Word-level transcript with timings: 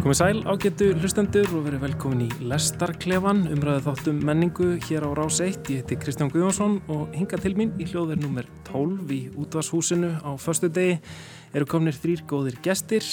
Komið 0.00 0.16
sæl 0.16 0.38
ágættu 0.48 0.86
hlustendur 0.96 1.50
og 1.58 1.66
verið 1.66 1.82
velkomin 1.82 2.22
í 2.24 2.46
Lestarklefan, 2.48 3.42
umræðu 3.52 3.82
þáttum 3.84 4.22
menningu 4.24 4.68
hér 4.86 5.04
á 5.04 5.12
Rás 5.12 5.42
1. 5.44 5.58
Ég 5.68 5.82
heiti 5.82 5.98
Kristján 6.00 6.30
Guðjónsson 6.32 6.78
og 6.88 7.12
hinga 7.12 7.36
til 7.36 7.52
mín 7.58 7.74
í 7.76 7.84
hljóðverð 7.84 8.24
nummer 8.24 8.48
12 8.70 9.12
í 9.12 9.18
útvarshúsinu 9.36 10.14
á 10.24 10.32
förstu 10.40 10.70
degi 10.72 10.94
eru 11.52 11.68
komnir 11.68 11.98
þrýr 12.00 12.22
góðir 12.24 12.56
gestir, 12.64 13.04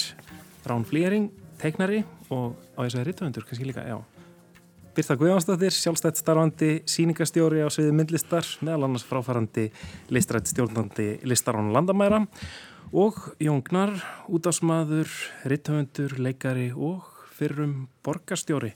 Rán 0.64 0.88
Flýring, 0.88 1.28
teiknari 1.60 2.06
og 2.32 2.56
á 2.72 2.80
þess 2.80 2.96
að 2.96 3.06
rittuvendur, 3.10 3.44
kannski 3.44 3.68
líka, 3.68 3.84
já. 3.84 4.00
Birta 4.96 5.18
Guðjónsdóttir, 5.20 5.76
sjálfstætt 5.76 6.22
starfandi 6.24 6.72
síningastjóri 6.88 7.60
á 7.60 7.68
sviði 7.68 7.92
myndlistar, 8.00 8.48
meðal 8.64 8.88
annars 8.88 9.04
fráfærandi 9.04 9.68
listrætt 10.08 10.48
stjórnandi 10.48 11.18
listar 11.28 11.60
án 11.60 11.68
landamæra 11.76 12.24
og 12.24 12.77
Jóngnar, 12.88 13.90
útásmaður, 14.32 15.08
ritthöfundur, 15.44 16.14
leikari 16.16 16.70
og 16.72 17.04
fyrrum 17.36 17.88
borgarstjóri. 18.00 18.70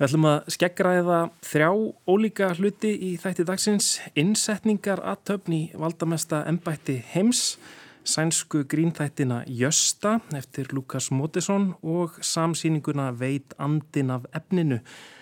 Við 0.00 0.06
ætlum 0.08 0.26
að 0.26 0.48
skeggræða 0.50 1.18
þrjá 1.46 1.68
ólíka 2.10 2.48
hluti 2.58 2.90
í 2.90 3.12
þætti 3.22 3.46
dagsins, 3.46 3.90
innsetningar 4.18 5.04
aðtöfn 5.12 5.54
í 5.54 5.60
valdamesta 5.78 6.42
ennbætti 6.50 6.98
heims, 7.12 7.60
sænsku 8.02 8.64
grínþættina 8.66 9.44
Jösta 9.46 10.18
eftir 10.34 10.74
Lukas 10.74 11.12
Mótesson 11.14 11.76
og 11.82 12.18
samsýninguna 12.18 13.12
Veit 13.14 13.54
andin 13.58 14.10
af 14.10 14.26
efninu 14.34 14.80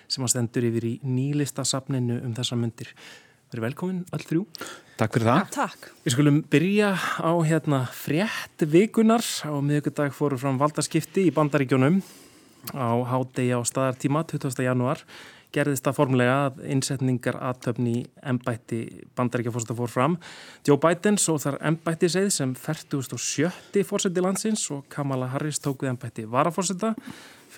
sem 0.09 0.25
að 0.25 0.33
stendur 0.33 0.71
yfir 0.71 0.93
í 0.95 0.99
nýlistasafninu 1.05 2.23
um 2.25 2.33
þessa 2.39 2.57
myndir. 2.57 2.95
Verið 3.49 3.65
velkomin 3.65 4.05
all 4.13 4.25
þrjú. 4.29 4.43
Takk 4.99 5.15
fyrir 5.15 5.29
það. 5.31 5.51
Takk. 5.55 5.89
Við 6.05 6.15
skulum 6.17 6.39
byrja 6.53 6.91
á 7.23 7.33
hérna 7.47 7.85
frétt 7.95 8.65
vikunar. 8.69 9.25
Á 9.47 9.57
miðugudag 9.65 10.13
fóru 10.17 10.37
fram 10.41 10.59
valdaskipti 10.61 11.29
í 11.29 11.35
bandaríkjónum 11.35 12.03
á 12.75 12.91
hádegi 13.09 13.55
á 13.55 13.61
staðartíma 13.65 14.27
20. 14.29 14.59
janúar. 14.67 15.01
Gerðist 15.55 15.87
það 15.87 15.97
formulega 15.97 16.35
að 16.51 16.59
innsetningar 16.75 17.39
aðtöfni 17.41 17.93
í 18.03 18.05
ennbætti 18.21 18.83
bandaríkjafórsta 19.17 19.77
fór 19.79 19.89
fram. 19.89 20.19
Joe 20.69 20.77
Biden 20.83 21.17
svo 21.17 21.39
þar 21.41 21.57
ennbætti 21.71 22.11
segð 22.13 22.35
sem 22.35 22.53
47. 22.53 23.87
fórseti 23.89 24.25
landsins 24.25 24.67
og 24.75 24.85
Kamala 24.93 25.31
Harris 25.33 25.63
tókuð 25.65 25.95
ennbætti 25.95 26.27
varafórseta 26.29 26.93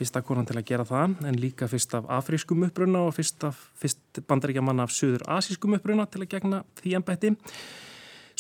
fyrsta 0.00 0.22
konan 0.24 0.48
til 0.48 0.56
að 0.56 0.66
gera 0.70 0.86
það, 0.88 1.18
en 1.28 1.38
líka 1.40 1.68
fyrst 1.68 1.94
af 1.98 2.08
afrískum 2.20 2.64
uppruna 2.66 3.04
og 3.08 3.14
fyrst, 3.18 3.44
fyrst 3.80 4.22
bandaríkjaman 4.28 4.80
af 4.84 4.94
söður 4.96 5.26
asískum 5.36 5.76
uppruna 5.76 6.08
til 6.08 6.24
að 6.24 6.32
gegna 6.36 6.62
því 6.80 6.96
ennbætti. 6.98 7.34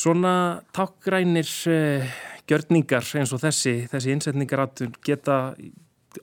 Svona 0.00 0.32
tákgrænir 0.72 1.50
eh, 1.68 2.08
gjörningar 2.48 3.04
eins 3.20 3.34
og 3.36 3.42
þessi, 3.42 3.82
þessi 3.92 4.14
innsetningar 4.14 4.64
geta 5.04 5.40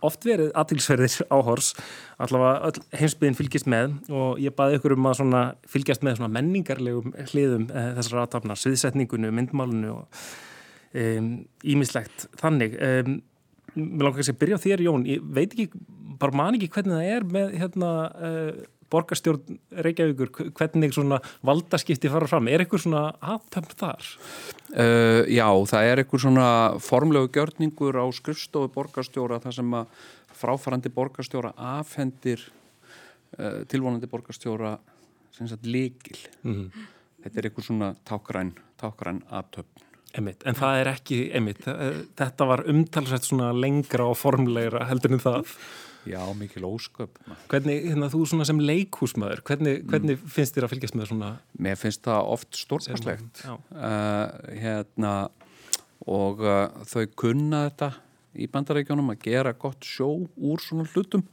oft 0.03 0.25
verið 0.27 0.49
aðtilsverðir 0.57 1.29
áhors, 1.31 1.71
allavega 2.19 2.73
heimsbyðin 2.97 3.37
fylgist 3.37 3.69
með 3.71 3.93
og 4.09 4.41
ég 4.43 4.55
baði 4.57 4.81
ykkur 4.81 4.97
um 4.97 5.07
að 5.11 5.21
fylgjast 5.69 6.03
með 6.03 6.25
menningarlegum 6.25 7.13
hliðum 7.29 7.69
eh, 7.69 7.93
þessar 7.99 8.25
aðtapna, 8.25 8.57
sviðsetningunum, 8.57 9.37
myndmálunu 9.37 9.93
og 10.01 10.27
ímislegt 10.97 12.25
um, 12.25 12.37
þannig. 12.41 12.77
Um, 12.81 13.17
mér 13.77 14.07
langar 14.07 14.25
að 14.25 14.39
byrja 14.41 14.57
á 14.57 14.65
þér 14.65 14.83
Jón, 14.87 15.05
ég 15.09 15.29
veit 15.37 15.53
ekki, 15.53 15.69
bara 16.21 16.35
man 16.35 16.57
ekki 16.57 16.71
hvernig 16.73 16.97
það 16.97 17.13
er 17.13 17.29
með 17.35 17.55
hérna 17.61 17.91
uh, 18.09 18.51
borgarstjórn 18.91 19.57
Reykjavíkur, 19.85 20.51
hvernig 20.55 20.93
svona 20.95 21.19
valdaskipti 21.45 22.11
fara 22.11 22.29
fram, 22.29 22.47
er 22.47 22.63
eitthvað 22.63 22.85
svona 22.85 23.03
aðtömm 23.19 23.71
þar? 23.73 24.11
Uh, 24.71 25.23
já, 25.31 25.47
það 25.71 25.89
er 25.89 26.01
eitthvað 26.03 26.23
svona 26.25 26.49
formlegu 26.83 27.31
gjörningur 27.35 27.99
á 27.99 28.05
skrifstofu 28.15 28.71
borgarstjóra 28.75 29.41
þar 29.43 29.57
sem 29.59 29.79
að 29.81 30.05
fráfarandi 30.37 30.93
borgarstjóra 30.93 31.53
afhendir 31.77 32.43
uh, 33.37 33.63
tilvonandi 33.69 34.09
borgarstjóra 34.11 34.77
sem 35.35 35.49
sagt 35.49 35.67
líkil 35.67 36.17
mm 36.41 36.53
-hmm. 36.53 36.87
þetta 37.23 37.39
er 37.39 37.49
eitthvað 37.49 37.69
svona 37.69 37.95
tákgræn 38.07 38.53
tákgræn 38.77 39.21
aðtömm 39.29 39.86
Einmitt, 40.15 40.45
en 40.47 40.55
það 40.57 40.79
er 40.81 40.89
ekki, 40.93 41.17
einmitt, 41.35 41.65
þetta 42.17 42.47
var 42.47 42.63
umtalsvægt 42.71 43.27
svona 43.27 43.51
lengra 43.55 44.07
og 44.07 44.15
formlegra 44.17 44.85
heldur 44.87 45.17
en 45.17 45.21
það. 45.23 45.51
Já, 46.07 46.21
mikil 46.37 46.63
ósköp. 46.63 47.19
Hvernig, 47.51 47.89
hérna, 47.89 48.07
þú 48.11 48.23
svona 48.31 48.47
sem 48.47 48.59
leikúsmaður, 48.63 49.41
hvernig, 49.47 49.81
mm. 49.81 49.91
hvernig 49.91 50.21
finnst 50.31 50.55
þér 50.55 50.67
að 50.67 50.73
fylgjast 50.73 50.97
með 50.97 51.09
svona? 51.11 51.31
Mér 51.59 51.79
finnst 51.79 52.03
það 52.07 52.31
oft 52.37 52.59
stórkastlegt. 52.61 53.43
Uh, 53.43 54.55
hérna, 54.55 55.13
og 56.07 56.43
uh, 56.45 56.85
þau 56.87 57.03
kunna 57.19 57.65
þetta 57.67 57.91
í 58.37 58.47
bandarækjónum 58.53 59.11
að 59.11 59.21
gera 59.25 59.53
gott 59.57 59.85
sjó 59.87 60.11
úr 60.35 60.61
svona 60.61 60.85
hlutum 60.91 61.23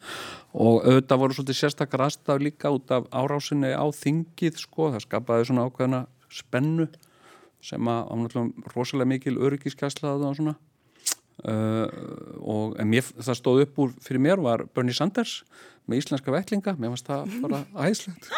og 0.57 0.87
auðvitað 0.87 1.21
voru 1.21 1.37
svolítið 1.37 1.59
sérstakar 1.59 2.07
aðstaf 2.07 2.41
líka 2.41 2.73
út 2.73 2.91
af 2.97 3.11
árásinni 3.13 3.75
á 3.77 3.85
þingið, 3.93 4.63
sko, 4.65 4.89
það 4.95 5.05
skapaði 5.05 5.51
svona 5.51 5.67
ákveðna 5.69 6.05
spennu 6.33 6.89
sem 7.65 7.91
að 7.91 8.13
ánáttúrulega 8.13 8.73
rosalega 8.75 9.11
mikil 9.15 9.37
öryggiskæslaði 9.41 10.29
og 10.29 10.39
svona. 10.39 10.57
Uh, 11.45 11.89
og 12.47 12.77
mér, 12.87 13.07
það 13.19 13.39
stóð 13.41 13.65
upp 13.65 13.81
úr 13.83 13.95
fyrir 14.05 14.23
mér 14.23 14.43
var 14.45 14.63
Bernie 14.71 14.95
Sanders 14.95 15.41
með 15.91 16.05
íslenska 16.05 16.33
vettlinga, 16.33 16.77
mér 16.79 16.95
fannst 16.95 17.09
það 17.11 17.35
bara 17.43 17.65
æðislegt. 17.75 18.29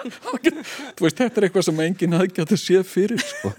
Þú 0.96 1.04
veist, 1.04 1.20
þetta 1.20 1.40
er 1.40 1.46
eitthvað 1.46 1.66
sem 1.68 1.82
enginn 1.84 2.16
hafði 2.16 2.32
gætið 2.32 2.56
að 2.56 2.62
sé 2.64 2.82
fyrir 2.88 3.22
sko 3.22 3.52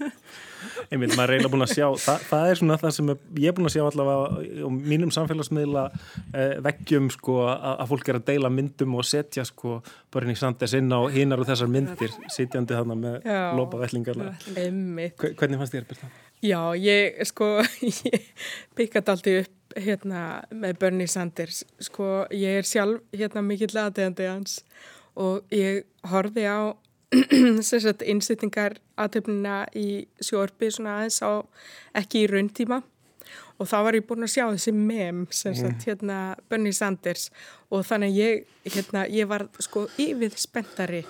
einmitt, 0.92 1.14
maður 1.16 1.32
er 1.32 1.34
eiginlega 1.36 1.52
búin 1.54 1.66
að 1.66 1.72
sjá 1.74 1.86
það, 2.04 2.26
það 2.30 2.50
er 2.50 2.60
svona 2.60 2.78
það 2.82 2.94
sem 2.96 3.12
ég 3.12 3.46
er 3.48 3.56
búin 3.56 3.68
að 3.70 3.74
sjá 3.76 3.84
allavega 3.86 4.42
á 4.62 4.68
mínum 4.92 5.14
samfélagsmiðla 5.16 5.84
eh, 5.92 6.56
veggjum 6.66 7.08
sko 7.14 7.38
að, 7.46 7.68
að 7.72 7.94
fólk 7.94 8.12
er 8.12 8.20
að 8.20 8.26
deila 8.32 8.52
myndum 8.52 8.98
og 8.98 9.08
setja 9.08 9.46
sko 9.48 9.78
Bernie 10.12 10.38
Sanders 10.38 10.76
inn 10.78 10.92
á 10.92 11.00
hinnar 11.12 11.42
og 11.42 11.48
þessar 11.48 11.72
myndir 11.72 12.12
sitjandi 12.32 12.76
þarna 12.76 12.98
með 12.98 13.32
lopavellingarna 13.58 14.34
hvernig 14.52 15.58
fannst 15.62 15.78
þér 15.78 15.88
Birta? 15.88 16.12
Já, 16.42 16.74
ég 16.74 17.22
sko 17.30 17.46
ég 17.86 18.30
byggat 18.76 19.12
aldrei 19.12 19.42
upp 19.44 19.58
hérna 19.78 20.42
með 20.50 20.78
Bernie 20.80 21.10
Sanders. 21.10 21.62
Sko 21.80 22.26
ég 22.34 22.60
er 22.60 22.68
sjálf 22.68 23.04
hérna 23.14 23.44
mikill 23.46 23.72
aðeigandi 23.76 24.26
hans 24.28 24.60
og 25.14 25.46
ég 25.54 25.84
horfi 26.10 26.44
á 26.48 26.74
innsettingar 28.12 28.78
aðtöfnina 29.00 29.66
í 29.76 30.06
sjórfi 30.22 30.70
svona 30.72 31.00
aðeins 31.00 31.20
á 31.24 31.44
ekki 32.02 32.24
í 32.24 32.30
rauntíma. 32.32 32.82
Og 33.60 33.68
þá 33.68 33.76
var 33.86 33.96
ég 33.96 34.06
búin 34.08 34.26
að 34.26 34.32
sjá 34.34 34.44
þessi 34.48 34.72
mem 34.74 35.26
sem 35.30 35.54
sagt 35.54 35.84
mm. 35.84 35.84
hérna 35.86 36.20
Bernie 36.50 36.74
Sanders. 36.74 37.28
Og 37.70 37.84
þannig 37.86 38.16
ég, 38.16 38.46
hérna, 38.66 39.04
ég 39.12 39.28
var 39.30 39.46
sko 39.62 39.86
yfir 40.00 40.34
spenntari 40.40 41.04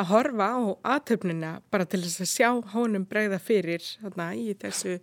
að 0.00 0.08
horfa 0.08 0.48
á 0.56 0.60
aðtöfnina 0.96 1.52
bara 1.70 1.86
til 1.86 2.00
þess 2.04 2.24
að 2.24 2.32
sjá 2.32 2.48
honum 2.72 3.04
bregða 3.08 3.38
fyrir 3.42 3.84
hérna 4.00 4.32
í 4.34 4.54
þessu 4.58 4.98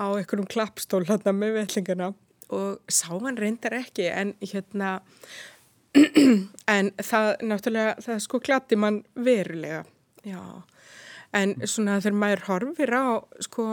á 0.00 0.06
einhverjum 0.08 0.48
klappstól 0.48 1.04
hérna 1.08 1.34
með 1.36 1.58
vellingarna 1.60 2.12
og 2.52 2.92
sá 2.92 3.10
hann 3.12 3.38
reyndar 3.40 3.76
ekki 3.76 4.08
en 4.12 4.34
hérna 4.40 5.00
en 6.74 6.92
það 7.02 7.30
náttúrulega, 7.44 7.96
það 8.04 8.20
sko 8.24 8.40
klatti 8.44 8.78
mann 8.80 9.02
verulega, 9.14 9.82
já, 10.24 10.40
en 11.36 11.56
svona 11.68 11.98
þegar 12.00 12.18
maður 12.22 12.46
horfir 12.48 12.94
á, 12.96 13.04
sko, 13.44 13.66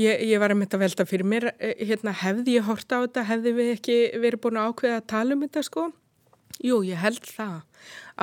ég, 0.00 0.24
ég 0.30 0.40
var 0.40 0.54
að 0.54 0.62
mynda 0.62 0.78
að 0.78 0.86
velta 0.86 1.08
fyrir 1.08 1.28
mér, 1.28 1.50
eh, 1.58 1.76
hérna 1.84 2.14
hefði 2.24 2.56
ég 2.58 2.68
hort 2.68 2.88
á 2.88 3.04
þetta, 3.04 3.26
hefði 3.32 3.54
við 3.58 3.74
ekki 3.74 3.98
verið 4.22 4.42
búin 4.46 4.60
að 4.60 4.72
ákveða 4.72 5.02
að 5.02 5.10
tala 5.12 5.36
um 5.36 5.44
þetta, 5.44 5.64
sko, 5.68 5.86
jú, 6.64 6.80
ég 6.88 7.04
held 7.04 7.28
það, 7.28 7.60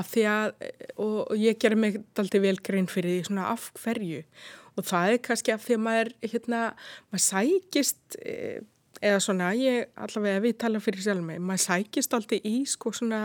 af 0.01 0.11
því 0.15 0.25
að, 0.31 0.51
og, 0.95 1.15
og 1.27 1.37
ég 1.37 1.61
gerir 1.61 1.81
mig 1.83 2.01
alltaf 2.17 2.45
vel 2.47 2.57
grein 2.65 2.89
fyrir 2.89 3.17
því 3.19 3.29
svona 3.29 3.51
af 3.53 3.69
hverju, 3.83 4.25
og 4.79 4.87
það 4.87 5.13
er 5.13 5.23
kannski 5.27 5.53
af 5.53 5.65
því 5.65 5.77
að 5.77 5.85
maður, 5.85 6.13
hérna, 6.31 6.61
maður 7.11 7.25
sækist, 7.27 8.21
e, 8.23 8.61
eða 9.01 9.21
svona, 9.23 9.51
ég 9.57 9.89
allavega 9.95 10.43
við 10.43 10.57
tala 10.61 10.81
fyrir 10.83 11.05
sjálf 11.05 11.25
mig, 11.25 11.41
maður 11.41 11.65
sækist 11.65 12.13
alltaf 12.13 12.45
í 12.45 12.61
sko 12.69 12.93
svona 12.95 13.21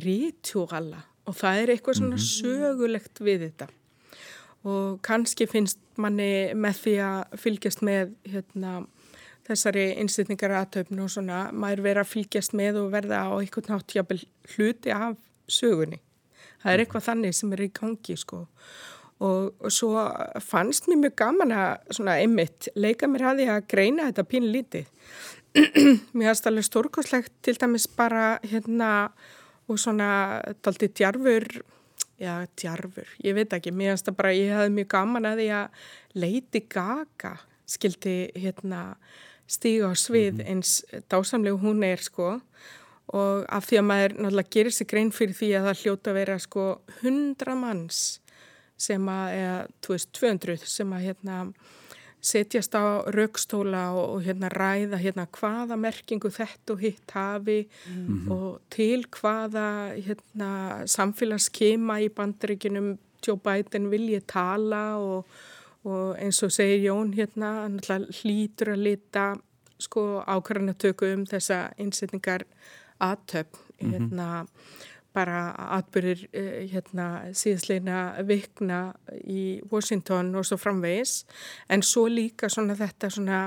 rítjúgalla 0.00 1.04
og 1.28 1.36
það 1.36 1.62
er 1.62 1.74
eitthvað 1.74 2.00
svona 2.00 2.16
mm 2.16 2.22
-hmm. 2.22 2.40
sögulegt 2.40 3.20
við 3.20 3.44
þetta 3.46 3.68
og 4.64 5.00
kannski 5.02 5.46
finnst 5.46 5.78
manni 5.96 6.52
með 6.54 6.74
því 6.84 6.94
að 7.04 7.38
fylgjast 7.40 7.82
með 7.82 8.12
hérna, 8.28 8.86
þessari 9.48 9.86
innstýtningar 10.00 10.50
aðtöfn 10.50 11.00
og 11.00 11.10
svona, 11.10 11.50
maður 11.52 11.82
vera 11.82 12.00
að 12.04 12.12
fylgjast 12.12 12.52
með 12.52 12.82
og 12.84 12.92
verða 12.92 13.24
á 13.24 13.30
eitthvað 13.40 13.70
náttúrulega 13.70 14.20
hluti 14.54 14.90
af 14.90 15.16
sögunni 15.48 16.00
það 16.62 16.72
er 16.72 16.76
mhm. 16.76 16.80
eitthvað 16.80 17.06
þannig 17.08 17.34
sem 17.34 17.52
er 17.52 17.60
í 17.60 17.72
gangi 17.80 18.16
sko 18.16 18.46
og, 19.20 19.50
og 19.60 19.72
svo 19.72 20.04
fannst 20.44 20.88
mér 20.88 21.02
mjög 21.04 21.16
gaman 21.20 21.52
að 21.56 21.96
svona 21.96 22.16
einmitt 22.22 22.70
leika 22.74 23.08
mér 23.10 23.26
að 23.30 23.42
því 23.42 23.48
að 23.54 23.66
greina 23.72 24.08
þetta 24.08 24.28
pínu 24.30 24.52
lítið 24.54 24.86
mér 26.16 26.30
finnst 26.30 26.48
alveg 26.48 26.66
stórkoslegt 26.68 27.34
til 27.44 27.56
dæmis 27.60 27.88
bara 27.96 28.38
hérna 28.46 29.10
og 29.70 29.78
svona 29.78 30.40
daldi 30.64 30.88
djarfur 30.88 31.46
já 32.20 32.34
djarfur, 32.56 33.08
ég 33.24 33.36
veit 33.36 33.52
ekki 33.56 33.72
mér 33.72 33.94
finnst 33.94 34.08
það 34.08 34.18
bara, 34.18 34.36
ég 34.36 34.52
hefði 34.54 34.76
mjög 34.76 34.90
gaman 34.96 35.28
að 35.30 35.42
því 35.42 35.48
að 35.56 35.86
Lady 36.20 36.64
Gaga 36.68 37.34
skildi 37.70 38.16
hérna 38.34 38.82
stíga 39.50 39.90
á 39.90 39.94
svið 39.98 40.40
mhm. 40.40 40.46
eins 40.48 40.80
dásamlegu 41.10 41.60
hún 41.62 41.84
er 41.86 42.02
sko 42.02 42.38
og 43.10 43.46
af 43.50 43.66
því 43.66 43.80
að 43.80 43.86
maður 43.88 44.12
náttúrulega 44.16 44.54
gerir 44.54 44.74
sig 44.74 44.88
grein 44.90 45.10
fyrir 45.14 45.34
því 45.34 45.52
að 45.58 45.64
það 45.68 45.80
hljóta 45.82 46.12
að 46.12 46.18
vera 46.20 46.36
sko 46.38 46.66
100 47.02 47.56
manns 47.58 48.02
sem 48.80 49.12
að, 49.12 49.34
eða 49.40 49.58
2200 49.86 50.70
sem 50.70 50.96
að 50.96 51.06
hérna 51.08 51.36
setjast 52.20 52.74
á 52.76 53.00
raukstóla 53.14 53.84
og, 53.96 54.16
og 54.16 54.24
hérna 54.26 54.50
ræða 54.52 54.98
hérna 55.00 55.26
hvaða 55.32 55.78
merkingu 55.80 56.28
þetta 56.32 56.74
og 56.74 56.82
hitt 56.84 57.14
hafi 57.16 57.62
mm 57.64 58.06
-hmm. 58.06 58.32
og 58.32 58.60
til 58.70 59.06
hvaða 59.08 59.96
hérna 59.96 60.50
samfélagskema 60.86 62.00
í 62.00 62.08
bandreikinum 62.08 62.98
Joe 63.26 63.36
Biden 63.36 63.90
vilji 63.90 64.20
tala 64.20 64.96
og, 64.96 65.26
og 65.84 66.16
eins 66.18 66.42
og 66.42 66.52
segir 66.52 66.90
Jón 66.90 67.14
hérna 67.14 67.68
hlýtur 68.20 68.72
að 68.72 68.84
lita 68.84 69.36
sko 69.78 70.22
ákvarðanatöku 70.26 71.12
um 71.14 71.26
þessa 71.26 71.72
innsetningar 71.78 72.44
aðtöfn 73.00 73.56
mhm. 73.80 73.92
hérna 73.92 74.42
mm 74.42 74.46
-hmm 74.46 74.89
bara 75.16 75.50
atbyrðir 75.78 76.22
eh, 76.32 76.68
hérna, 76.70 77.08
síðsleina 77.36 78.20
vikna 78.26 78.80
í 79.26 79.60
Washington 79.70 80.34
og 80.38 80.46
svo 80.46 80.58
framvegis. 80.60 81.24
En 81.70 81.82
svo 81.86 82.06
líka 82.10 82.50
svona 82.52 82.76
þetta 82.78 83.10
svona 83.16 83.40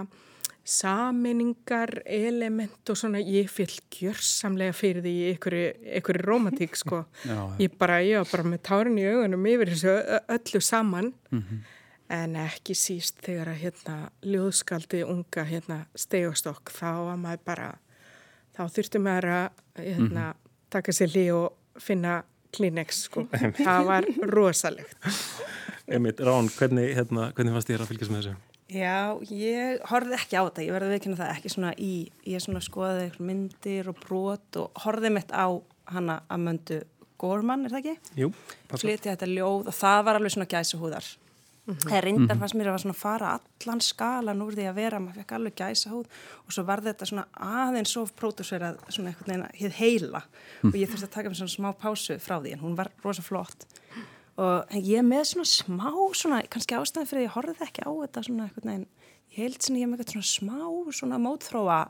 saminningar 0.64 2.02
element 2.08 2.90
og 2.92 2.98
svona 3.00 3.20
ég 3.20 3.50
fylg 3.52 3.84
gjörsamlega 3.92 4.76
fyrir 4.76 5.04
því 5.04 5.16
einhverju 5.34 6.24
romantík 6.24 6.78
sko. 6.80 7.04
Já, 7.30 7.40
ég 7.60 7.78
bara, 7.80 8.00
ég 8.04 8.22
var 8.24 8.32
bara 8.32 8.52
með 8.54 8.64
tárin 8.70 9.00
í 9.00 9.08
augunum 9.08 9.50
yfir 9.54 9.74
þessu 9.74 9.96
öllu 10.38 10.64
saman. 10.64 11.14
Mm 11.32 11.44
-hmm. 11.44 11.64
en 12.14 12.36
ekki 12.36 12.76
síst 12.76 13.24
þegar 13.24 13.48
að 13.48 13.62
hérna 13.64 13.98
ljóðskaldið 14.22 15.08
unga 15.08 15.44
hérna 15.44 15.86
stegastokk 15.96 16.72
þá 16.72 16.92
var 17.08 17.18
maður 17.18 17.40
bara 17.46 17.70
þá 18.54 18.64
þurftum 18.70 19.04
maður 19.04 19.30
að 19.30 19.50
hérna 19.80 20.28
mm 20.28 20.32
-hmm 20.32 20.43
taka 20.74 20.96
sér 20.96 21.12
lí 21.14 21.28
og 21.34 21.82
finna 21.82 22.22
Kleenex 22.54 23.06
sko. 23.08 23.26
það 23.66 23.88
var 23.90 24.08
rosalegt 24.30 25.10
Emið, 25.94 26.22
Rán, 26.24 26.48
hvernig, 26.54 26.94
hérna, 26.96 27.32
hvernig 27.36 27.56
fannst 27.58 27.72
þér 27.72 27.84
að 27.84 27.90
fylgjast 27.92 28.14
með 28.14 28.22
þessu? 28.22 28.36
Já, 28.74 29.20
ég 29.30 29.82
horfið 29.90 30.16
ekki 30.16 30.38
á 30.40 30.44
þetta, 30.48 30.64
ég 30.64 30.74
verði 30.74 30.88
að 30.88 30.94
veikina 30.96 31.18
það 31.20 31.32
ekki 31.34 31.52
svona 31.52 31.74
í, 31.76 31.92
ég 32.30 32.42
svona 32.42 32.62
skoðaði 32.64 33.10
myndir 33.20 33.90
og 33.92 34.00
brot 34.00 34.60
og 34.62 34.84
horfið 34.86 35.14
mitt 35.18 35.34
á 35.36 35.48
hana 35.92 36.22
að 36.32 36.46
möndu 36.48 36.80
Gorman, 37.24 37.68
er 37.68 37.76
það 37.76 37.84
ekki? 37.84 38.16
Jú, 38.20 38.30
Flytið 38.72 39.12
þetta 39.12 39.30
ljóð 39.30 39.70
og 39.70 39.76
það 39.78 40.00
var 40.08 40.20
alveg 40.20 40.34
svona 40.34 40.50
gæsuhúðar 40.52 41.12
Mm 41.66 41.74
-hmm. 41.74 41.90
Það 41.90 41.98
er 41.98 42.04
reyndar 42.04 42.36
mhm. 42.36 42.40
fannst 42.40 42.56
mér 42.56 42.68
að, 42.68 42.86
að 42.90 42.94
fara 42.96 43.40
allan 43.40 43.82
skalan 43.82 44.42
úr 44.42 44.54
því 44.54 44.66
að 44.68 44.76
vera, 44.76 45.00
maður 45.00 45.20
fekk 45.20 45.32
alveg 45.32 45.56
gæsa 45.56 45.90
hóð 45.90 46.08
og 46.46 46.52
svo 46.52 46.64
var 46.64 46.82
þetta 46.82 47.06
svona 47.06 47.26
aðeins 47.34 47.94
svo 47.94 48.04
pródúserað 48.20 48.76
svona 48.90 49.10
eitthvað 49.10 49.28
neina 49.28 49.48
hér 49.54 49.72
heila 49.72 50.22
mm. 50.62 50.70
og 50.70 50.76
ég 50.76 50.90
þurfti 50.90 51.08
að 51.08 51.16
taka 51.16 51.30
mér 51.30 51.40
svona 51.40 51.56
smá 51.58 51.70
pásu 51.74 52.20
frá 52.20 52.36
því 52.42 52.52
en 52.54 52.60
hún 52.60 52.76
var 52.76 52.92
rosa 53.04 53.22
flott 53.22 53.68
og 54.38 54.76
ég 54.76 55.06
með 55.08 55.24
svona 55.24 55.46
smá 55.46 55.92
svona, 56.14 56.42
kannski 56.50 56.76
ástæðan 56.76 57.08
fyrir 57.08 57.22
að 57.22 57.28
ég 57.28 57.36
horfið 57.38 57.66
ekki 57.68 57.88
á 57.88 57.92
þetta 58.02 58.24
svona 58.28 58.44
eitthvað 58.50 58.70
neina, 58.70 58.86
ég 59.32 59.38
held 59.38 59.62
svona 59.62 59.80
ég 59.80 59.88
með 59.88 60.00
eitthvað 60.00 60.14
svona 60.14 60.34
smá 60.36 60.92
svona 60.92 61.22
mótþróa 61.22 61.82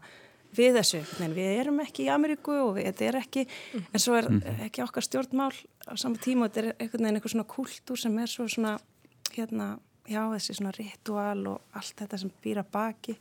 við 0.53 0.77
þessu, 0.77 1.01
neina, 1.17 1.33
við 1.33 1.59
erum 1.63 1.79
ekki 1.81 2.05
í 2.05 2.11
Ameríku 2.13 2.53
og 2.53 2.75
við, 2.77 2.91
þetta 2.91 3.05
er 3.09 3.19
ekki, 3.23 3.47
mm. 3.49 3.85
en 3.89 3.99
svo 4.05 4.17
er 4.19 4.29
mhm. 4.29 4.65
ekki 4.67 4.83
okkar 4.85 5.01
stjórnmál 5.07 5.53
á 5.89 5.93
sama 5.97 6.21
tíma 6.21 6.45
og 6.45 6.51
þetta 6.51 6.61
er 6.61 6.75
eitthvað 6.77 7.01
neina 7.01 7.17
eitthvað 7.17 7.33
svona 7.33 7.53
kultúr 7.55 7.97
sem 7.97 8.19
er 8.21 8.29
svo 8.29 8.45
svona 8.51 8.77
hérna, 9.37 9.77
já 10.09 10.21
þessi 10.33 10.57
svona 10.59 10.75
ritual 10.75 11.47
og 11.53 11.77
allt 11.77 11.95
þetta 12.03 12.19
sem 12.21 12.33
býra 12.43 12.63
baki 12.63 13.17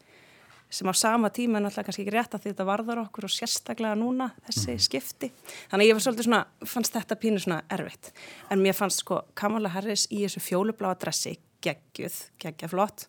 sem 0.73 0.88
á 0.88 0.94
sama 0.97 1.29
tíma 1.29 1.59
er 1.59 1.67
náttúrulega 1.67 1.85
kannski 1.88 2.03
ekki 2.06 2.14
rétt 2.14 2.35
að 2.37 2.47
þetta 2.47 2.64
varðar 2.64 3.03
okkur 3.03 3.26
og 3.29 3.32
sérstaklega 3.32 3.97
núna 3.99 4.31
þessi 4.47 4.73
mhm. 4.73 4.82
skipti. 4.87 5.29
Þannig 5.70 5.91
ég 5.91 5.99
var 5.99 6.05
svolítið 6.06 6.29
svona, 6.29 6.43
fannst 6.73 6.97
þetta 6.97 7.19
pínu 7.20 7.43
svona 7.44 7.61
erfitt. 7.76 8.12
En 8.49 8.62
mér 8.64 8.76
fannst 8.79 9.05
sko 9.05 9.20
Kamala 9.38 9.73
Harris 9.75 10.06
í 10.11 10.23
þessu 10.25 10.41
fjólubláa 10.41 10.97
dressi 11.00 11.37
geggjuð, 11.62 12.17
geggjaflott 12.43 13.06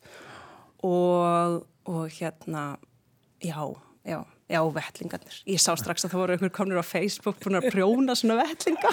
og, 0.84 1.64
og 1.90 2.04
hérna, 2.20 2.66
já, 3.42 3.58
já, 4.06 4.20
Já, 4.54 4.60
vettlingarnir. 4.70 5.40
Ég 5.50 5.62
sá 5.62 5.72
strax 5.80 6.06
að 6.06 6.14
það 6.14 6.22
voru 6.22 6.36
einhver 6.36 6.54
komnir 6.54 6.78
á 6.78 6.86
Facebook 6.86 7.40
búin 7.42 7.58
að 7.58 7.72
prjóna 7.74 8.14
svona 8.18 8.38
vettlinga. 8.44 8.92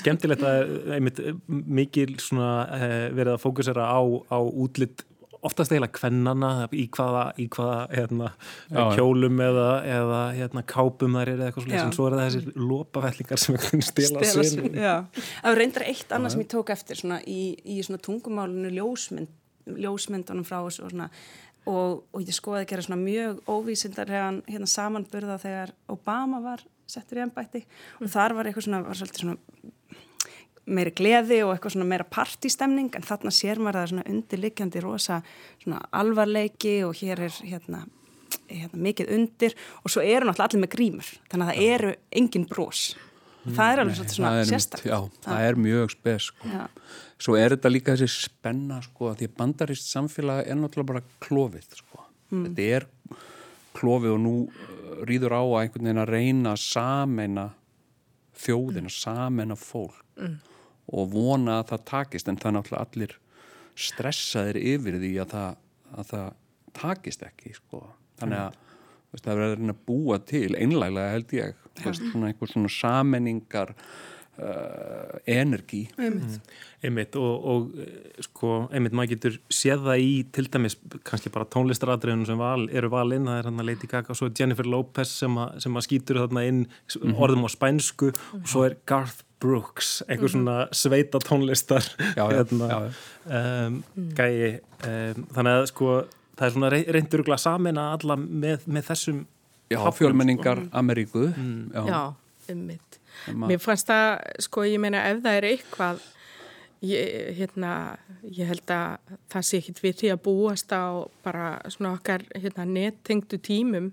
Skemtilegt 0.00 0.44
að 0.48 0.94
einmitt 0.96 1.20
mikil 1.48 2.14
svona 2.22 2.52
eh, 2.78 3.06
verið 3.12 3.34
að 3.34 3.42
fókusera 3.44 3.84
á, 3.84 4.00
á 4.32 4.38
útlitt 4.40 5.04
oftast 5.44 5.72
eiginlega 5.72 5.94
kvennana 5.94 6.50
í 6.74 6.86
hvaða, 6.94 7.24
í 7.38 7.46
hvaða 7.52 7.76
hérna, 7.92 8.30
já, 8.72 8.80
kjólum 8.96 9.42
eða, 9.44 9.66
eða 9.86 10.22
hérna, 10.34 10.64
kápum 10.72 11.18
þar 11.18 11.32
er 11.32 11.34
eða 11.36 11.50
eitthvað 11.50 11.66
svona 11.66 11.82
sem 11.82 11.92
svo 11.94 12.06
er 12.08 12.16
það 12.16 12.24
þessir 12.24 12.62
lopavellingar 12.70 13.42
sem 13.42 13.58
ekki 13.58 13.82
stila 13.86 14.30
svinn. 14.32 14.78
Það 14.78 15.58
reyndar 15.60 15.86
eitt 15.90 16.14
annað 16.16 16.34
sem 16.34 16.44
ég 16.44 16.50
tók 16.54 16.72
eftir 16.74 17.02
svona, 17.02 17.20
í, 17.22 17.42
í 17.62 17.78
svona 17.86 18.02
tungumálinu 18.02 18.72
ljósmynd, 18.80 19.36
ljósmyndunum 19.78 20.48
frá 20.48 20.62
og 20.62 20.72
svona 20.74 21.10
og, 21.68 22.02
og 22.14 22.24
ég 22.24 22.36
skoði 22.36 22.64
að 22.64 22.70
gera 22.72 22.84
svona 22.86 23.00
mjög 23.02 23.40
óvísindar 23.48 24.12
hérna 24.48 24.68
samanburða 24.70 25.38
þegar 25.42 25.74
Obama 25.92 26.40
var 26.44 26.64
settur 26.88 27.20
í 27.20 27.24
ennbætti 27.26 27.64
mm. 27.64 28.06
og 28.06 28.12
þar 28.12 28.36
var 28.38 28.48
eitthvað 28.48 28.68
svona, 28.68 28.82
var 28.86 29.00
svona 29.02 29.36
meiri 30.68 30.92
gleði 30.96 31.42
og 31.44 31.54
eitthvað 31.54 31.76
svona 31.76 31.88
meira 31.88 32.06
partystemning. 32.08 32.90
En 32.96 33.06
þarna 33.06 33.32
sér 33.34 33.60
maður 33.60 33.78
að 33.78 33.80
það 33.80 33.86
er 33.86 33.92
svona 33.94 34.14
undirlikjandi 34.14 34.84
rosa 34.84 35.20
svona 35.62 35.82
alvarleiki 35.96 36.74
og 36.86 36.96
hér 37.00 37.24
er 37.28 37.38
hérna, 37.40 37.84
hérna 38.50 38.82
mikið 38.88 39.12
undir. 39.16 39.56
Og 39.82 39.92
svo 39.92 40.04
eru 40.04 40.28
náttúrulega 40.28 40.48
allir 40.50 40.64
með 40.64 40.74
grímur 40.76 41.12
þannig 41.28 41.44
að 41.44 41.52
það 41.52 41.76
eru 41.76 41.94
engin 42.22 42.48
brós 42.48 42.88
og 43.48 43.54
það 43.56 43.72
er 43.72 43.82
alveg 43.82 44.12
svona 44.12 44.32
sérstak 44.48 44.82
Já, 44.84 44.96
það, 44.98 45.28
það 45.28 45.44
er 45.46 45.60
mjög 45.64 45.94
spes 45.94 46.28
sko. 46.30 46.50
Svo 47.18 47.36
er 47.38 47.54
þetta 47.54 47.72
líka 47.72 47.96
þessi 47.98 48.28
spenna 48.28 48.80
sko, 48.84 49.12
því 49.18 49.28
að 49.28 49.36
bandarist 49.38 49.90
samfélag 49.90 50.44
er 50.46 50.58
náttúrulega 50.58 50.92
bara 50.92 51.04
klófið 51.24 51.78
sko. 51.80 52.04
mm. 52.30 52.44
þetta 52.46 52.68
er 52.76 52.88
klófið 53.78 54.14
og 54.14 54.20
nú 54.22 54.34
uh, 54.46 55.00
rýður 55.08 55.38
á 55.38 55.42
að 55.42 55.56
einhvern 55.62 55.88
veginn 55.88 56.02
að 56.02 56.12
reyna 56.14 56.52
að 56.54 56.62
sameina 56.64 57.46
þjóðina, 58.38 58.90
mm. 58.90 58.94
sameina 58.94 59.58
fólk 59.58 60.04
mm. 60.18 60.36
og 60.94 61.10
vona 61.14 61.58
að 61.62 61.72
það 61.72 61.88
takist 61.92 62.30
en 62.30 62.38
það 62.38 62.50
er 62.50 62.58
náttúrulega 62.58 62.86
allir 62.86 63.16
stressaðir 63.78 64.58
yfir 64.74 64.98
því 65.02 65.12
að 65.22 65.34
það, 65.34 65.58
að 65.94 66.12
það 66.12 66.28
takist 66.78 67.22
ekki 67.26 67.54
sko. 67.56 67.82
þannig 68.18 68.44
að 68.44 68.58
veist, 69.12 69.24
það 69.24 69.42
verður 69.42 69.72
að 69.72 69.82
búa 69.88 70.18
til 70.28 70.50
einlæglega 70.58 71.14
held 71.14 71.34
ég 71.36 71.66
veist, 71.82 72.06
svona 72.12 72.30
einhver 72.30 72.52
svona 72.52 72.72
sammenningar 72.72 73.74
uh, 74.42 75.18
energi 75.28 75.84
einmitt, 75.98 76.38
mm. 76.38 76.56
einmitt 76.86 77.18
og, 77.20 77.46
og 77.52 77.80
eh, 77.82 78.24
sko, 78.26 78.52
einmitt 78.74 78.96
maður 78.96 79.14
getur 79.14 79.38
séð 79.52 79.86
það 79.86 80.02
í 80.04 80.10
til 80.34 80.46
dæmis 80.52 80.78
kannski 81.06 81.32
bara 81.34 81.48
tónlistaradriðunum 81.54 82.28
sem 82.28 82.40
val, 82.40 82.66
eru 82.70 82.90
valinn, 82.92 83.28
það 83.30 83.40
er 83.40 83.48
hann 83.50 83.62
að 83.62 83.70
Lady 83.70 83.90
Gaga 83.90 84.14
og 84.14 84.20
svo 84.20 84.28
er 84.30 84.36
Jennifer 84.40 84.68
Lopez 84.68 85.14
sem 85.22 85.40
að, 85.40 85.56
sem 85.64 85.80
að 85.80 85.88
skýtur 85.88 86.22
þarna 86.24 86.44
inn 86.50 86.60
mm 86.66 87.00
-hmm. 87.00 87.16
orðum 87.26 87.46
á 87.46 87.50
spænsku 87.54 88.12
og 88.12 88.46
svo 88.48 88.66
er 88.68 88.76
Garth 88.86 89.24
Brooks, 89.38 90.02
einhver 90.08 90.26
mhm. 90.26 90.32
svona 90.32 90.68
sveita 90.72 91.18
tónlistar 91.22 91.84
já, 92.16 92.26
já, 92.26 92.28
hérna, 92.34 92.66
já, 92.68 92.78
um, 93.66 93.82
gæi 94.14 94.60
um, 94.82 95.26
þannig 95.34 95.52
að 95.52 95.66
sko 95.70 96.04
það 96.38 96.46
er 96.46 96.54
svona 96.54 96.70
reyndur 96.70 97.24
að 97.26 97.42
samina 97.42 97.92
alla 97.94 98.16
með, 98.16 98.66
með 98.66 98.88
þessum 98.92 99.26
Já, 99.68 99.82
fjölmenningar 99.92 100.62
sko. 100.62 100.78
Ameríku 100.80 101.26
mm. 101.28 101.88
Já, 101.88 102.14
ummitt 102.54 102.87
Mér 103.34 103.58
fannst 103.62 103.90
það, 103.90 104.22
sko, 104.46 104.64
ég 104.68 104.80
meina 104.82 105.02
ef 105.10 105.20
það 105.24 105.40
er 105.40 105.48
eitthvað 105.52 106.06
ég, 106.84 107.34
hérna, 107.38 107.72
ég 108.22 108.48
held 108.48 108.70
að 108.72 109.16
það 109.32 109.46
sé 109.48 109.60
ekkit 109.60 109.82
við 109.82 109.98
því 110.00 110.12
að 110.14 110.22
búast 110.28 110.72
á 110.74 110.86
bara 111.24 111.50
svona 111.72 111.94
okkar 111.96 112.24
hérna, 112.36 112.66
nettengdu 112.68 113.40
tímum 113.42 113.92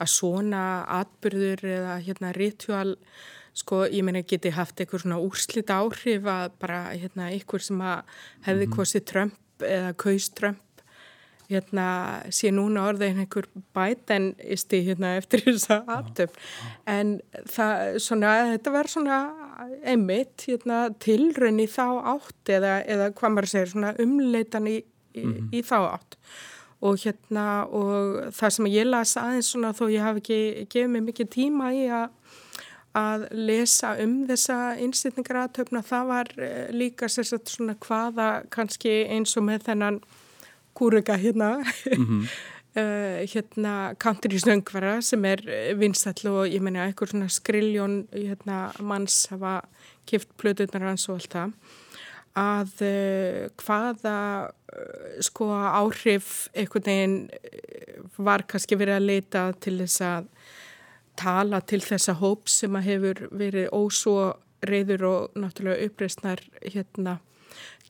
að 0.00 0.12
svona 0.14 0.64
atbyrður 1.00 1.66
eða 1.74 1.98
hérna 2.06 2.32
ritual 2.36 2.96
sko, 3.56 3.84
ég 3.90 4.04
meina 4.06 4.22
geti 4.22 4.52
haft 4.54 4.80
eitthvað 4.80 5.04
svona 5.04 5.20
úrslit 5.22 5.72
áhrif 5.74 6.28
að 6.30 6.56
bara 6.62 6.82
hérna 6.94 7.30
eitthvað 7.34 7.66
sem 7.66 7.80
að 7.82 8.02
hefði 8.46 8.66
-hmm. 8.66 8.76
kostið 8.76 9.04
Trump 9.04 9.38
eða 9.60 9.92
kaust 9.98 10.34
Trump 10.38 10.60
hérna, 11.50 11.86
sé 12.34 12.52
núna 12.54 12.86
orðið 12.90 13.22
einhver 13.22 13.48
bætenisti 13.76 14.82
hérna, 14.86 15.16
eftir 15.20 15.44
þess 15.46 15.72
að 15.74 15.90
aftöfn 15.96 16.38
en 16.94 17.16
það, 17.50 17.98
svona, 18.06 18.34
þetta 18.54 18.74
var 18.76 18.90
svona 18.90 19.18
einmitt 19.84 20.46
hérna, 20.48 20.84
tilrönni 21.02 21.66
þá 21.70 21.84
átt 22.16 22.54
eða, 22.56 22.78
eða 22.86 23.10
hvað 23.18 23.36
maður 23.36 23.52
segir 23.54 23.74
svona 23.74 23.92
umleitan 24.02 24.70
í, 24.70 24.78
í, 24.80 25.24
mm 25.24 25.34
-hmm. 25.34 25.50
í 25.52 25.62
þá 25.66 25.78
átt. 25.82 26.16
Og 26.80 26.96
hérna 27.02 27.66
og 27.76 28.32
það 28.32 28.50
sem 28.56 28.66
ég 28.72 28.86
las 28.88 29.16
aðeins 29.20 29.50
svona 29.52 29.74
þó 29.76 29.84
ég 29.92 30.00
hafi 30.00 30.22
ekki 30.22 30.66
gefið 30.72 30.88
mig 30.94 31.02
mikið 31.10 31.28
tíma 31.34 31.74
í 31.76 31.84
að 31.92 32.08
að 32.96 33.26
lesa 33.30 33.92
um 34.02 34.24
þessa 34.26 34.56
innstýtningar 34.82 35.44
aðtöfna 35.44 35.82
það 35.86 36.08
var 36.08 36.30
eh, 36.42 36.70
líka 36.74 37.06
sérstaklega 37.06 37.54
svona 37.54 37.76
hvaða 37.84 38.28
kannski 38.50 38.94
eins 39.06 39.36
og 39.38 39.46
með 39.46 39.68
þennan 39.68 40.00
kúrega 40.74 41.16
hérna. 41.16 41.64
Mm 41.96 42.06
-hmm. 42.06 42.22
uh, 42.76 43.26
hérna 43.32 43.94
country 43.98 44.38
söngvara 44.38 45.00
sem 45.02 45.24
er 45.24 45.40
vinsall 45.76 46.26
og 46.26 46.48
ég 46.48 46.60
menna 46.60 46.86
eitthvað 46.86 47.10
svona 47.10 47.28
skriljón 47.28 48.06
hérna 48.12 48.72
manns 48.80 49.26
hafa 49.30 49.62
kift 50.06 50.28
plötunar 50.38 50.88
hans 50.88 51.08
og 51.08 51.14
allt 51.14 51.32
það. 51.34 51.52
Að 52.36 52.72
uh, 52.86 53.48
hvaða 53.56 54.50
uh, 54.72 55.20
sko 55.20 55.50
áhrif 55.50 56.48
einhvern 56.54 56.84
veginn 56.84 57.30
var 58.16 58.42
kannski 58.42 58.76
verið 58.76 58.94
að 58.94 59.08
leita 59.08 59.52
til 59.60 59.78
þess 59.78 60.00
að 60.00 60.26
tala 61.16 61.60
til 61.60 61.80
þessa 61.80 62.12
hóp 62.12 62.48
sem 62.48 62.76
að 62.76 62.82
hefur 62.82 63.28
verið 63.30 63.68
ósvo 63.72 64.36
reyður 64.62 65.04
og 65.04 65.30
náttúrulega 65.34 65.84
uppreysnar 65.86 66.40
hérna 66.62 67.18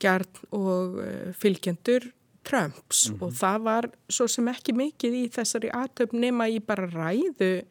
gjarn 0.00 0.26
og 0.50 0.98
fylgjendur 1.38 2.10
Trumps 2.42 3.08
mm 3.08 3.16
-hmm. 3.16 3.22
og 3.22 3.32
það 3.32 3.62
var 3.62 3.90
svo 4.08 4.26
sem 4.28 4.48
ekki 4.48 4.72
mikið 4.72 5.12
í 5.14 5.28
þessari 5.28 5.70
aðtöfn 5.70 6.20
nema 6.20 6.48
í 6.48 6.60
bara 6.60 6.86
ræðu 6.86 7.64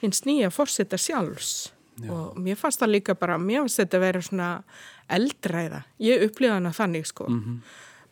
hins 0.00 0.24
nýja 0.26 0.50
fórsetta 0.50 0.98
sjálfs 0.98 1.72
Já. 2.02 2.10
og 2.12 2.36
mér 2.36 2.56
fannst 2.56 2.80
það 2.80 2.90
líka 2.92 3.14
bara, 3.14 3.38
mér 3.38 3.64
fannst 3.64 3.80
þetta 3.80 3.96
að 3.96 4.00
vera 4.00 4.22
svona 4.22 4.62
eldræða, 5.08 5.82
ég 5.98 6.24
upplifa 6.26 6.54
hana 6.58 6.72
þannig 6.72 7.06
sko, 7.06 7.28
mm 7.28 7.40
-hmm. 7.40 7.60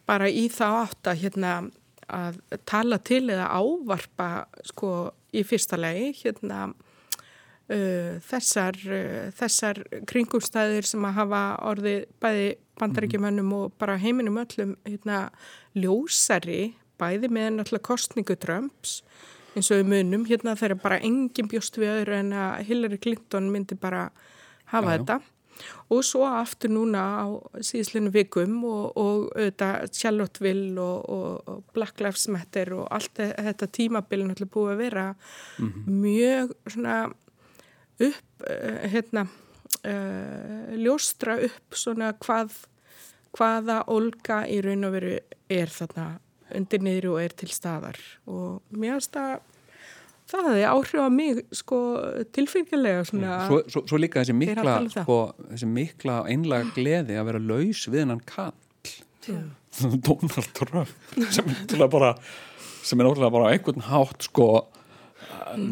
bara 0.06 0.28
í 0.28 0.48
það 0.48 0.72
átt 0.82 1.06
að 1.06 1.20
hérna 1.22 1.70
að 2.08 2.40
tala 2.66 2.98
til 2.98 3.30
eða 3.30 3.48
ávarpa 3.48 4.46
sko 4.64 5.12
í 5.32 5.42
fyrsta 5.44 5.76
legi 5.76 6.12
hérna 6.22 6.66
uh, 6.68 8.20
þessar, 8.28 8.76
uh, 8.88 9.30
þessar 9.36 9.82
kringumstæðir 10.06 10.88
sem 10.88 11.04
að 11.04 11.16
hafa 11.20 11.42
orðið 11.70 12.04
bæði 12.20 12.48
bandarækjumönnum 12.80 13.52
og 13.52 13.72
bara 13.78 13.96
heiminum 13.96 14.40
öllum 14.42 14.76
hérna, 14.84 15.30
ljósari 15.74 16.74
bæði 17.00 17.30
með 17.32 17.50
náttúrulega 17.58 17.88
kostningu 17.88 18.36
Trumps 18.40 19.00
eins 19.54 19.70
og 19.70 19.82
við 19.82 19.90
munum 19.92 20.26
hérna 20.28 20.56
þegar 20.58 20.80
bara 20.82 21.02
engin 21.02 21.50
bjóst 21.50 21.78
við 21.78 21.92
öðru 22.00 22.18
en 22.18 22.34
að 22.38 22.66
Hillary 22.68 22.98
Clinton 22.98 23.50
myndi 23.52 23.78
bara 23.78 24.08
hafa 24.72 24.94
já, 24.94 24.98
þetta 24.98 25.18
já. 25.20 25.30
og 25.94 26.04
svo 26.06 26.24
aftur 26.26 26.72
núna 26.74 27.02
á 27.22 27.26
síðslinu 27.62 28.10
vikum 28.14 28.56
og, 28.66 28.84
og 28.98 29.28
auðvitað 29.34 29.90
Charlotteville 29.94 30.82
og, 30.82 31.10
og, 31.16 31.50
og 31.50 31.76
Black 31.76 32.02
Lives 32.02 32.26
Matter 32.34 32.74
og 32.78 32.88
allt 32.94 33.22
þetta 33.22 33.70
tímabilin 33.70 34.32
náttúrulega 34.32 34.54
búið 34.56 34.72
að 34.74 34.82
vera 34.82 35.06
mm 35.14 35.68
-hmm. 35.70 36.00
mjög 36.02 36.54
svona 36.66 36.98
upp, 37.98 38.42
uh, 38.50 38.90
hérna, 38.90 39.26
uh, 39.84 40.74
ljóstra 40.76 41.38
upp 41.44 41.76
svona 41.78 42.12
hvað, 42.12 42.56
hvaða 43.34 43.80
olga 43.92 44.44
í 44.50 44.60
raun 44.64 44.86
og 44.88 44.94
veru 44.94 45.16
er 45.52 45.72
þarna 45.72 46.06
undir 46.54 46.84
niður 46.84 47.10
og 47.14 47.24
er 47.24 47.34
til 47.34 47.50
staðar. 47.50 47.98
Og 48.30 48.62
mér 48.74 48.98
finnst 48.98 49.18
að 49.18 49.34
það 50.30 50.48
hefði 50.48 50.64
áhrif 50.70 51.04
á 51.04 51.08
mig 51.12 51.40
sko 51.52 51.78
tilfengilega 52.34 53.04
svona 53.08 53.38
Svo, 53.48 53.60
svo, 53.68 53.82
svo 53.90 54.00
líka 54.00 54.22
þessi 54.22 54.36
mikla 54.38 54.78
um 54.80 54.88
sko, 54.92 55.18
þessi 55.50 55.68
mikla 55.68 56.20
einlega 56.32 56.70
gleði 56.76 57.18
að 57.20 57.28
vera 57.28 57.42
laus 57.44 57.84
við 57.90 58.04
hennan 58.04 58.22
kall 58.28 58.54
Donald 60.06 60.50
Trump 60.56 60.90
sem 61.34 61.80
er 61.80 61.90
bara 61.92 62.14
sem 62.84 63.00
er 63.00 63.06
náttúrulega 63.08 63.32
bara 63.32 63.52
einhvern 63.52 63.86
hátt 63.88 64.26
sko 64.28 64.48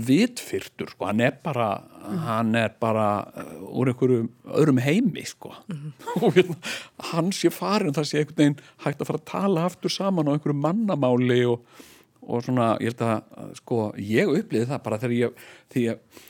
vitfyrtur 0.06 0.90
sko, 0.92 1.06
hann 1.08 1.22
er 1.24 1.36
bara 1.44 1.68
mm. 1.82 2.18
hann 2.26 2.56
er 2.58 2.74
bara 2.80 3.06
uh, 3.36 3.54
úr 3.70 3.92
einhverju 3.92 4.26
öðrum 4.58 4.80
heimi 4.82 5.24
sko. 5.28 5.54
Mm. 5.70 5.92
og 6.20 6.36
hérna, 6.36 6.58
hann 7.12 7.32
sé 7.36 7.52
farin 7.54 7.94
það 7.96 8.10
sé 8.10 8.20
einhvern 8.22 8.40
veginn 8.42 8.60
hægt 8.84 9.00
að 9.00 9.10
fara 9.10 9.22
að 9.22 9.30
tala 9.32 9.64
aftur 9.68 9.94
saman 9.94 10.30
á 10.30 10.34
einhverju 10.34 10.58
mannamáli 10.58 11.40
og, 11.50 11.64
og 12.22 12.44
svona, 12.46 12.74
ég 12.82 12.92
held 12.92 13.06
að 13.06 13.56
sko, 13.62 13.80
ég 13.98 14.36
uppliði 14.40 14.70
það 14.72 14.84
bara 14.86 15.00
þegar 15.02 15.18
ég 15.18 15.48
því 15.72 15.86
ég 15.88 16.22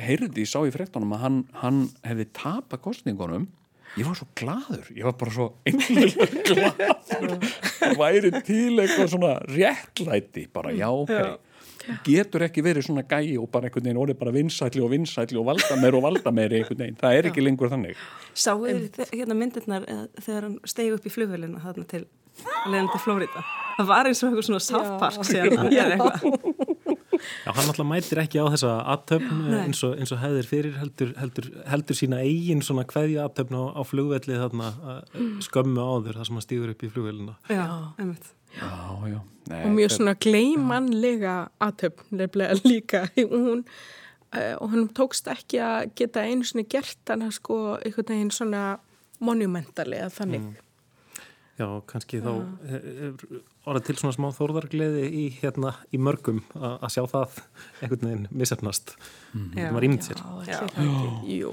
heyrði, 0.00 0.44
ég 0.44 0.50
sá 0.50 0.60
í 0.64 0.74
frektunum 0.74 1.16
að 1.16 1.24
hann, 1.24 1.40
hann 1.62 1.80
hefði 2.06 2.30
tapað 2.36 2.84
kostningunum 2.86 3.48
ég 3.98 4.06
var 4.06 4.14
svo 4.14 4.28
gladur, 4.38 4.86
ég 4.94 5.06
var 5.08 5.16
bara 5.18 5.32
svo 5.34 5.46
einhverju 5.66 6.26
gladur 6.46 7.32
væri 8.00 8.30
til 8.46 8.78
eitthvað 8.78 9.14
svona 9.16 9.36
réttlæti 9.50 10.46
bara, 10.54 10.70
já, 10.76 10.86
ok. 10.94 11.10
Já 11.10 11.38
getur 12.06 12.46
ekki 12.46 12.64
verið 12.64 12.88
svona 12.88 13.04
gæi 13.08 13.36
og 13.40 13.50
bara 13.52 13.68
einhvern 13.68 13.88
veginn 13.88 14.02
orðið 14.02 14.20
bara 14.20 14.34
vinsætli 14.36 14.84
og 14.84 14.92
vinsætli 14.92 15.40
og 15.40 15.48
valda 15.48 15.80
meir 15.80 15.98
og 15.98 16.06
valda 16.06 16.32
meir 16.34 16.56
einhvern 16.60 16.84
veginn, 16.84 17.00
það 17.00 17.18
er 17.18 17.30
ekki 17.30 17.44
lengur 17.44 17.72
þannig. 17.72 18.00
Sáu 18.34 18.64
þið 18.64 19.04
hérna 19.14 19.36
myndirnar 19.38 19.86
eh, 19.88 20.06
þegar 20.20 20.48
hann 20.48 20.58
stegi 20.68 20.96
upp 20.96 21.06
í 21.06 21.14
flugvelina 21.14 21.62
þarna 21.64 21.88
til 21.90 22.04
leðan 22.68 22.90
til 22.92 23.00
Flórida 23.02 23.42
það 23.78 23.88
var 23.90 24.08
eins 24.08 24.22
og 24.22 24.30
eitthvað 24.30 24.48
svona 24.48 24.64
sáttpark 24.64 25.20
Já, 27.20 27.52
hann 27.52 27.66
alltaf 27.68 27.84
mætir 27.84 28.20
ekki 28.22 28.40
á 28.40 28.48
þessa 28.54 28.70
aðtöfn 28.94 29.40
eins 29.58 29.82
og, 29.84 29.92
eins 30.00 30.12
og 30.14 30.22
hefðir 30.22 30.46
fyrir 30.48 30.78
heldur, 30.80 31.10
heldur, 31.20 31.48
heldur 31.68 31.98
sína 31.98 32.22
eigin 32.24 32.62
svona 32.64 32.86
hverja 32.88 33.26
aðtöfn 33.26 33.58
á, 33.60 33.76
á 33.76 33.82
flugvelli 33.84 34.38
þarna 34.40 34.70
skömmu 35.44 35.84
áður 35.84 36.16
þar 36.16 36.30
sem 36.30 36.38
hann 36.38 36.46
stýður 36.46 36.72
upp 36.74 36.84
í 36.86 36.92
flugvelina 36.94 37.36
Já, 37.52 37.66
einmitt 38.00 38.32
Já, 38.56 38.70
já. 39.08 39.20
Nei, 39.50 39.60
og 39.64 39.72
mjög 39.74 39.94
svona 39.96 40.14
gleimanlega 40.20 41.34
aðtöfn 41.62 42.16
nefnilega 42.20 42.58
líka 42.70 43.04
hún, 43.16 43.64
uh, 44.34 44.54
og 44.60 44.72
hann 44.74 44.88
tókst 44.94 45.30
ekki 45.32 45.62
að 45.64 45.92
geta 45.98 46.24
einu 46.26 46.46
svona 46.46 46.68
gert 46.70 47.10
hann 47.10 47.26
að 47.26 47.36
sko 47.40 47.60
einhvern 47.78 48.12
veginn 48.14 48.34
svona 48.34 48.64
monumentarlega 49.20 50.10
þannig 50.14 50.44
mm. 50.44 50.66
Já, 51.60 51.66
kannski 51.84 52.22
þá 52.24 52.30
orðið 53.68 53.82
til 53.84 53.96
svona 54.00 54.14
smá 54.16 54.30
þórðargleði 54.32 55.02
í, 55.12 55.24
hérna, 55.42 55.74
í 55.92 55.98
mörgum 56.00 56.38
að 56.56 56.86
sjá 56.94 57.02
það 57.10 57.34
einhvern 57.82 58.06
veginn 58.06 58.28
misefnast 58.32 58.94
mm. 59.34 59.50
það 59.58 59.76
var 59.76 59.86
ímynd 59.88 60.06
sér 60.06 60.22
já, 60.48 60.60
já. 61.28 61.50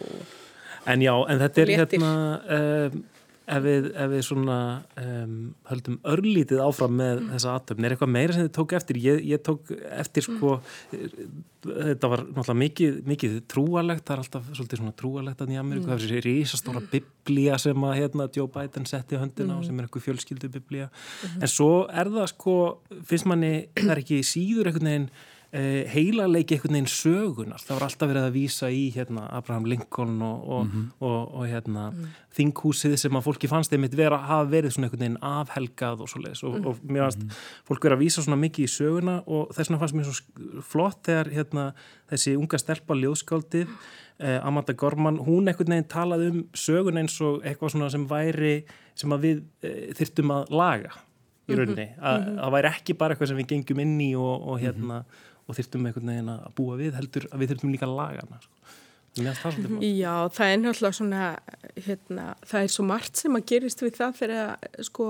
En 0.87 1.03
já, 1.03 1.11
en 1.27 1.41
þetta 1.41 1.63
er 1.63 1.73
hérna 1.81 2.11
um, 2.55 3.01
ef 3.47 3.63
við, 3.63 3.85
ef 3.95 4.09
við 4.11 4.23
svona 4.27 4.57
um, 4.99 5.35
höldum 5.69 5.97
örlítið 6.11 6.61
áfram 6.63 6.97
með 6.99 7.21
mm. 7.21 7.29
þessa 7.35 7.53
aðtöfn, 7.55 7.85
er 7.85 7.95
eitthvað 7.95 8.11
meira 8.15 8.35
sem 8.35 8.47
þið 8.47 8.55
tók 8.57 8.73
eftir 8.77 8.99
ég, 9.03 9.21
ég 9.29 9.43
tók 9.45 9.71
eftir 9.97 10.25
sko 10.25 10.57
mm. 10.57 11.37
þetta 11.67 12.11
var 12.11 12.25
náttúrulega 12.25 12.57
mikið, 12.63 12.97
mikið 13.13 13.37
trúalegt, 13.53 14.03
það 14.07 14.17
er 14.17 14.23
alltaf 14.25 14.51
svolítið 14.51 14.81
svona 14.81 14.97
trúalegt 14.99 15.45
að 15.45 15.53
nýja 15.53 15.63
Ameríku, 15.63 15.87
það 15.87 15.95
er 15.95 16.03
þessi 16.03 16.25
rísastóra 16.27 16.83
mm. 16.83 16.91
biblía 16.97 17.61
sem 17.63 17.87
að 17.87 17.97
hérna 18.01 18.29
Joe 18.35 18.51
Biden 18.57 18.89
setti 18.89 19.21
höndina 19.21 19.55
á, 19.55 19.59
mm. 19.61 19.69
sem 19.69 19.79
er 19.79 19.87
eitthvað 19.87 20.07
fjölskyldu 20.09 20.51
biblía, 20.57 20.91
en 21.39 21.49
svo 21.51 21.71
er 21.87 22.11
það 22.17 22.29
sko, 22.35 22.59
finnst 23.07 23.31
manni 23.31 23.55
það 23.79 23.95
er 23.95 24.03
ekki 24.03 24.21
síður 24.27 24.71
einhvern 24.73 24.91
veginn 24.91 25.09
Eh, 25.09 25.35
heilarleiki 25.57 26.53
einhvern 26.53 26.75
veginn 26.75 26.89
sögunar 26.91 27.61
það 27.63 27.73
var 27.77 27.85
alltaf 27.87 28.09
verið 28.11 28.25
að 28.27 28.35
vísa 28.35 28.69
í 28.69 28.83
hérna, 28.93 29.23
Abraham 29.33 29.65
Lincoln 29.65 30.21
og, 30.21 30.41
og, 30.43 30.65
mm 30.65 30.71
-hmm. 30.71 30.87
og, 30.99 31.33
og 31.33 31.47
hérna, 31.47 31.85
mm. 31.91 32.09
þinghúsið 32.37 32.95
sem 33.01 33.15
að 33.15 33.25
fólki 33.25 33.49
fannst 33.49 33.73
einmitt 33.73 33.95
vera, 33.97 34.17
hafa 34.17 34.49
verið 34.51 34.75
svona 34.75 34.87
einhvern 34.87 35.05
veginn 35.05 35.21
afhelgað 35.21 36.01
og 36.01 36.09
svo 36.09 36.21
leiðis 36.21 36.43
og 36.43 36.59
mm. 36.59 36.91
mér 36.91 37.01
fannst 37.05 37.23
-hmm. 37.23 37.37
fólk 37.65 37.83
verið 37.83 37.97
að 37.97 38.03
vísa 38.03 38.21
svona 38.21 38.41
mikið 38.41 38.63
í 38.63 38.73
söguna 38.75 39.23
og 39.25 39.55
þess 39.55 39.69
vegna 39.69 39.79
fannst 39.79 39.95
mér 39.95 40.03
svo 40.03 40.61
flott 40.61 40.99
þegar 41.03 41.27
hérna, 41.31 41.73
þessi 42.09 42.37
unga 42.37 42.57
stelpa 42.57 42.93
ljóðskáldið 42.93 43.67
eh, 44.19 44.45
Amanda 44.45 44.73
Gorman, 44.73 45.17
hún 45.17 45.47
einhvern 45.47 45.73
veginn 45.73 45.89
talaði 45.89 46.29
um 46.29 46.45
sögun 46.53 46.97
eins 46.97 47.21
og 47.21 47.41
eitthvað 47.45 47.71
svona 47.71 47.89
sem 47.89 48.05
væri 48.07 48.65
sem 48.95 49.09
að 49.09 49.19
við 49.21 49.43
eh, 49.63 49.93
þyrtum 49.93 50.31
að 50.31 50.49
laga 50.49 50.91
í 51.47 51.53
mhm. 51.53 51.59
rauninni, 51.59 51.89
að 52.01 52.17
-hmm. 52.21 52.37
það 52.39 52.51
væri 52.51 52.67
ekki 52.67 52.93
bara 52.93 53.13
eitthvað 53.13 53.27
sem 53.27 53.37
við 53.37 53.47
gengjum 53.47 53.79
inn 53.79 54.01
í 54.01 54.15
og 54.15 54.59
hérna 54.59 55.05
og 55.47 55.57
þurftum 55.57 55.87
einhvern 55.87 56.11
veginn 56.11 56.33
að 56.33 56.47
búa 56.57 56.77
við 56.79 56.97
heldur 56.99 57.27
að 57.31 57.41
við 57.41 57.53
þurftum 57.53 57.73
líka 57.73 57.87
að 57.87 57.97
laga 58.01 58.25
hana 58.25 58.41
sko. 58.43 58.53
það 59.17 59.85
Já, 59.87 60.13
það 60.37 60.51
er 60.51 60.59
náttúrulega 60.61 60.97
svona 60.99 61.23
hérna, 61.87 62.27
það 62.45 62.63
er 62.63 62.73
svo 62.75 62.87
margt 62.91 63.21
sem 63.21 63.39
að 63.39 63.47
gerist 63.53 63.81
við 63.81 63.95
það 63.97 64.17
fyrir 64.19 64.41
að 64.43 64.85
sko 64.89 65.09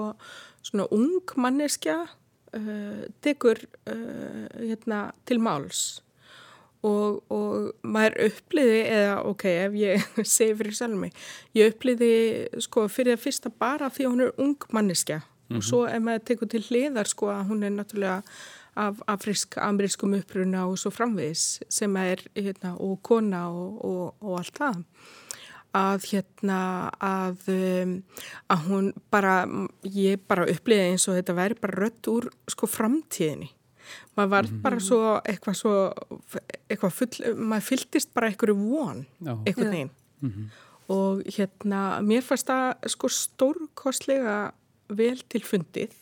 svona 0.61 0.87
ung 0.95 1.33
manneskja 1.35 1.97
uh, 2.07 3.05
tekur 3.25 3.63
uh, 3.89 4.45
hérna, 4.61 5.07
til 5.27 5.39
máls 5.43 6.01
og, 6.85 7.23
og 7.33 7.71
maður 7.87 8.27
uppliði 8.27 8.81
eða 8.85 9.15
ok, 9.27 9.47
ef 9.65 9.79
ég 9.79 10.05
segi 10.35 10.57
fyrir 10.59 10.77
sjálf 10.77 10.99
mig, 11.01 11.17
ég 11.57 11.73
uppliði 11.73 12.11
sko 12.63 12.85
fyrir 12.91 13.17
það 13.17 13.25
fyrsta 13.25 13.51
bara 13.51 13.89
því 13.93 14.05
að 14.05 14.13
hún 14.13 14.27
er 14.27 14.45
ung 14.45 14.69
manneskja 14.75 15.19
mm 15.19 15.25
-hmm. 15.25 15.55
og 15.55 15.63
mhm. 15.63 15.67
svo 15.69 15.85
ef 15.87 16.01
maður 16.01 16.25
tekur 16.29 16.47
til 16.47 16.63
hliðar 16.69 17.07
sko 17.07 17.31
að 17.33 17.47
hún 17.49 17.63
er 17.63 17.71
náttúrulega 17.71 18.21
af 18.77 19.01
afrisk, 19.09 19.57
amerískum 19.57 20.15
uppruna 20.17 20.65
og 20.69 20.77
svo 20.79 20.91
framvegis 20.93 21.63
sem 21.73 21.95
er 21.99 22.21
hérna, 22.35 22.75
og 22.77 23.01
kona 23.05 23.47
og, 23.49 23.79
og, 23.85 24.15
og 24.21 24.39
allt 24.41 24.61
það. 24.61 24.83
Að 25.77 26.07
hérna 26.11 26.59
að, 27.03 27.49
um, 27.53 27.93
að 28.53 28.63
hún 28.69 28.89
bara 29.13 29.35
ég 29.83 30.23
bara 30.29 30.47
uppliði 30.49 30.93
eins 30.93 31.07
og 31.09 31.17
þetta 31.19 31.37
væri 31.37 31.59
bara 31.61 31.81
rött 31.83 32.09
úr 32.09 32.29
sko 32.49 32.69
framtíðinni. 32.71 33.51
Maður 34.17 34.29
var 34.29 34.43
mm 34.43 34.53
-hmm. 34.53 34.61
bara 34.61 34.79
svo 34.79 35.01
eitthvað 35.23 35.55
svo 35.55 35.73
eitthvað 36.69 36.93
full, 36.93 37.35
maður 37.35 37.67
fylltist 37.69 38.13
bara 38.13 38.27
einhverju 38.27 38.55
von, 38.55 39.05
eitthvað 39.45 39.69
neginn 39.69 39.91
mm 40.21 40.29
-hmm. 40.29 40.47
og 40.87 41.21
hérna 41.25 42.01
mér 42.01 42.21
fannst 42.21 42.47
það 42.47 42.75
sko 42.87 43.07
stórkostlega 43.09 44.51
vel 44.89 45.23
til 45.29 45.43
fundið 45.43 45.93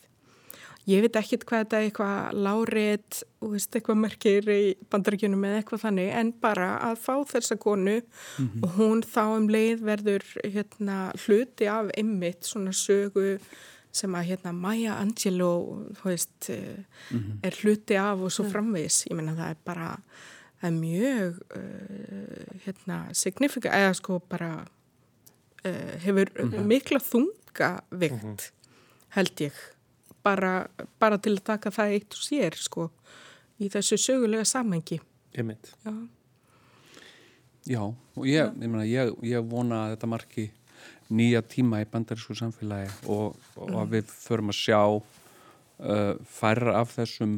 ég 0.86 1.02
veit 1.02 1.16
ekkit 1.18 1.44
hvað 1.46 1.64
þetta 1.64 1.78
er 1.78 1.86
eitthvað 1.88 2.40
lárið 2.46 3.20
og 3.42 3.54
veist, 3.54 3.74
eitthvað 3.74 3.98
merkir 4.04 4.50
í 4.50 4.60
bandaríkjunum 4.92 5.46
eða 5.48 5.60
eitthvað 5.60 5.82
þannig 5.86 6.10
en 6.20 6.32
bara 6.42 6.68
að 6.88 7.00
fá 7.02 7.14
þessa 7.32 7.56
konu 7.62 7.96
mm 8.00 8.46
-hmm. 8.46 8.62
og 8.62 8.76
hún 8.78 9.02
þá 9.02 9.22
um 9.24 9.48
leið 9.50 9.82
verður 9.82 10.26
hérna, 10.44 10.98
hluti 11.24 11.66
af 11.66 11.90
ymmit 11.98 12.46
svona 12.46 12.72
sögu 12.72 13.38
sem 13.96 14.14
að 14.14 14.26
hérna 14.30 14.52
Maya 14.52 14.94
Angelou 15.00 15.90
veist, 16.04 16.50
mm 16.50 16.84
-hmm. 17.18 17.38
er 17.42 17.54
hluti 17.62 17.94
af 17.96 18.20
og 18.20 18.32
svo 18.32 18.44
framvis, 18.44 19.06
ég 19.10 19.16
menna 19.16 19.34
það 19.34 19.50
er 19.50 19.56
bara 19.64 19.98
það 20.60 20.68
er 20.70 20.80
mjög 20.80 21.34
uh, 21.56 22.60
hérna 22.64 23.14
signifikant, 23.14 23.74
eða 23.74 23.94
sko 23.94 24.18
bara 24.18 24.66
uh, 25.64 25.94
hefur 26.00 26.28
mm 26.44 26.50
-hmm. 26.50 26.64
mikla 26.64 26.98
þunga 26.98 27.80
vikt 27.90 28.22
mhm. 28.22 28.36
held 29.08 29.40
ég 29.40 29.52
bara, 30.26 30.52
bara 31.00 31.20
til 31.22 31.36
að 31.36 31.46
taka 31.52 31.72
það 31.74 31.96
eitt 31.96 32.18
og 32.18 32.26
sér 32.26 32.58
sko 32.58 32.90
í 33.62 33.70
þessu 33.72 33.98
sögulega 34.00 34.44
samhengi. 34.48 35.00
Ég 35.36 35.46
mynd 35.46 35.72
Já, 35.84 35.94
Já 37.66 37.82
og 37.86 38.24
ég, 38.28 38.52
ég, 38.52 38.68
mena, 38.68 38.84
ég, 38.86 39.12
ég 39.26 39.50
vona 39.50 39.86
að 39.86 39.96
þetta 39.96 40.10
marki 40.10 40.46
nýja 41.12 41.42
tíma 41.46 41.80
í 41.82 41.88
bandarísku 41.90 42.34
samfélagi 42.38 42.90
og, 43.12 43.36
og 43.58 43.76
að 43.82 43.92
við 43.94 44.10
förum 44.10 44.50
að 44.50 44.58
sjá 44.58 44.80
uh, 44.96 46.14
færra 46.26 46.80
af 46.80 46.96
þessum 46.96 47.36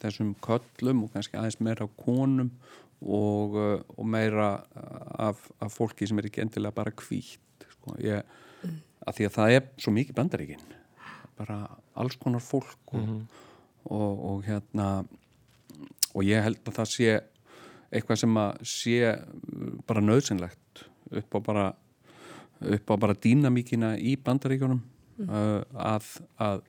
þessum 0.00 0.34
köllum 0.44 1.04
og 1.04 1.14
kannski 1.14 1.36
aðeins 1.36 1.60
meira 1.60 1.84
á 1.84 1.88
konum 2.00 2.50
og, 3.00 3.56
uh, 3.56 3.76
og 3.96 4.06
meira 4.08 4.52
af, 5.28 5.42
af 5.60 5.74
fólki 5.76 6.08
sem 6.08 6.20
er 6.20 6.30
ekki 6.30 6.44
endilega 6.44 6.76
bara 6.76 6.94
kvítt 6.96 7.66
sko. 7.76 7.96
ég, 8.00 8.24
mm. 8.64 8.78
að 9.04 9.18
því 9.18 9.28
að 9.28 9.36
það 9.36 9.56
er 9.58 9.66
svo 9.76 9.94
mikið 9.96 10.16
bandaríkinn 10.16 10.79
bara 11.40 11.58
alls 11.96 12.18
konar 12.20 12.44
fólk 12.44 12.94
og, 12.94 13.00
mm 13.00 13.08
-hmm. 13.08 13.26
og, 13.84 14.24
og 14.30 14.44
hérna 14.44 15.04
og 16.14 16.24
ég 16.26 16.42
held 16.42 16.60
að 16.66 16.76
það 16.80 16.88
sé 16.94 17.20
eitthvað 17.90 18.18
sem 18.22 18.36
að 18.36 18.50
sé 18.62 18.96
bara 19.86 20.00
nöðsynlegt 20.04 20.84
upp 21.10 21.34
á 21.34 21.38
bara 21.40 21.66
upp 22.60 22.90
á 22.90 22.94
bara 23.00 23.14
dýnamíkina 23.14 23.94
í 23.98 24.16
bandaríkjónum 24.20 24.80
mm. 25.18 25.28
uh, 25.28 25.62
að, 25.74 26.10
að, 26.38 26.62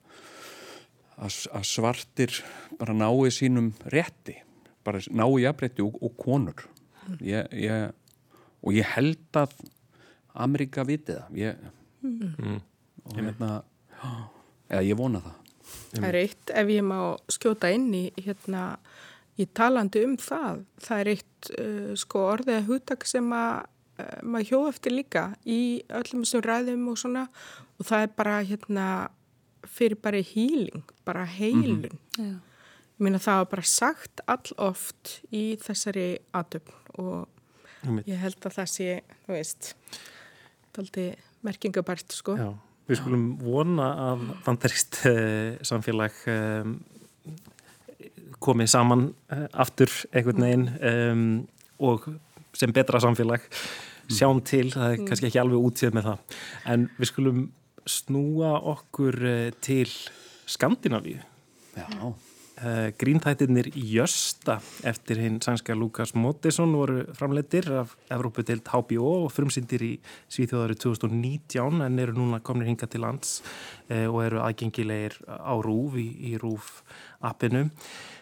að 1.52 1.66
svartir 1.68 2.38
bara 2.78 2.96
nái 2.96 3.30
sínum 3.34 3.72
rétti 3.92 4.38
bara 4.84 5.02
nái 5.10 5.44
jafnrétti 5.44 5.84
og, 5.84 5.98
og 6.02 6.16
konur 6.18 6.64
mm. 7.06 7.18
ég, 7.28 7.54
ég, 7.68 7.92
og 8.62 8.74
ég 8.74 8.94
held 8.96 9.42
að 9.42 9.54
Amerika 10.32 10.84
viti 10.88 11.12
það 11.12 11.42
ég, 11.42 11.66
mm. 12.00 12.60
og 13.04 13.18
hérna 13.18 13.50
eða 14.72 14.84
ég 14.86 14.98
vona 14.98 15.22
það. 15.22 15.38
Það 15.92 16.06
er 16.08 16.18
eitt, 16.22 16.52
ef 16.56 16.70
ég 16.72 16.84
má 16.86 16.98
skjóta 17.32 17.70
inn 17.72 17.90
í 17.94 18.06
hérna, 18.16 18.62
í 19.40 19.46
talandi 19.56 20.04
um 20.06 20.14
það, 20.20 20.62
það 20.84 21.02
er 21.02 21.10
eitt 21.12 21.50
uh, 21.56 21.90
sko 22.00 22.24
orðið 22.32 22.58
að 22.58 22.70
húttak 22.70 23.04
sem 23.08 23.28
að 23.36 23.66
uh, 24.00 24.14
maður 24.24 24.48
hjóð 24.50 24.70
eftir 24.70 24.96
líka 24.96 25.24
í 25.44 25.60
öllum 26.00 26.24
þessum 26.24 26.44
ræðum 26.46 26.86
og 26.92 27.00
svona 27.00 27.26
og 27.76 27.88
það 27.88 28.06
er 28.06 28.14
bara 28.16 28.38
hérna 28.48 28.86
fyrir 29.68 30.00
bara 30.02 30.22
hýling, 30.26 30.82
bara 31.06 31.26
heilun. 31.28 31.84
Mm 31.84 32.24
-hmm. 32.24 32.40
ég 32.98 33.04
meina 33.04 33.18
það 33.18 33.38
var 33.42 33.50
bara 33.50 33.62
sagt 33.62 34.20
all 34.26 34.56
oft 34.56 35.20
í 35.32 35.56
þessari 35.56 36.18
atöfn 36.32 36.72
og 36.98 37.28
ég 38.06 38.18
held 38.18 38.46
að 38.46 38.52
það 38.58 38.68
sé, 38.68 39.00
þú 39.26 39.32
veist 39.32 39.74
er 40.72 40.78
aldrei 40.80 41.14
merkingabært 41.42 42.12
sko. 42.12 42.36
Já 42.36 42.71
Við 42.92 43.00
skulum 43.00 43.28
vona 43.40 43.86
að 44.10 44.24
vandarist 44.44 44.98
uh, 45.08 45.54
samfélag 45.64 46.18
um, 46.28 46.74
komið 48.42 48.68
saman 48.74 49.06
uh, 49.32 49.46
aftur 49.64 49.88
einhvern 50.12 50.44
veginn 50.44 50.66
um, 50.90 51.24
og 51.88 52.10
sem 52.58 52.74
betra 52.74 53.00
samfélag. 53.00 53.46
Sjáum 54.12 54.42
til, 54.44 54.66
það 54.74 54.90
er 54.90 54.98
mm. 54.98 55.06
kannski 55.08 55.30
ekki 55.30 55.40
alveg 55.40 55.70
útíð 55.70 55.94
með 55.96 56.10
það, 56.10 56.36
en 56.74 56.84
við 56.98 57.08
skulum 57.08 57.40
snúa 57.88 58.50
okkur 58.74 59.16
til 59.64 59.88
Skandinavíu. 60.52 61.22
Já 61.78 62.12
Uh, 62.62 62.92
Grínþættirnir 62.94 63.72
Jösta 63.74 64.60
eftir 64.86 65.18
hinn 65.18 65.40
sænska 65.42 65.74
Lukas 65.74 66.12
Mottesson 66.14 66.70
voru 66.78 67.00
framleitir 67.18 67.66
af 67.74 67.96
Evrópu 68.06 68.44
til 68.46 68.62
HBO 68.62 69.24
og 69.24 69.32
frumsindir 69.34 69.82
í 69.82 69.90
Svíþjóðari 70.30 70.76
2019 70.78 71.82
en 71.82 71.98
eru 71.98 72.14
núna 72.14 72.38
komnir 72.38 72.70
hinga 72.70 72.86
til 72.86 73.02
lands 73.02 73.40
uh, 73.90 74.06
og 74.06 74.20
eru 74.28 74.44
aðgengilegir 74.46 75.18
á 75.26 75.58
RÚF 75.58 75.98
í, 75.98 76.06
í 76.30 76.36
RÚF 76.38 76.84
appinu. 77.26 77.64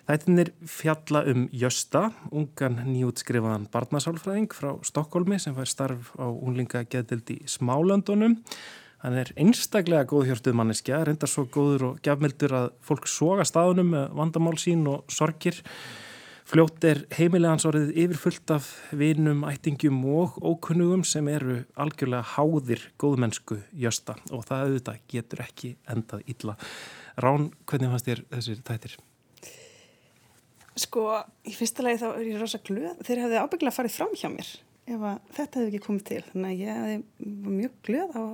Þættirnir 0.08 0.54
fjalla 0.64 1.26
um 1.28 1.44
Jösta, 1.52 2.08
ungan 2.32 2.80
nýjútskrifaðan 2.88 3.68
barnasálfræðing 3.70 4.48
frá 4.56 4.72
Stokkólmi 4.88 5.36
sem 5.36 5.52
fær 5.58 5.68
starf 5.68 6.14
á 6.16 6.32
unlinga 6.32 6.86
geðdildi 6.88 7.42
Smálöndunum 7.44 8.40
Hann 9.00 9.16
er 9.16 9.30
einstaklega 9.40 10.04
góð 10.04 10.26
hjörtuð 10.28 10.56
manneskja, 10.60 10.98
reyndar 11.08 11.30
svo 11.30 11.46
góður 11.48 11.86
og 11.86 12.00
gefmildur 12.04 12.52
að 12.52 12.66
fólk 12.84 13.08
soga 13.08 13.46
staðunum 13.48 13.94
með 13.94 14.06
vandamál 14.18 14.58
sín 14.60 14.84
og 14.90 15.08
sorgir. 15.08 15.56
Fljótt 16.50 16.84
er 16.84 17.04
heimilegans 17.14 17.64
orðið 17.68 17.94
yfirfullt 18.02 18.52
af 18.52 18.68
vinum, 18.98 19.44
ættingum 19.48 20.02
og 20.10 20.36
ókunnugum 20.42 21.06
sem 21.06 21.28
eru 21.32 21.60
algjörlega 21.80 22.34
háðir 22.34 22.88
góðmennsku 23.00 23.60
jösta 23.72 24.18
og 24.34 24.44
það 24.48 24.64
auðvitað 24.66 25.02
getur 25.14 25.44
ekki 25.46 25.74
endað 25.88 26.26
illa. 26.34 26.56
Rán, 27.22 27.52
hvernig 27.70 27.94
fannst 27.94 28.10
þér 28.10 28.24
þessir 28.34 28.64
tættir? 28.66 28.96
Sko, 30.80 31.06
í 31.48 31.54
fyrsta 31.56 31.86
lagi 31.86 32.02
þá 32.02 32.08
er 32.10 32.26
ég 32.26 32.42
rosa 32.42 32.60
glöð. 32.66 32.98
Þeir 33.06 33.24
hefði 33.24 33.44
ábygglega 33.46 33.78
farið 33.78 33.96
fram 33.96 34.12
hjá 34.18 34.28
mér 34.32 34.58
ef 34.90 35.04
þetta 35.36 35.60
hefði 35.60 35.68
ekki 35.70 35.86
komið 35.86 36.08
til. 36.08 36.24
Þannig 36.32 36.50
að 36.50 36.60
ég 36.60 36.80
hefði 36.80 37.54
mjög 37.60 37.78
glöð 37.86 38.18
á 38.18 38.24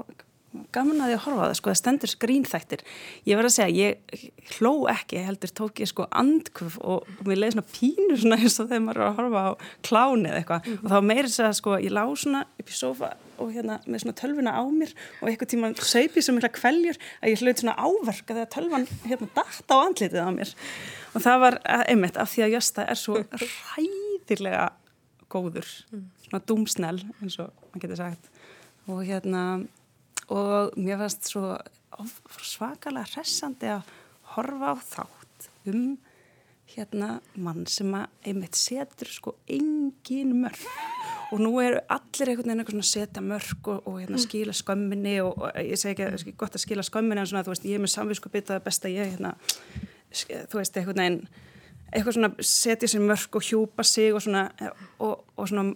gaman 0.74 1.02
að 1.04 1.14
að 1.16 1.22
horfa 1.24 1.42
á 1.42 1.46
það, 1.46 1.56
sko, 1.58 1.70
það 1.70 1.78
stendur 1.80 2.12
skrínþættir. 2.12 2.84
Ég 3.28 3.38
verð 3.38 3.50
að 3.50 3.54
segja, 3.56 3.90
ég 3.90 4.24
hló 4.56 4.72
ekki 4.92 5.22
heldur 5.26 5.52
tók 5.60 5.82
ég 5.82 5.90
sko 5.90 6.06
andkvöf 6.10 6.78
og, 6.80 7.06
og 7.18 7.28
mér 7.28 7.40
leiði 7.40 7.56
svona 7.56 7.72
pínu 7.74 8.18
svona 8.20 8.38
eins 8.40 8.58
og 8.62 8.70
þegar 8.70 8.84
maður 8.86 9.02
er 9.02 9.06
að 9.06 9.20
horfa 9.20 9.44
á 9.46 9.52
kláni 9.86 10.30
eða 10.30 10.40
eitthvað. 10.40 10.66
Mm 10.66 10.72
-hmm. 10.72 10.84
og 10.84 10.90
þá 10.92 11.08
meiri 11.10 11.28
þess 11.28 11.44
að 11.46 11.56
sko, 11.60 11.78
ég 11.82 11.96
lág 11.96 12.12
svona 12.22 12.42
upp 12.46 12.68
í 12.70 12.76
sofa 12.76 13.10
og 13.36 13.52
hérna 13.52 13.78
með 13.86 14.02
svona 14.02 14.18
tölvuna 14.20 14.52
á 14.56 14.62
mér 14.72 14.92
og 15.20 15.28
eitthvað 15.28 15.50
tíma 15.52 15.72
saupi 15.76 16.22
sem 16.22 16.38
að 16.40 16.52
kveljur 16.56 16.98
að 17.20 17.30
ég 17.30 17.42
hlaut 17.42 17.60
svona 17.60 17.76
áverka 17.76 18.34
þegar 18.34 18.52
tölvan 18.54 18.88
hérna 19.04 19.28
dætt 19.36 19.70
á 19.72 19.76
andlitið 19.76 20.24
á 20.24 20.30
mér. 20.32 20.54
Og 21.14 21.22
það 21.24 21.40
var 21.40 21.58
eh, 21.64 21.84
einmitt 21.92 22.16
af 22.16 22.32
því 22.32 22.46
að 22.46 22.54
Jösta 22.56 22.86
er 22.86 22.98
svo 23.00 23.20
ræðilega 23.20 24.72
góður, 25.32 25.68
mm. 25.92 26.04
svona 26.26 26.42
dúmsnell 26.48 27.00
eins 27.20 27.38
og 27.42 27.52
maður 27.72 27.82
getur 27.82 28.00
sagt. 28.00 28.30
Og 28.86 29.02
hérna 29.02 29.42
og 30.32 30.76
mér 30.76 31.00
fannst 31.02 31.30
svo 31.30 31.54
svakalega 32.42 33.06
hressandi 33.14 33.70
að 33.70 33.94
horfa 34.34 34.74
á 34.74 34.76
þátt 34.82 35.48
um 35.70 35.96
hérna 36.76 37.20
mann 37.38 37.66
sem 37.70 37.92
að 37.94 38.08
einmitt 38.26 38.58
setur 38.58 39.10
sko 39.10 39.36
engin 39.46 40.34
mörg 40.42 40.64
og 41.32 41.40
nú 41.42 41.52
eru 41.62 41.78
allir 41.90 42.32
einhvern 42.32 42.50
veginn 42.50 42.62
eitthvað 42.62 42.74
svona 42.74 42.88
setja 42.90 43.22
mörg 43.22 43.70
og, 43.70 43.86
og 43.86 44.00
hérna 44.02 44.20
skila 44.22 44.54
skömminni 44.56 45.16
og, 45.22 45.38
og 45.38 45.60
ég 45.62 45.78
segi 45.78 45.94
ekki 45.94 46.32
að 46.32 46.38
gott 46.42 46.58
að 46.58 46.64
skila 46.66 46.86
skömminni 46.86 47.22
en 47.22 47.30
svona 47.30 47.44
þú 47.46 47.54
veist 47.54 47.68
ég 47.70 47.78
er 47.78 47.84
með 47.84 47.94
samvísku 47.94 48.32
bitað 48.34 48.64
best 48.66 48.86
að 48.86 48.98
ég 48.98 49.14
hérna 49.14 49.36
þú 50.50 50.60
veist 50.60 50.80
einhvern 50.80 51.02
veginn 51.02 51.20
eitthvað 51.92 52.18
svona 52.18 52.32
setja 52.50 52.90
sér 52.90 53.06
mörg 53.06 53.38
og 53.38 53.46
hjúpa 53.46 53.86
sig 53.86 54.14
og 54.14 54.26
svona 54.26 54.48
og, 54.98 55.22
og 55.36 55.48
svona 55.48 55.70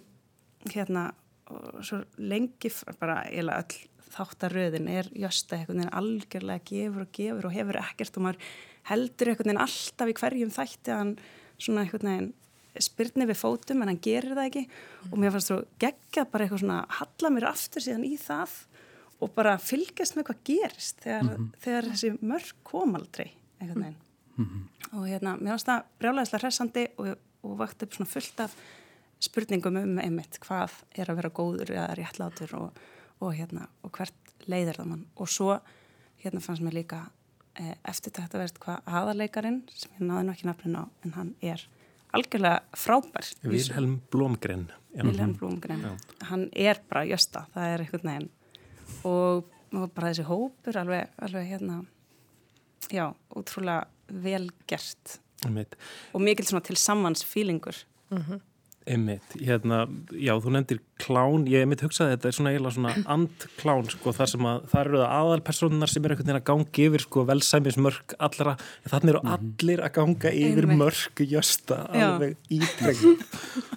hérna 0.75 1.07
og 1.51 1.83
svo 1.83 2.03
lengi 2.17 2.71
bara 2.99 3.23
eiginlega 3.27 3.63
öll 3.63 3.87
þáttaröðin 4.15 4.89
er 4.91 5.09
jösta 5.17 5.57
einhvern 5.57 5.81
veginn 5.81 5.97
algjörlega 6.01 6.65
gefur 6.67 7.05
og 7.05 7.11
gefur 7.15 7.47
og 7.49 7.55
hefur 7.55 7.79
ekkert 7.81 8.17
og 8.17 8.25
maður 8.27 8.51
heldur 8.89 9.31
einhvern 9.31 9.51
veginn 9.51 9.65
alltaf 9.65 10.11
í 10.11 10.17
hverjum 10.19 10.53
þætti 10.55 10.93
að 10.93 11.01
hann 11.01 11.13
svona 11.57 11.85
einhvern 11.85 12.09
veginn 12.11 12.33
spyrni 12.79 13.27
við 13.27 13.39
fótum 13.41 13.81
en 13.83 13.91
hann 13.91 14.03
gerir 14.03 14.35
það 14.35 14.47
ekki 14.47 14.63
mm. 14.67 15.09
og 15.11 15.17
mér 15.19 15.33
fannst 15.35 15.51
þú 15.51 15.57
geggjað 15.83 16.29
bara 16.31 16.45
eitthvað 16.45 16.63
svona 16.63 16.77
halla 16.99 17.31
mér 17.35 17.47
aftur 17.49 17.83
síðan 17.83 18.07
í 18.07 18.13
það 18.21 18.53
og 19.21 19.33
bara 19.35 19.57
fylgjast 19.61 20.15
með 20.17 20.29
hvað 20.29 20.45
gerist 20.47 21.03
þegar, 21.03 21.23
mm 21.23 21.33
-hmm. 21.35 21.49
þegar 21.63 21.89
þessi 21.91 22.11
mörg 22.21 22.53
kom 22.63 22.95
aldrei 22.95 23.27
einhvern 23.59 23.83
veginn 23.83 23.99
mm 24.37 24.45
-hmm. 24.45 24.97
og 24.97 25.07
hérna 25.07 25.35
mér 25.37 25.51
fannst 25.53 25.67
það 25.67 25.83
brjálæðislega 25.99 26.43
hressandi 26.45 26.87
og, 26.97 27.17
og 27.43 27.57
vakt 27.57 27.83
upp 27.83 27.93
svona 27.93 28.13
fullt 28.13 28.39
af 28.39 28.55
spurningum 29.19 29.77
um 29.77 29.99
einmitt 29.99 30.39
hvað 30.39 30.71
er 30.95 31.09
að 31.09 31.15
vera 31.19 31.29
góður 31.29 31.71
eða 31.75 31.95
réttlátur 31.95 32.55
og 32.57 32.71
og, 33.21 33.33
hérna, 33.37 33.67
og 33.85 33.93
hvert 33.95 34.35
leiðir 34.49 34.81
það 34.81 34.91
mann? 34.91 35.05
Og 35.21 35.29
svo 35.29 35.55
hérna 36.21 36.41
fannst 36.43 36.65
mér 36.65 36.77
líka 36.81 37.03
e, 37.55 37.75
eftir 37.87 38.13
þetta 38.17 38.37
að 38.37 38.43
verðt 38.45 38.59
hvað 38.63 38.91
aðarleikarin 38.99 39.61
sem 39.73 39.95
ég 39.97 40.03
náði 40.07 40.27
nokkið 40.29 40.49
nafnin 40.51 40.81
á 40.81 40.83
en 41.05 41.15
hann 41.17 41.31
er 41.41 41.63
algjörlega 42.17 42.77
frábær 42.77 43.31
Vilhelm 43.45 43.97
Blomgren 44.11 44.67
Vilhelm 44.91 45.33
Blomgren, 45.39 45.85
hann 46.27 46.49
er 46.51 46.81
bara 46.89 47.05
jösta, 47.07 47.45
það 47.53 47.73
er 47.73 47.85
eitthvað 47.85 48.07
neginn 48.09 48.29
og, 49.07 49.47
og 49.71 49.87
bara 49.95 50.11
þessi 50.11 50.27
hópur 50.27 50.79
alveg, 50.81 51.13
alveg 51.23 51.49
hérna 51.53 51.81
já, 52.91 53.07
útrúlega 53.37 53.87
vel 54.11 54.49
gert. 54.67 55.19
Einmitt. 55.45 55.73
og 56.13 56.21
mikil 56.21 56.45
svona 56.45 56.61
til 56.65 56.77
sammans 56.77 57.23
fílingur 57.25 57.77
Einmitt, 58.89 59.35
hérna, 59.37 59.83
já, 60.17 60.31
þú 60.41 60.51
nefndir 60.55 60.79
klán, 61.01 61.43
ég 61.49 61.67
mitt 61.69 61.83
hugsaði 61.85 62.15
þetta 62.15 62.29
er 62.29 62.35
svona 62.37 62.53
eiginlega 62.53 62.75
svona 62.77 62.93
andklán, 63.15 63.89
sko, 63.93 64.13
þar 64.17 64.31
sem 64.31 64.47
að 64.49 64.63
það 64.71 64.81
eru 64.81 65.01
það 65.01 65.13
aðalpersonar 65.17 65.91
sem 65.91 66.07
er 66.07 66.15
einhvern 66.15 66.29
veginn 66.31 66.39
að 66.39 66.47
gangi 66.49 66.87
yfir, 66.87 67.05
sko, 67.05 67.25
velsæmismörk 67.29 68.15
allra, 68.27 68.55
þannig 68.89 69.13
eru 69.13 69.21
allir 69.35 69.83
að 69.85 69.93
ganga 69.99 70.33
yfir 70.41 70.67
Einmitt. 70.67 70.81
mörk 70.81 71.23
jösta 71.35 71.79
Já. 71.93 72.07
alveg 72.07 72.57
ítrekki 72.57 73.13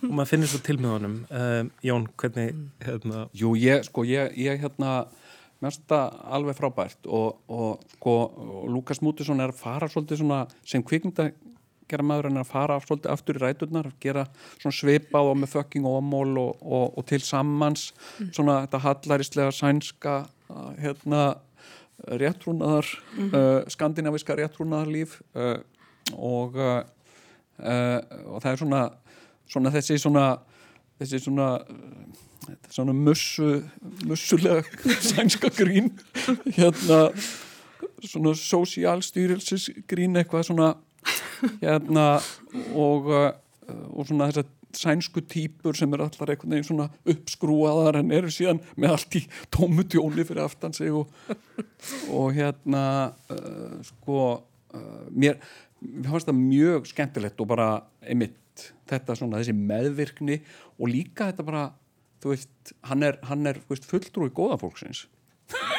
og 0.04 0.14
maður 0.14 0.32
finnir 0.32 0.52
svo 0.54 0.62
til 0.64 0.78
með 0.80 0.96
honum. 0.96 1.18
Um, 1.28 1.70
Jón, 1.84 2.08
hvernig, 2.20 2.64
hérna? 2.84 3.26
Jú, 3.36 3.54
ég, 3.60 3.84
sko, 3.90 4.08
ég, 4.08 4.32
ég 4.40 4.64
hérna 4.64 4.96
mér 5.60 5.72
finnst 5.72 5.84
þetta 5.84 6.00
alveg 6.36 6.56
frábært 6.58 7.08
og, 7.08 7.40
og 7.48 7.84
sko, 7.96 8.14
Lukas 8.72 9.00
Mútusson 9.04 9.40
er 9.40 9.52
að 9.52 9.60
fara 9.60 9.88
svolítið 9.88 10.24
svona 10.24 10.44
sem 10.64 10.84
kvikmynda 10.84 11.30
gera 11.90 12.06
maður 12.06 12.30
en 12.30 12.40
að 12.42 12.50
fara 12.50 12.78
svolítið 12.82 13.12
aftur 13.14 13.38
í 13.38 13.42
ræturnar 13.42 13.90
gera 14.02 14.26
svona 14.56 14.76
svipað 14.78 15.30
og 15.30 15.40
með 15.40 15.52
fucking 15.54 15.88
ómól 15.88 16.38
og, 16.40 16.62
og, 16.62 16.98
og 16.98 17.06
til 17.10 17.20
sammans 17.24 17.90
svona 18.30 18.62
þetta 18.64 18.82
hallarislega 18.86 19.54
sænska 19.54 20.16
uh, 20.50 20.72
hérna 20.80 21.24
réttrúnaðar 22.22 22.88
uh, 23.18 23.62
skandinaviska 23.70 24.36
réttrúnaðarlíf 24.38 25.20
uh, 25.36 25.58
og 26.16 26.58
uh, 26.58 26.82
uh, 27.62 28.00
og 28.32 28.42
það 28.42 28.50
er 28.52 28.60
svona, 28.64 28.82
svona 29.48 29.72
þessi 29.74 29.98
svona 30.02 30.26
þessi 30.98 31.22
svona 31.24 31.48
svona 32.70 32.92
mussu 32.92 33.62
mussulega 34.04 34.62
sænska 35.10 35.50
grín 35.54 35.92
hérna 36.56 37.08
svona 38.04 38.34
sósiálstýrilsis 38.36 39.70
grín 39.88 40.18
eitthvað 40.18 40.48
svona 40.50 40.74
hérna 41.62 42.06
og, 42.74 43.10
uh, 43.10 43.32
og 43.92 44.08
svona 44.08 44.30
þessar 44.30 44.50
sænsku 44.74 45.22
típur 45.30 45.76
sem 45.78 45.92
er 45.94 46.02
allar 46.04 46.32
einhvern 46.32 46.56
veginn 46.56 46.66
svona 46.66 46.88
uppskrúaðar 47.10 48.00
en 48.00 48.12
eru 48.14 48.32
síðan 48.32 48.60
með 48.80 48.96
allt 48.96 49.18
í 49.20 49.22
tómu 49.54 49.84
tjóni 49.86 50.26
fyrir 50.26 50.44
aftan 50.44 50.74
sig 50.76 50.94
og, 50.94 51.10
og 52.10 52.34
hérna 52.36 52.84
uh, 53.30 53.78
sko 53.86 54.18
uh, 54.74 55.04
mér, 55.14 55.38
fannst 56.06 56.30
það 56.30 56.40
mjög 56.40 56.90
skemmtilegt 56.90 57.40
og 57.44 57.50
bara 57.54 57.68
einmitt 58.02 58.68
þetta 58.90 59.16
svona 59.18 59.40
þessi 59.40 59.56
meðvirkni 59.56 60.40
og 60.78 60.90
líka 60.90 61.30
þetta 61.30 61.46
bara 61.46 61.64
þú 62.22 62.32
veist, 62.32 62.74
hann 62.88 63.04
er, 63.04 63.18
hann 63.28 63.46
er 63.50 63.60
veist, 63.68 63.86
fulltrúi 63.90 64.32
góða 64.34 64.58
fólksins 64.62 65.04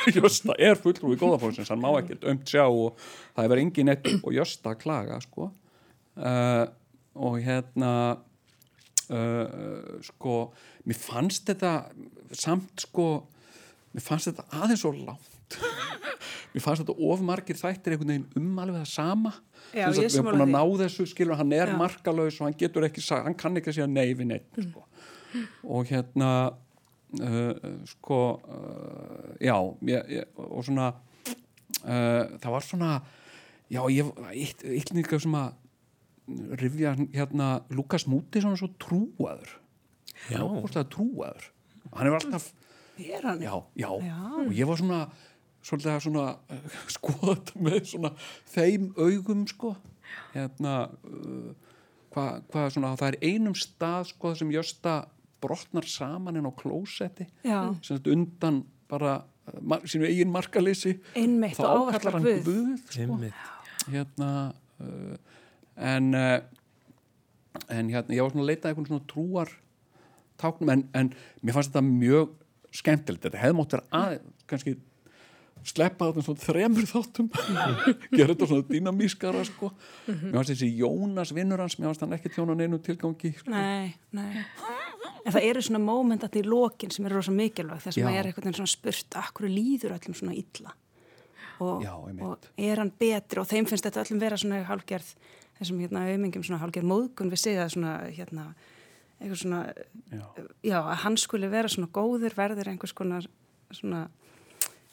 Jösta 0.15 0.55
er 0.61 0.77
fulltrúi 0.79 1.17
góða 1.19 1.39
fólksins 1.41 1.71
hann 1.73 1.81
má 1.83 1.89
ekkert 1.99 2.25
ömt 2.29 2.49
sjá 2.49 2.65
og 2.67 2.99
það 3.35 3.55
er 3.55 3.61
engin 3.63 3.93
eitt 3.93 4.09
og 4.21 4.31
Jösta 4.35 4.75
klaga 4.79 5.19
sko. 5.23 5.49
Uh, 6.15 6.65
og 7.15 7.39
hérna 7.43 7.91
uh, 9.11 10.01
sko 10.05 10.35
mér 10.87 10.99
fannst 10.99 11.47
þetta 11.49 11.73
samt 12.35 12.85
sko 12.85 13.07
mér 13.95 14.05
fannst 14.05 14.31
þetta 14.31 14.47
aðeins 14.61 14.83
svo 14.83 14.93
lánt 14.95 15.59
mér 16.53 16.63
fannst 16.63 16.83
þetta 16.83 16.97
ofmargir 17.09 17.59
þættir 17.59 17.95
einhvern 17.95 18.13
veginn 18.13 18.39
um 18.39 18.61
alveg 18.63 18.81
það 18.83 18.91
sama. 18.93 19.33
Já, 19.75 19.89
við 19.91 20.05
erum 20.07 20.29
búin 20.29 20.45
að 20.45 20.53
ná 20.53 20.61
þessu 20.85 21.07
skilur 21.09 21.39
hann 21.39 21.55
er 21.55 21.73
Já. 21.73 21.77
markalaus 21.79 22.37
og 22.39 22.47
hann 22.47 22.59
getur 22.59 22.85
ekki 22.87 23.03
hann 23.11 23.37
kann 23.39 23.59
ekki 23.59 23.73
að 23.73 23.79
segja 23.79 23.89
nei 23.91 24.13
við 24.15 24.29
neitt 24.29 24.61
sko. 24.69 24.85
og 25.67 25.89
hérna 25.89 26.29
sko 27.89 28.19
uh, 28.43 29.35
já 29.39 29.55
ég, 29.87 30.09
ég, 30.19 30.25
og 30.41 30.65
svona 30.67 30.89
uh, 31.83 32.23
það 32.41 32.49
var 32.55 32.65
svona 32.65 32.91
já 33.71 33.81
ég, 33.93 34.09
eitt, 34.33 34.65
eitt 34.67 34.91
líka 34.95 35.19
sem 35.21 35.35
að 35.37 35.53
rifja 36.57 36.95
hérna 37.13 37.49
Lukas 37.69 38.07
Múti 38.09 38.41
svona 38.41 38.57
svo 38.59 38.71
trúaður 38.81 39.51
Já. 40.31 40.39
óbúslega 40.41 40.87
trúaður 40.89 41.49
hann 41.93 42.07
hefur 42.07 42.19
alltaf 42.21 42.51
Er 42.95 43.25
hann? 43.27 43.41
já, 43.43 43.51
já, 43.75 43.89
Já. 44.07 44.19
og 44.39 44.53
ég 44.55 44.69
var 44.69 44.79
svona 44.79 44.99
svolítið 45.65 45.91
að 45.91 46.03
svona 46.05 46.25
skoða 46.95 47.33
þetta 47.35 47.63
með 47.67 47.79
svona 47.91 48.11
þeim 48.53 48.85
augum 48.95 49.41
sko 49.51 49.73
hérna 50.33 50.75
uh, 51.03 51.51
hvað 52.15 52.45
hva 52.53 52.63
svona, 52.71 52.93
það 52.95 53.09
er 53.11 53.17
einum 53.33 53.57
stað 53.59 54.07
sko 54.13 54.31
sem 54.39 54.53
Jösta 54.55 54.93
brotnar 55.43 55.87
saman 55.89 56.39
inn 56.39 56.47
á 56.49 56.53
klósetti 56.55 57.27
Já. 57.45 57.73
sem 57.81 57.97
þetta 57.97 58.13
undan 58.15 58.63
bara 58.89 59.17
mar, 59.61 59.83
sínu 59.85 60.07
eigin 60.09 60.31
markaleysi 60.33 60.95
Einmitt 61.15 61.59
þá 61.59 61.67
ákallar 61.69 62.19
hann 62.19 62.29
Guð. 62.45 62.75
Sko 62.89 63.01
Einmitt. 63.05 63.43
hérna 63.91 64.31
uh, 64.79 65.17
en 65.75 66.13
uh, 66.15 66.39
en 67.69 67.89
hérna, 67.89 68.15
ég 68.15 68.23
var 68.23 68.33
svona 68.33 68.45
að 68.45 68.51
leita 68.51 68.67
að 68.67 68.73
einhvern 68.73 68.89
svona 68.89 69.07
trúar 69.09 69.53
táknum, 70.41 70.71
en, 70.73 70.83
en 70.97 71.13
mér 71.41 71.55
fannst 71.55 71.71
þetta 71.71 71.85
mjög 71.87 72.33
skemmtilegt, 72.75 73.23
þetta 73.23 73.39
hefði 73.39 73.57
mótt 73.57 73.75
vera 73.77 73.85
að 73.95 74.17
kannski 74.49 74.75
sleppa 75.65 76.09
þetta 76.11 76.25
svona 76.27 76.43
þremur 76.43 76.89
þáttum 76.89 77.29
gera 78.17 78.33
þetta 78.33 78.49
svona 78.51 78.67
dýnamískara 78.69 79.45
sko. 79.47 79.71
mér 80.09 80.35
fannst 80.35 80.51
þessi 80.53 80.71
Jónas 80.81 81.31
vinnur 81.35 81.63
hans 81.63 81.79
mér 81.79 81.89
fannst 81.89 82.05
hann 82.05 82.17
ekki 82.17 82.33
tjóna 82.35 82.57
neinu 82.59 82.81
tilgangi 82.83 83.33
sko. 83.39 83.53
Nei, 83.53 83.95
nei. 84.15 84.43
En 85.25 85.33
það 85.35 85.47
eru 85.49 85.63
svona 85.65 85.81
mómentat 85.83 86.35
í 86.39 86.43
lokin 86.45 86.93
sem 86.93 87.05
eru 87.07 87.19
rosa 87.19 87.33
mikilvæg 87.35 87.83
þess 87.83 87.97
að 87.97 88.01
Já. 88.01 88.07
maður 88.07 88.19
er 88.19 88.29
eitthvað 88.31 88.59
svona 88.59 88.73
spurt 88.73 89.17
akkur 89.21 89.49
líður 89.51 89.95
öllum 89.97 90.17
svona 90.17 90.35
illa 90.37 90.75
og, 91.63 91.83
Já, 91.85 91.93
og 91.95 92.47
er 92.57 92.81
hann 92.83 92.91
betri 92.99 93.41
og 93.41 93.49
þeim 93.49 93.67
finnst 93.69 93.87
þetta 93.87 94.03
öllum 94.03 94.21
vera 94.21 94.39
svona 94.39 94.61
hálgerð 94.67 95.11
þessum 95.59 95.81
hérna 95.83 96.05
auðmingum 96.09 96.43
svona 96.43 96.61
hálgerð 96.63 96.89
móðgun 96.91 97.31
við 97.31 97.43
segja 97.45 97.67
svona 97.71 97.95
hérna 98.11 98.49
eitthvað 99.19 99.39
svona, 99.39 99.61
Já. 100.11 100.23
já, 100.65 100.77
að 100.81 101.01
hann 101.05 101.17
skuli 101.19 101.49
vera 101.51 101.71
svona 101.71 101.91
góður 101.95 102.35
verður 102.35 102.71
einhvers 102.71 102.93
konar 102.95 103.27
svona 103.73 104.05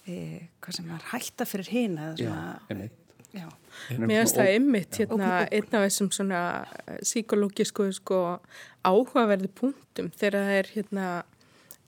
e, 0.07 0.48
hvað 0.62 0.79
sem 0.79 0.92
er 0.94 1.09
hætta 1.11 1.46
fyrir 1.48 1.72
hina 1.72 2.11
eða 2.11 2.14
Já, 2.20 2.29
svona, 2.29 2.53
einmitt. 2.70 3.01
Já, 3.32 3.48
Mér 3.98 4.22
finnst 4.22 4.38
það 4.38 4.52
einmitt 4.54 5.00
hérna, 5.00 5.32
einn 5.48 5.76
af 5.76 5.84
þessum 5.86 6.10
svona 6.14 6.40
psikológisku 7.00 7.88
sko, 7.96 8.22
áhugaverði 8.86 9.50
punktum 9.58 10.10
þegar 10.14 10.38
það 10.38 10.56
er 10.60 10.72
hérna, 10.76 11.06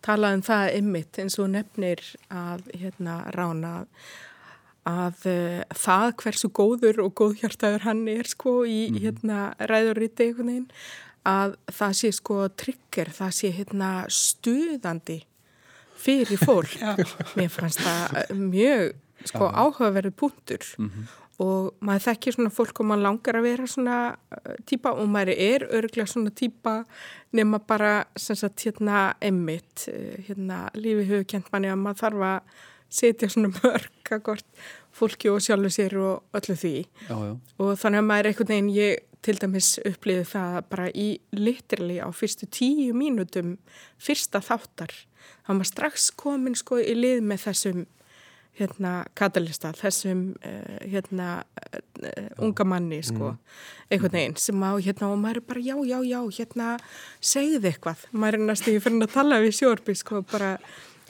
talað 0.04 0.38
um 0.38 0.44
það 0.48 0.68
einmitt 0.78 1.20
eins 1.22 1.38
og 1.40 1.50
nefnir 1.54 2.04
að 2.32 2.68
hérna, 2.74 3.18
rána 3.36 3.74
að 4.84 5.26
uh, 5.30 5.60
það 5.80 6.10
hversu 6.20 6.50
góður 6.52 7.00
og 7.06 7.14
góðhjartaður 7.20 7.86
hann 7.86 8.02
er 8.12 8.28
sko 8.28 8.62
í 8.68 8.90
hérna, 8.98 9.54
ræðurriti 9.70 10.28
einhvern 10.28 10.50
veginn 10.50 10.68
að 11.24 11.54
það 11.72 11.94
sé 12.00 12.10
sko 12.12 12.42
trigger, 12.52 13.10
það 13.16 13.30
sé 13.38 13.50
hérna 13.56 13.90
stuðandi 14.12 15.22
fyrir 16.04 16.40
fólk. 16.42 16.76
Mér 17.38 17.48
fannst 17.52 17.80
það 17.80 18.18
eh, 18.20 18.34
mjög 18.36 18.92
sko 19.24 19.48
áhugaverði 19.48 20.12
punktur 20.20 20.66
og 21.42 21.72
maður 21.84 22.04
þekkir 22.08 22.36
svona 22.36 22.52
fólk 22.54 22.80
og 22.80 22.88
maður 22.90 23.06
langar 23.08 23.38
að 23.38 23.46
vera 23.48 23.66
svona 23.70 23.96
uh, 24.14 24.52
típa 24.68 24.92
og 24.94 25.08
maður 25.10 25.32
er 25.34 25.66
örglega 25.66 26.10
svona 26.10 26.30
típa 26.34 26.76
nema 27.34 27.58
bara 27.58 28.04
sem 28.16 28.38
sagt 28.38 28.66
hérna 28.66 29.08
emmitt, 29.24 29.88
uh, 29.90 30.14
hérna 30.28 30.68
lífi 30.78 31.08
hefur 31.08 31.26
kent 31.34 31.50
manni 31.52 31.72
að 31.72 31.82
maður 31.82 32.02
þarf 32.04 32.28
að 32.28 32.60
setja 32.94 33.30
svona 33.32 33.50
mörg 33.56 34.12
að 34.14 34.22
gort 34.28 34.68
fólki 34.94 35.32
og 35.32 35.42
sjálfu 35.42 35.72
sér 35.74 35.96
og 35.98 36.38
öllu 36.38 36.54
því. 36.58 36.76
Já, 37.08 37.16
já, 37.16 37.34
og 37.58 37.74
þannig 37.80 38.02
að 38.02 38.08
maður 38.10 38.30
einhvern 38.30 38.52
veginn 38.52 38.70
ég 38.76 39.02
til 39.24 39.38
dæmis 39.40 39.70
upplýði 39.88 40.26
það 40.28 40.58
bara 40.68 40.86
í 40.92 41.08
literally 41.32 41.96
á 41.96 42.08
fyrstu 42.12 42.46
tíu 42.52 42.94
mínútum 42.96 43.56
fyrsta 43.98 44.42
þáttar. 44.44 44.92
Þá 45.46 45.50
maður 45.54 45.70
strax 45.70 46.10
komin 46.20 46.56
sko 46.58 46.78
í 46.82 46.94
lið 46.94 47.24
með 47.24 47.46
þessum 47.48 47.84
hérna 48.58 48.92
katalista, 49.18 49.72
þessum 49.74 50.24
uh, 50.46 50.78
hérna 50.86 51.28
uh, 51.42 52.30
unga 52.44 52.66
manni 52.68 53.00
sko, 53.04 53.34
einhvern 53.90 54.14
veginn 54.14 54.38
sem 54.40 54.62
á 54.62 54.72
hérna 54.78 55.10
og 55.10 55.20
maður 55.22 55.42
er 55.42 55.46
bara 55.50 55.64
já, 55.64 55.76
já, 55.88 55.98
já 56.06 56.20
hérna 56.38 56.72
segðu 57.18 57.70
eitthvað, 57.70 58.08
maður 58.12 58.40
er 58.40 58.48
næstu 58.48 58.74
fyrir 58.78 59.06
að 59.06 59.14
tala 59.16 59.42
við 59.42 59.56
sjórbi 59.60 59.96
sko 59.98 60.22
bara 60.30 60.56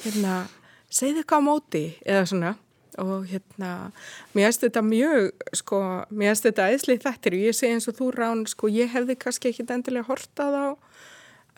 hérna 0.03 0.45
segðu 0.93 1.23
eitthvað 1.25 1.45
á 1.45 1.49
móti 1.49 1.87
eða 2.05 2.29
svona. 2.31 2.55
Og 3.03 3.25
hérna, 3.27 3.91
mér 4.37 4.53
finnst 4.53 4.63
þetta 4.63 4.81
mjög, 4.87 5.25
sko, 5.59 5.79
mér 6.15 6.31
finnst 6.31 6.45
þetta 6.47 6.67
eðslið 6.71 7.01
þettir 7.03 7.35
og 7.35 7.41
ég 7.43 7.57
segi 7.59 7.75
eins 7.75 7.89
og 7.91 7.97
þú 7.99 8.11
rán, 8.15 8.45
sko, 8.47 8.71
ég 8.71 8.93
hefði 8.93 9.17
kannski 9.19 9.51
ekkit 9.51 9.73
endilega 9.75 10.07
hortað 10.07 10.55
á 10.55 10.67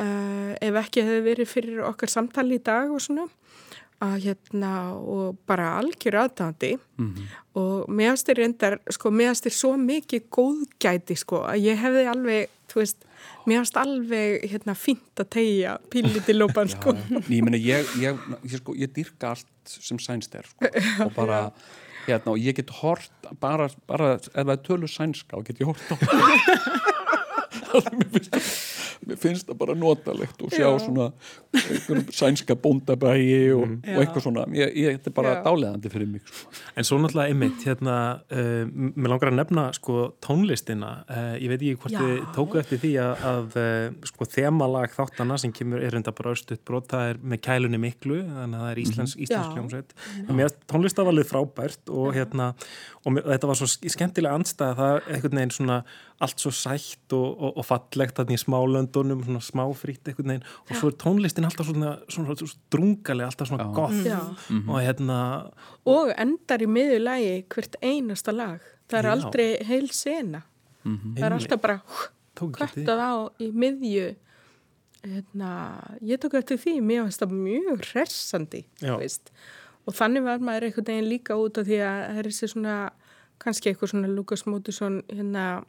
uh, 0.01 0.53
ef 0.64 0.79
ekki 0.81 1.05
hefði 1.05 1.25
verið 1.27 1.51
fyrir 1.51 1.83
okkar 1.88 2.12
samtali 2.12 2.57
í 2.57 2.64
dag 2.64 2.92
og 2.92 3.03
svona 3.05 3.27
að 4.04 4.16
hérna 4.26 4.72
og 4.96 5.38
bara 5.48 5.70
algjör 5.78 6.18
aðdándi 6.24 6.76
mm 6.76 7.14
-hmm. 7.14 7.24
og 7.54 7.88
meðastir 7.88 8.37
reyndar 8.37 8.78
sko 8.90 9.11
meðastir 9.11 9.52
svo 9.52 9.76
mikið 9.76 10.28
góðgæti 10.30 11.16
sko 11.16 11.44
að 11.48 11.64
ég 11.64 11.80
hefði 11.80 12.04
alveg 12.11 12.48
þú 12.68 12.80
veist, 12.82 13.04
meðast 13.46 13.76
alveg 13.76 14.44
hérna 14.50 14.74
fínt 14.74 15.20
að 15.22 15.28
tegja 15.30 15.78
píliti 15.90 16.35
lópan 16.35 16.68
sko. 16.68 16.92
Ég 17.28 17.42
meina 17.42 17.56
ég, 17.56 17.87
ég, 18.02 18.18
ég 18.44 18.59
sko, 18.59 18.74
ég 18.74 18.92
dyrka 18.92 19.28
allt 19.30 19.46
sem 19.64 19.98
sænst 19.98 20.35
er 20.35 20.44
sko 20.44 20.66
og 21.06 21.12
bara 21.14 21.52
hérna 22.06 22.35
og 22.35 22.38
ég 22.38 22.54
get 22.54 22.70
hort 22.82 23.11
bara, 23.40 23.68
bara 23.87 24.14
ef 24.14 24.30
það 24.32 24.52
er 24.54 24.62
tölu 24.66 24.87
sænska 24.90 25.37
og 25.37 25.44
get 25.46 25.61
ég 25.61 25.66
hort 25.66 25.80
á 25.90 25.96
finnst 28.12 28.30
það 28.35 28.75
mér 29.07 29.19
finnst 29.21 29.47
það 29.49 29.59
bara 29.61 29.77
notalegt 29.79 30.42
og 30.42 30.53
sjá 30.55 30.66
Já. 30.66 30.79
svona 30.83 31.07
sænska 32.14 32.57
bóndabægi 32.59 33.53
og, 33.55 33.64
mm. 33.69 33.77
og 33.95 34.03
eitthvað 34.03 34.25
svona. 34.25 34.47
Ég, 34.57 34.73
ég, 34.75 34.97
þetta 34.99 35.11
er 35.11 35.16
bara 35.16 35.35
dáleðandi 35.45 35.92
fyrir 35.92 36.11
mig 36.11 36.25
sko. 36.27 36.51
En 36.77 36.88
svo 36.88 36.99
náttúrulega 37.01 37.33
einmitt 37.33 37.66
hérna, 37.66 37.97
uh, 38.31 38.62
mér 38.73 39.12
langar 39.12 39.33
að 39.33 39.38
nefna 39.40 39.66
sko 39.77 40.09
tónlistina. 40.25 40.92
Uh, 41.11 41.35
ég 41.40 41.53
veit 41.53 41.61
ekki 41.61 41.81
hvort 41.85 41.97
þið 41.97 42.25
tóku 42.37 42.61
eftir 42.62 42.83
því 42.83 42.92
að, 43.05 43.25
að 43.31 43.59
uh, 43.62 44.09
sko 44.11 44.29
þemalag 44.37 44.97
þáttana 44.97 45.38
sem 45.42 45.55
kemur 45.57 45.87
er 45.87 45.99
enda 46.01 46.14
bara 46.16 46.35
austuðt 46.35 46.64
brot. 46.66 46.90
Það 46.92 47.12
er 47.12 47.23
með 47.23 47.42
kælunni 47.47 47.83
miklu 47.83 48.21
þannig 48.25 48.59
að 48.59 48.66
það 48.66 48.75
er 48.75 48.83
Íslands, 48.85 49.16
mm. 49.16 49.25
Íslands 49.27 49.55
hljómsveit. 49.55 49.97
Mér 50.37 50.59
tónlistavalið 50.66 51.31
frábært 51.31 51.95
og 51.95 52.12
hérna 52.16 52.53
og 53.07 53.14
mér, 53.14 53.27
þetta 53.37 53.51
var 53.51 53.61
svo 53.61 53.71
skemmtilega 53.71 54.37
andstað 54.37 54.77
það 54.81 54.92
er 54.97 55.09
einhvern 55.14 55.40
veginn 55.40 55.55
svona 55.55 55.81
allt 56.25 56.40
svo 56.40 56.53
sætt 56.55 57.12
og, 57.14 57.27
og, 57.29 57.59
og 57.61 57.66
fallegt 57.66 58.16
þannig 58.19 58.38
í 58.38 58.42
smálöndunum, 58.96 59.24
svona 59.24 59.40
smáfrít 59.40 60.09
einhvern 60.09 60.28
veginn 60.28 60.44
og 60.46 60.70
Já. 60.70 60.78
svo 60.80 60.88
er 60.88 60.96
tónlistin 61.02 61.44
alltaf 61.44 61.66
svona, 61.66 61.92
svona, 62.09 62.37
svona 62.37 62.61
drungalega, 62.72 63.26
alltaf 63.26 63.48
svona 63.48 63.72
gott. 63.74 63.92
Mm. 63.92 64.37
-hmm. 64.48 64.70
og 64.70 64.80
hérna 64.80 65.50
og 65.85 66.12
endar 66.18 66.62
í 66.62 66.66
miðjulægi 66.66 67.44
hvert 67.48 67.76
einasta 67.82 68.32
lag. 68.32 68.61
Það 68.88 68.98
er 68.98 69.04
Já. 69.04 69.11
aldrei 69.11 69.64
heil 69.64 69.88
sena. 69.90 70.42
Mm 70.85 70.96
-hmm. 70.96 71.16
það 71.18 71.26
er 71.26 71.32
alltaf 71.32 71.61
bara 71.61 71.80
kvartað 72.35 72.98
á 73.00 73.30
í 73.40 73.52
miðju. 73.52 74.14
Hérna, 75.06 75.78
ég 76.02 76.18
tók 76.18 76.35
eftir 76.35 76.56
því 76.59 76.80
mér 76.80 77.02
finnst 77.02 77.22
það 77.22 77.30
mjög 77.30 77.80
hressandi 77.92 78.64
og 79.87 79.94
þannig 79.94 80.22
var 80.22 80.38
maður 80.38 80.64
einhvern 80.64 80.87
veginn 80.87 81.09
líka 81.09 81.35
út 81.35 81.59
af 81.59 81.66
því 81.66 81.78
að 81.78 81.98
það 82.09 82.18
er 82.18 82.24
þessi 82.24 82.48
svona 82.48 82.92
kannski 83.38 83.70
eitthvað 83.70 83.90
svona 83.92 84.09
Lukas 84.09 84.46
Mótusson 84.46 85.02
hérna 85.09 85.64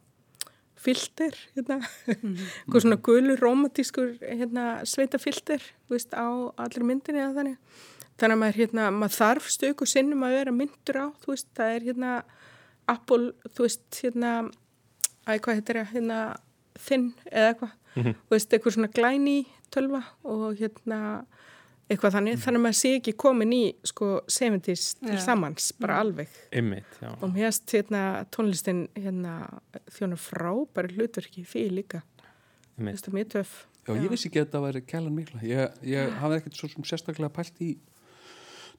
filter 0.77 1.35
hérna, 1.55 1.79
mm 2.07 2.15
-hmm. 2.15 2.47
eitthvað 2.63 2.81
svona 2.81 2.99
gulur 3.07 3.39
romantískur 3.41 4.17
hérna, 4.21 4.85
sveita 4.85 5.17
filter 5.17 5.61
veist, 5.89 6.13
á 6.13 6.27
allir 6.57 6.83
myndinni 6.83 7.21
eða 7.21 7.33
þannig 7.37 7.57
þannig 8.17 8.35
að 8.35 8.41
maður, 8.41 8.57
hérna, 8.61 8.91
maður 8.91 9.17
þarf 9.17 9.49
stöku 9.49 9.85
sinnum 9.85 10.23
að 10.23 10.35
vera 10.37 10.51
myndur 10.51 10.97
á 10.97 11.07
veist, 11.27 11.47
það 11.55 11.75
er 11.75 11.81
hérna 11.81 12.23
Apple, 12.87 13.33
þú 13.53 13.65
veist, 13.65 13.87
hérna 14.01 14.31
að 15.27 15.41
hvað 15.43 15.57
heitir 15.59 15.79
það, 15.79 15.91
hérna 15.93 16.19
þinn 16.77 17.07
eða 17.31 17.47
eitthvað, 17.51 17.73
mm 17.95 18.03
-hmm. 18.03 18.15
veist, 18.29 18.53
eitthvað 18.53 18.73
svona 18.73 18.93
glæni 18.93 19.39
tölva 19.71 20.03
og 20.23 20.55
hérna 20.61 21.25
eitthvað 21.87 22.17
þannig, 22.17 22.35
mm. 22.35 22.43
þannig 22.43 22.59
að 22.59 22.65
maður 22.65 22.79
sé 22.81 22.91
ekki 22.97 23.13
komin 23.23 23.55
í 23.55 23.61
sko 23.87 24.09
70's 24.27 24.85
til 24.99 25.17
samans 25.23 25.71
bara 25.79 25.97
mm. 25.97 26.03
alveg. 26.03 26.37
Einmitt, 26.51 26.99
og 27.15 27.31
mér 27.31 27.49
erst 27.49 27.73
hérna 27.75 28.03
tónlistin 28.33 28.85
hérna 28.97 29.39
þjóna 29.95 30.19
frábæri 30.19 30.97
hlutverki 30.97 31.45
fyrir 31.47 31.77
líka. 31.79 32.03
Þetta 32.77 33.11
er 33.11 33.17
mjög 33.17 33.33
töf 33.33 33.57
Já, 33.87 33.93
Já, 33.95 34.01
ég 34.03 34.11
vissi 34.11 34.27
ekki 34.27 34.41
að 34.41 34.47
þetta 34.49 34.59
væri 34.65 34.79
kælan 34.83 35.13
mikla. 35.15 35.39
Ég, 35.47 35.75
ég 35.87 36.15
hafði 36.19 36.41
ekkert 36.41 36.57
svo 36.59 36.67
sem 36.67 36.83
sérstaklega 36.89 37.31
pælt 37.31 37.61
í 37.63 37.69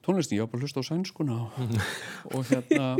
tónlistin, 0.05 0.37
ég 0.37 0.45
var 0.45 0.51
bara 0.53 0.67
hlust 0.67 0.77
á 0.77 0.83
sænskuna 0.85 1.37
og, 1.49 1.73
og 2.37 2.45
hérna 2.51 2.91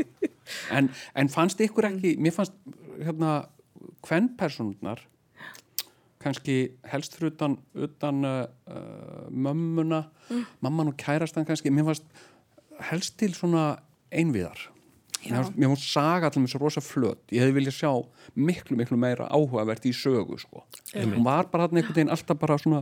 en, 0.74 0.90
en 1.14 1.30
fannst 1.30 1.62
ykkur 1.62 1.86
ekki 1.92 2.16
mér 2.18 2.34
fannst 2.34 2.56
hérna 2.98 3.36
hvern 4.06 4.32
personunar 4.40 5.04
kannski 6.20 6.56
helst 6.90 7.16
fyrir 7.16 7.32
utan, 7.34 7.56
utan 7.74 8.24
uh, 8.28 8.42
uh, 8.68 9.30
mömmuna 9.30 10.04
mm. 10.28 10.44
mamman 10.60 10.92
og 10.92 10.98
kærastan 11.00 11.46
kannski. 11.48 11.72
Mér 11.72 11.88
fannst 11.90 12.06
helst 12.90 13.16
til 13.20 13.34
svona 13.36 13.72
einviðar. 14.10 14.68
Já. 15.20 15.42
mér 15.52 15.68
fannst 15.68 15.90
saga 15.92 16.30
allir 16.30 16.46
með 16.46 16.52
svo 16.54 16.58
rosa 16.62 16.80
flött 16.80 17.34
ég 17.34 17.42
hefði 17.42 17.56
viljað 17.58 17.74
sjá 17.76 17.90
miklu 18.40 18.76
miklu 18.78 18.96
meira 18.96 19.26
áhugavert 19.28 19.84
í 19.84 19.92
sögu 19.92 20.38
sko. 20.40 20.62
Hún 20.94 21.26
var 21.26 21.50
bara 21.52 21.66
alltaf 21.68 22.38
bara 22.40 22.56
svona 22.58 22.80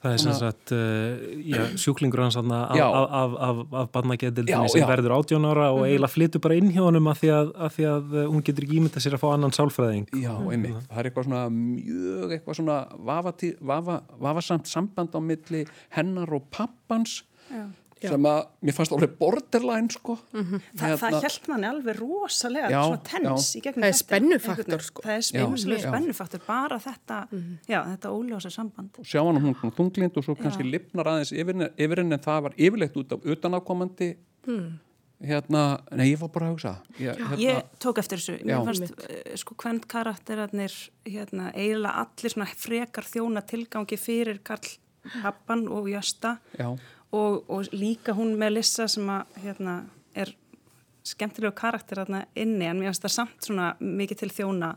Það 0.00 0.14
er 0.14 0.22
sem 0.22 0.36
sagt 0.38 0.72
uh, 0.72 1.74
sjúklingur 1.80 2.22
hans 2.24 2.38
af, 2.40 2.46
af, 2.48 3.34
af, 3.48 3.58
af 3.82 3.90
barnageðildinni 3.92 4.70
sem 4.72 4.86
verður 4.88 5.16
átjón 5.18 5.48
ára 5.48 5.66
og 5.74 5.82
mhm. 5.82 5.90
eiginlega 5.90 6.14
flyttur 6.14 6.44
bara 6.46 6.56
inn 6.60 6.70
hjá 6.72 6.80
honum 6.86 7.10
af 7.12 7.20
því, 7.20 7.34
því 7.76 7.88
að 7.90 8.16
uh, 8.16 8.24
hún 8.30 8.46
getur 8.46 8.66
ekki 8.66 8.80
ímynda 8.80 9.04
sér 9.04 9.18
að 9.18 9.24
fá 9.24 9.28
annan 9.34 9.56
sálfræðing. 9.56 10.08
Já, 10.16 10.32
einmitt. 10.38 10.78
Mm. 10.78 10.88
Það 10.88 11.02
er 11.02 11.10
eitthvað 11.10 11.28
svona 11.28 11.44
mjög 11.58 12.34
eitthvað 12.38 12.60
svona 12.62 12.78
vafasamt 13.10 13.62
vafa, 13.72 14.00
vafa 14.24 14.46
samband 14.72 15.14
á 15.16 15.20
milli 15.20 15.66
hennar 15.98 16.36
og 16.38 16.48
pappans 16.54 17.20
Já 17.50 17.68
sem 18.00 18.26
að 18.30 18.38
mér 18.64 18.76
fannst 18.76 18.94
alveg 18.96 19.12
borderline 19.18 19.92
sko. 19.92 20.16
Mm 20.32 20.44
-hmm. 20.44 20.62
Þa, 20.72 20.84
hérna, 20.86 20.98
það 21.02 21.16
held 21.26 21.48
manni 21.48 21.68
alveg 21.68 21.98
rosalega 21.98 22.70
já, 22.70 22.80
svona 22.84 23.02
tens 23.10 23.48
í 23.56 23.60
gegnum 23.60 23.84
það 23.84 23.88
er 23.88 23.98
spennufaktor 24.00 24.84
sko. 24.84 25.02
Það 25.04 25.16
er 25.16 25.24
spennufaktor, 25.28 25.88
spennufaktor 25.88 26.40
bara 26.46 26.78
þetta, 26.78 27.18
mm 27.30 27.38
-hmm. 27.38 27.56
já, 27.68 27.80
þetta 27.90 28.08
óljósa 28.10 28.50
samband. 28.50 28.90
Og 28.98 29.04
sjá 29.04 29.20
hann 29.24 29.42
hún 29.42 29.54
hún 29.54 29.72
þunglind 29.76 30.16
og 30.16 30.24
svo 30.24 30.34
kannski 30.34 30.64
lifnar 30.64 31.06
aðeins 31.06 31.32
yfir 31.32 31.98
henni 31.98 32.14
en 32.14 32.20
það 32.20 32.42
var 32.42 32.52
yfirlegt 32.56 32.96
út 32.96 33.12
af 33.12 33.20
utanákomandi 33.24 34.16
mm. 34.46 34.78
hérna, 35.20 35.80
nei 35.92 36.12
ég 36.12 36.20
var 36.20 36.28
bara 36.28 36.46
að 36.46 36.52
hugsa. 36.52 36.76
Ég, 36.98 37.16
hérna, 37.16 37.36
ég 37.36 37.62
tók 37.78 37.98
eftir 37.98 38.18
þessu. 38.18 38.44
Mér 38.44 38.64
fannst 38.64 38.82
uh, 38.82 39.36
sko 39.36 39.54
hvern 39.54 39.80
karakterarnir 39.80 40.72
hérna, 41.04 41.52
eiginlega 41.52 42.06
allir 42.06 42.30
svona 42.30 42.46
frekar 42.56 43.04
þjóna 43.04 43.42
tilgangi 43.42 43.96
fyrir 43.96 44.40
Karl 44.42 44.78
Pappan 45.22 45.68
og 45.68 45.88
Jösta 45.88 46.38
já 46.58 46.76
og, 47.16 47.42
og 47.50 47.74
líka 47.74 48.14
hún 48.16 48.36
með 48.38 48.58
Lissa 48.58 48.86
sem 48.90 49.08
að 49.10 49.42
hérna, 49.44 49.80
er 50.14 50.32
skemmtilegu 51.06 51.54
karakter 51.56 52.02
hérna 52.02 52.24
inni 52.38 52.68
en 52.68 52.80
mér 52.80 52.90
finnst 52.90 53.06
það 53.06 53.16
samt 53.16 53.46
svona 53.48 53.72
mikið 53.80 54.24
til 54.24 54.32
þjóna 54.38 54.74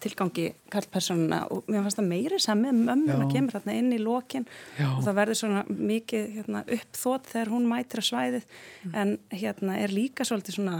tilgangi 0.00 0.44
karlpersonuna 0.70 1.40
og 1.50 1.66
mér 1.66 1.82
finnst 1.84 1.98
það 1.98 2.10
meiri 2.12 2.38
sem 2.40 2.60
með 2.62 2.84
mömmuna 2.86 3.26
kemur 3.32 3.56
hérna 3.58 3.74
inn 3.76 3.90
í 3.92 3.98
lokin 4.00 4.46
já. 4.78 4.86
og 4.92 5.02
það 5.04 5.18
verður 5.18 5.40
svona 5.40 5.64
mikið 5.68 6.28
hérna, 6.36 6.62
uppþótt 6.78 7.32
þegar 7.32 7.52
hún 7.54 7.66
mætir 7.70 8.02
að 8.02 8.08
svæðið 8.10 8.46
mm. 8.46 8.94
en 9.02 9.16
hérna 9.42 9.80
er 9.82 9.94
líka 9.94 10.26
svolítið 10.28 10.60
svona 10.60 10.78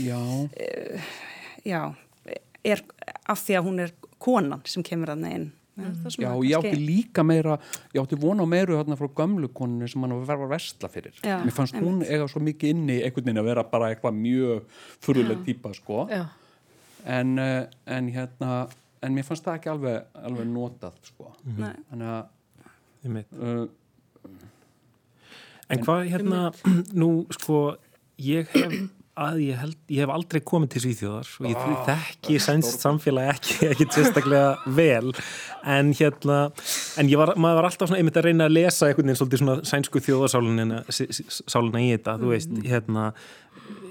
já, 0.00 0.18
uh, 0.18 1.12
já 1.68 1.82
er 2.64 2.80
af 3.28 3.44
því 3.44 3.58
að 3.58 3.68
hún 3.68 3.84
er 3.84 3.92
konan 4.22 4.64
sem 4.68 4.84
kemur 4.86 5.12
hérna 5.12 5.34
inn. 5.36 5.50
Já, 5.74 6.30
ég 6.44 6.54
átti 6.54 6.76
líka 6.78 7.24
meira 7.26 7.58
ég 7.94 8.00
átti 8.02 8.18
vona 8.20 8.46
meiru 8.46 8.76
hérna 8.78 8.96
frá 8.98 9.08
gamlukoninu 9.16 9.88
sem 9.90 10.04
hann 10.06 10.14
var 10.26 10.46
vestla 10.52 10.88
fyrir. 10.88 11.16
Já, 11.22 11.40
mér 11.42 11.54
fannst 11.56 11.74
hún 11.74 11.98
einmitt. 11.98 12.10
eiga 12.10 12.28
svo 12.30 12.42
mikið 12.46 12.74
inni 12.74 13.00
einhvern 13.02 13.26
veginn 13.26 13.42
að 13.42 13.48
vera 13.50 13.64
bara 13.72 13.90
eitthvað 13.90 14.14
mjög 14.20 14.80
fyrirlega 15.02 15.44
típa 15.48 15.74
sko. 15.74 16.06
En, 17.04 17.38
eh, 17.38 17.66
en 17.86 18.08
hérna 18.08 18.68
en 19.02 19.14
mér 19.14 19.26
fannst 19.26 19.44
það 19.44 19.58
ekki 19.58 19.72
alveg, 19.72 20.04
alveg 20.14 20.46
notað 20.48 21.00
sko. 21.02 21.32
Mm 21.44 21.56
-hmm. 21.56 21.82
þannig 21.90 22.08
að 22.14 22.24
uh, 23.42 23.68
En 25.68 25.80
hvað 25.80 26.08
hérna 26.12 26.52
nú 27.02 27.26
sko 27.30 27.76
ég 28.16 28.48
hef 28.52 28.72
að 29.14 29.40
ég 29.44 29.58
held, 29.60 29.76
ég 29.94 30.02
hef 30.02 30.12
aldrei 30.14 30.40
komið 30.42 30.72
til 30.74 30.82
Svíþjóðar 30.84 31.28
og 31.38 31.46
ég 31.46 31.58
ah, 31.60 31.84
þekki 31.86 32.38
sænst 32.42 32.82
samfélagi 32.82 33.34
ekki, 33.34 33.58
ekki 33.70 33.86
sérstaklega 33.94 34.74
vel 34.74 35.12
en 35.74 35.92
hérna 35.94 36.38
en 36.98 37.12
var, 37.20 37.34
maður 37.38 37.60
var 37.60 37.68
alltaf 37.70 37.90
svona 37.90 38.00
einmitt 38.02 38.18
að 38.18 38.28
reyna 38.28 38.48
að 38.48 38.56
lesa 38.56 38.88
einhvern 38.88 39.06
veginn 39.06 39.20
svolítið 39.20 39.42
svona 39.44 39.56
sænsku 39.70 40.02
þjóðarsáluna 40.08 40.82
sáluna 40.90 41.84
í 41.84 41.92
þetta, 41.94 42.16
þú 42.22 42.32
veist, 42.34 42.50
mm. 42.50 42.66
hérna 42.72 43.06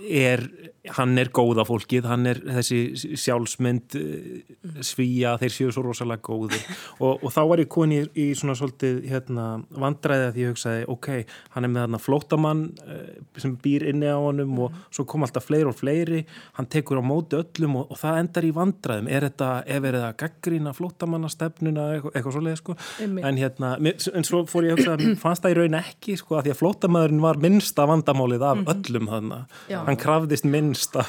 er 0.03 0.43
hann 0.91 1.15
er 1.19 1.29
góða 1.31 1.63
fólkið, 1.67 2.07
hann 2.11 2.27
er 2.27 2.39
þessi 2.43 3.15
sjálfsmynd 3.19 3.95
eh, 3.95 4.81
svíja, 4.83 5.37
þeir 5.39 5.53
séu 5.55 5.71
svo 5.71 5.85
rosalega 5.85 6.19
góður 6.25 6.57
og, 7.05 7.23
og 7.23 7.31
þá 7.31 7.39
var 7.47 7.61
ég 7.63 7.69
koni 7.71 8.01
í, 8.01 8.07
í 8.19 8.25
svona 8.35 8.55
svolítið 8.59 8.99
hérna, 9.07 9.45
vandræði 9.79 10.27
að 10.27 10.39
ég 10.41 10.51
hugsaði 10.51 10.83
ok, 10.91 11.09
hann 11.55 11.67
er 11.67 11.71
með 11.71 11.85
þarna 11.85 12.01
flótamann 12.03 12.65
eh, 12.83 13.13
sem 13.39 13.55
býr 13.63 13.87
inni 13.93 14.11
á 14.11 14.19
honum 14.19 14.59
og 14.65 14.75
svo 14.89 15.05
kom 15.07 15.23
alltaf 15.23 15.47
fleiri 15.47 15.69
og 15.71 15.77
fleiri. 15.77 16.23
Hann 16.57 16.67
tekur 16.71 16.99
á 16.99 17.03
móti 17.05 17.39
öllum 17.39 17.79
og, 17.79 17.93
og 17.93 17.99
það 18.01 18.19
endar 18.19 18.47
í 18.47 18.51
vandræðum. 18.55 19.09
Er 19.11 19.27
þetta, 19.29 19.49
ef 19.63 19.87
er 19.87 19.97
þetta 19.99 20.11
gaggrína 20.19 20.75
flótamannastefnuna, 20.75 21.87
eitthvað, 21.95 22.15
eitthvað 22.17 22.37
svoleið 22.37 22.59
sko. 22.59 22.77
en 23.03 23.39
hérna, 23.39 23.73
en 23.79 24.27
svo 24.27 24.43
fór 24.49 24.67
ég 24.67 24.75
að 24.75 24.83
hugsa 24.83 25.17
fannst 25.23 25.45
það 25.45 25.55
í 25.55 25.57
raun 25.61 25.79
ekki, 25.79 26.17
sko, 26.19 26.37
að 26.37 26.47
því 26.47 26.53
að 26.53 26.61
flótamæðurinn 26.61 27.23
var 27.23 27.41
minnsta 27.43 27.87
vandamálið 27.89 28.47
af 28.49 28.61
mhm. 28.61 28.71
öllum 28.73 29.11
þannig, 29.13 29.57
hann 29.87 30.01
krafðist 30.01 30.47
minn 30.49 30.72
minnsta 30.73 31.05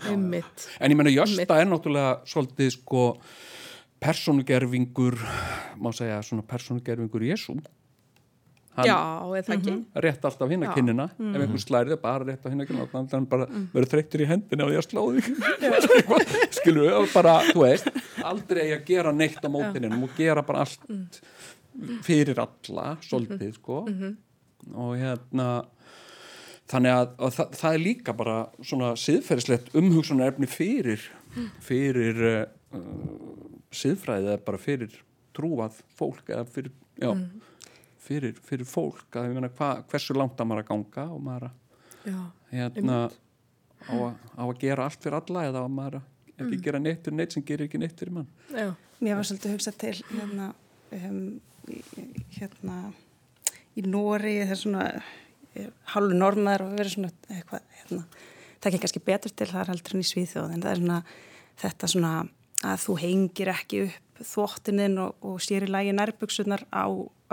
en 0.10 0.94
ég 0.94 0.96
menna 0.96 1.12
Jösta 1.12 1.58
er 1.58 1.68
náttúrulega 1.68 2.20
svolítið 2.30 2.72
sko 2.78 3.04
persónugerfingur 4.00 5.18
má 5.82 5.92
segja 5.92 6.22
svona 6.24 6.46
persónugerfingur 6.48 7.28
Jésu 7.28 7.58
Já, 8.86 8.96
eða 9.36 9.56
ekki? 9.56 9.72
Rétt 10.04 10.24
alltaf 10.24 10.50
hinn 10.52 10.64
að 10.64 10.76
kinnina. 10.78 11.06
Ef 11.10 11.42
einhver 11.42 11.62
slærið 11.62 11.98
bara 12.02 12.26
rétt 12.28 12.44
á 12.46 12.48
hinn 12.52 12.62
að 12.62 12.70
kinnina 12.70 12.86
þannig 12.92 13.10
að 13.10 13.16
hann 13.16 13.26
bara 13.32 13.48
verður 13.74 13.90
þreyttur 13.94 14.22
í 14.22 14.28
hendina 14.30 14.66
og 14.66 14.74
ég 14.74 14.80
að 14.80 14.86
slóði 14.86 15.24
skilur 16.58 16.86
við, 16.86 17.08
bara, 17.12 17.34
þú 17.50 17.64
veist 17.64 17.90
aldrei 18.30 18.62
að 18.68 18.84
gera 18.88 19.12
neitt 19.16 19.42
á 19.42 19.48
mótininum 19.50 20.06
og 20.06 20.14
gera 20.16 20.44
bara 20.46 20.64
allt 20.64 21.20
fyrir 22.06 22.40
alla, 22.42 22.94
svolítið 23.04 23.58
sko. 23.58 23.82
Og 24.70 24.94
hérna 25.00 25.50
þannig 26.70 26.96
að, 26.96 27.06
að 27.18 27.36
það, 27.36 27.54
það 27.60 27.76
er 27.76 27.82
líka 27.84 28.14
bara 28.16 28.36
svona 28.62 28.90
siðferðislegt 29.00 29.72
umhugsunarefni 29.80 30.48
fyrir 30.50 31.06
fyrir 31.64 32.20
uh, 32.26 32.80
siðfræðið 33.74 34.32
eða 34.32 34.44
bara 34.46 34.60
fyrir 34.60 34.98
trúað 35.36 35.78
fólk 35.98 36.30
eða 36.32 36.44
fyrir, 36.50 36.72
já, 36.98 37.10
fyrir, 38.02 38.38
fyrir 38.46 38.68
fólk. 38.68 39.06
Að 39.14 39.30
ég 39.30 39.36
meina 39.36 39.50
hva, 39.54 39.72
hversu 39.90 40.16
langt 40.16 40.40
að 40.40 40.50
maður 40.50 40.64
að 40.64 40.70
ganga 40.72 41.06
og 41.14 41.26
maður 41.26 41.50
að 41.50 41.58
Já, 42.00 42.20
hérna 42.48 43.00
á 43.84 43.92
að, 43.92 44.14
á 44.40 44.44
að 44.46 44.58
gera 44.62 44.86
allt 44.88 45.02
fyrir 45.04 45.18
alla 45.18 45.42
eða 45.50 45.64
að 45.66 45.74
maður 45.76 45.98
að 45.98 46.40
ekki 46.40 46.60
gera 46.64 46.80
neitt 46.80 47.02
fyrir 47.04 47.18
neitt 47.18 47.34
sem 47.36 47.44
gerir 47.44 47.68
ekki 47.68 47.80
neitt 47.82 47.98
fyrir 48.00 48.14
mann. 48.16 48.30
Já, 48.56 48.70
Mér 49.00 49.18
var 49.18 49.28
svolítið 49.28 49.50
að 49.50 49.54
hugsa 49.56 49.72
til 49.80 49.92
hérna, 50.10 50.46
um, 50.96 51.20
hérna 52.36 52.78
í 53.76 53.84
Nóri 53.84 54.34
það 54.40 54.54
er 54.54 54.60
svona 54.60 54.86
hálfu 55.94 56.18
normaður 56.18 56.66
og 56.66 56.76
verið 56.78 56.96
svona 56.96 57.12
eitthvað, 57.28 57.64
hérna, 57.80 58.04
það 58.60 58.72
er 58.72 58.84
kannski 58.84 59.06
betur 59.06 59.34
til 59.34 59.50
það 59.50 59.72
heldur 59.72 59.96
en 59.96 60.04
í 60.04 60.10
Svíþjóð 60.10 60.54
en 60.54 60.62
það 60.64 60.70
er 60.72 60.82
svona 60.84 61.00
þetta 61.60 61.90
svona 61.94 62.12
að 62.70 62.84
þú 62.84 62.96
hengir 63.00 63.52
ekki 63.54 63.82
upp 63.88 64.06
þvottininn 64.20 64.98
og, 65.00 65.16
og 65.24 65.40
sér 65.40 65.64
í 65.64 65.70
lægi 65.70 65.96
nærbuksunar 65.96 66.66
á, 66.68 66.84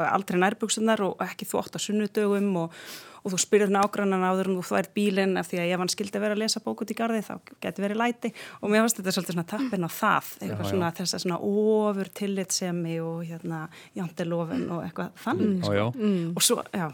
aldrei 0.08 0.40
nærbuksunar 0.40 1.04
og 1.04 1.22
ekki 1.26 1.48
þvott 1.50 1.76
á 1.76 1.80
sunnudögum 1.84 2.48
og, 2.62 2.76
og 3.24 3.34
þú 3.34 3.40
spyrir 3.44 3.74
nágrannan 3.74 4.24
áður 4.24 4.54
um 4.54 4.60
þú 4.62 4.68
þvært 4.70 4.94
bílinn 4.96 5.36
af 5.40 5.50
því 5.50 5.60
að 5.64 5.74
ef 5.74 5.84
hann 5.84 5.92
skildi 5.92 6.22
vera 6.24 6.38
að 6.38 6.44
lesa 6.46 6.62
bókut 6.64 6.94
í 6.94 6.96
gardi 6.96 7.20
þá 7.26 7.34
geti 7.64 7.84
verið 7.84 8.00
læti. 8.00 8.32
Og 8.62 8.72
mér 8.72 8.86
finnst 8.86 9.02
þetta 9.02 9.16
svolítið 9.18 9.36
svona 9.36 9.50
tappin 9.52 9.84
á 9.84 9.92
það 9.92 10.30
eitthvað 10.38 10.64
Já, 10.64 10.64
já. 10.64 10.72
svona 10.72 10.94
þess 11.02 11.18
að 11.18 11.26
svona 11.26 11.42
ofur 11.52 12.14
tillitsemi 12.22 12.96
og 13.04 13.20
hérna 13.28 13.60
jantilofin 13.98 14.66
og 14.72 14.88
eitthvað 14.88 15.20
þannig 15.26 15.68
Já, 15.68 15.76
já, 15.82 15.86
og 16.32 16.48
svo, 16.48 16.64
já, 16.72 16.88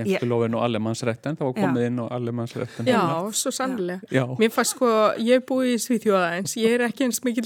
Jæftilofin 0.00 0.54
og 0.54 0.62
allemannsrættin 0.64 1.36
það 1.36 1.48
var 1.48 1.54
komið 1.56 1.86
inn 1.88 1.98
og 2.00 2.12
allemannsrættin 2.14 2.88
já, 2.88 3.00
svo 3.36 3.50
sannlega 3.52 4.00
Já. 4.14 4.22
Mér 4.38 4.52
fannst 4.54 4.76
sko, 4.76 4.88
ég 5.18 5.40
er 5.40 5.44
búið 5.48 5.72
í 5.74 5.78
Svíþjóða 5.82 6.28
eins 6.38 6.54
ég 6.56 6.76
er 6.76 6.84
ekki 6.86 7.08
eins 7.08 7.20
mikil 7.26 7.44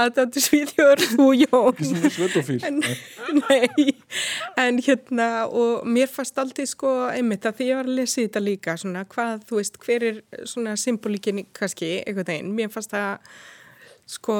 aðdættu 0.00 0.42
Svíþjóður 0.44 1.04
þú 1.10 1.26
Jón 1.42 1.82
Svöldofíl 2.14 2.60
en, 2.68 2.80
nei, 3.42 3.90
en 4.60 4.80
hérna 4.86 5.28
og 5.50 5.86
mér 5.88 6.08
fannst 6.12 6.38
aldrei 6.40 6.68
sko 6.70 6.94
einmitt 7.10 7.48
að 7.48 7.60
því 7.60 7.70
ég 7.72 7.80
var 7.82 7.90
að 7.90 7.98
lesa 8.00 8.22
þetta 8.22 8.44
líka 8.46 8.76
svona 8.80 9.04
hvað, 9.10 9.46
þú 9.50 9.60
veist, 9.60 9.80
hver 9.84 10.06
er 10.12 10.20
svona 10.48 10.76
symbolíkin 10.80 11.44
kannski, 11.56 11.98
einhvern 12.06 12.30
veginn, 12.30 12.54
mér 12.56 12.70
fannst 12.72 12.94
það 12.94 13.18
sko, 14.10 14.38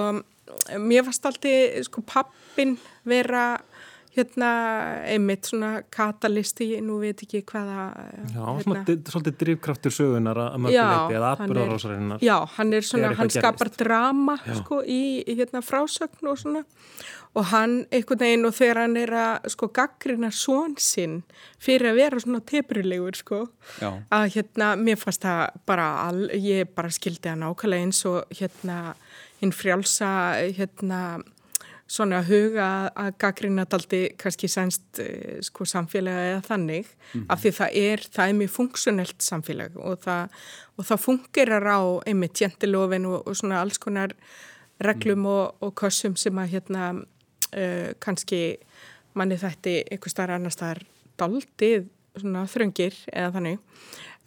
mér 0.78 1.04
fannst 1.11 1.28
aldrei 1.28 1.83
sko 1.87 2.06
pappin 2.06 2.78
vera 3.11 3.50
hérna 4.16 4.51
einmitt 5.07 5.46
svona 5.46 5.83
katalisti, 5.94 6.73
nú 6.83 6.99
veit 7.03 7.23
ekki 7.23 7.44
hvaða 7.46 7.85
Já, 8.33 8.42
hérna, 8.42 8.83
svolítið 9.07 9.37
drifkraftur 9.44 9.94
sögunar 9.94 10.40
að 10.49 10.59
mörgu 10.64 10.75
Já, 10.75 10.87
leiti 10.90 11.18
eða 11.20 11.31
atbyrðarásarinnar. 11.37 12.25
Já, 12.27 12.37
hann 12.57 12.75
er 12.75 12.87
svona, 12.87 13.12
hann 13.20 13.31
skapar 13.31 13.70
gerist. 13.70 13.85
drama 13.85 14.37
sko 14.59 14.83
í, 14.83 15.01
hérna 15.31 15.62
frásögn 15.62 16.33
og 16.33 16.42
svona 16.42 16.64
og 17.38 17.46
hann 17.53 17.77
einhvern 17.94 18.18
veginn 18.25 18.49
og 18.49 18.55
þegar 18.57 18.83
hann 18.83 18.96
er 18.99 19.12
að 19.14 19.51
sko 19.55 19.68
gaggrina 19.70 20.33
svon 20.35 20.75
sinn 20.83 21.20
fyrir 21.62 21.92
að 21.92 22.01
vera 22.01 22.23
svona 22.25 22.42
tepurilegur 22.42 23.18
sko 23.20 23.40
Já. 23.79 23.92
að 24.11 24.25
hérna, 24.35 24.73
mér 24.75 24.99
fannst 24.99 25.23
það 25.23 25.44
bara 25.70 25.90
all, 26.09 26.25
ég 26.35 26.73
bara 26.75 26.90
skildi 26.90 27.31
hann 27.31 27.46
ákvæmlega 27.46 27.87
eins 27.87 28.03
og 28.11 28.35
hérna 28.35 28.81
hinn 29.40 29.55
frjálsa 29.55 30.11
hérna 30.59 31.20
svona 31.90 32.20
huga 32.26 32.66
að 32.94 33.16
gaggrina 33.20 33.64
daldi 33.70 34.03
kannski 34.20 34.48
sænst 34.50 35.00
eh, 35.03 35.40
sko 35.44 35.66
samfélagi 35.66 36.35
eða 36.35 36.42
þannig 36.46 36.90
af 37.26 37.42
því 37.42 37.53
það 37.59 37.79
er, 37.83 38.05
það 38.14 38.29
er 38.29 38.38
mjög 38.38 38.53
funksjonelt 38.55 39.26
samfélag 39.26 39.79
og 39.81 39.98
það, 40.05 40.37
og 40.79 40.88
það 40.90 41.05
fungerar 41.07 41.66
á 41.66 41.81
einmitt 42.07 42.42
jentilofin 42.42 43.09
og, 43.11 43.24
og 43.26 43.38
svona 43.40 43.62
alls 43.64 43.81
konar 43.83 44.14
reglum 44.81 45.26
og, 45.29 45.57
og 45.61 45.74
kössum 45.81 46.14
sem 46.16 46.38
að 46.40 46.55
hérna 46.55 46.92
uh, 46.94 47.90
kannski 48.00 48.42
manni 49.18 49.38
þætti 49.40 49.81
einhver 49.90 50.14
starf 50.14 50.37
annar 50.37 50.55
staðar 50.55 50.85
daldið 51.20 51.90
svona 52.18 52.46
þröngir 52.50 52.96
eða 53.11 53.35
þannig 53.35 53.59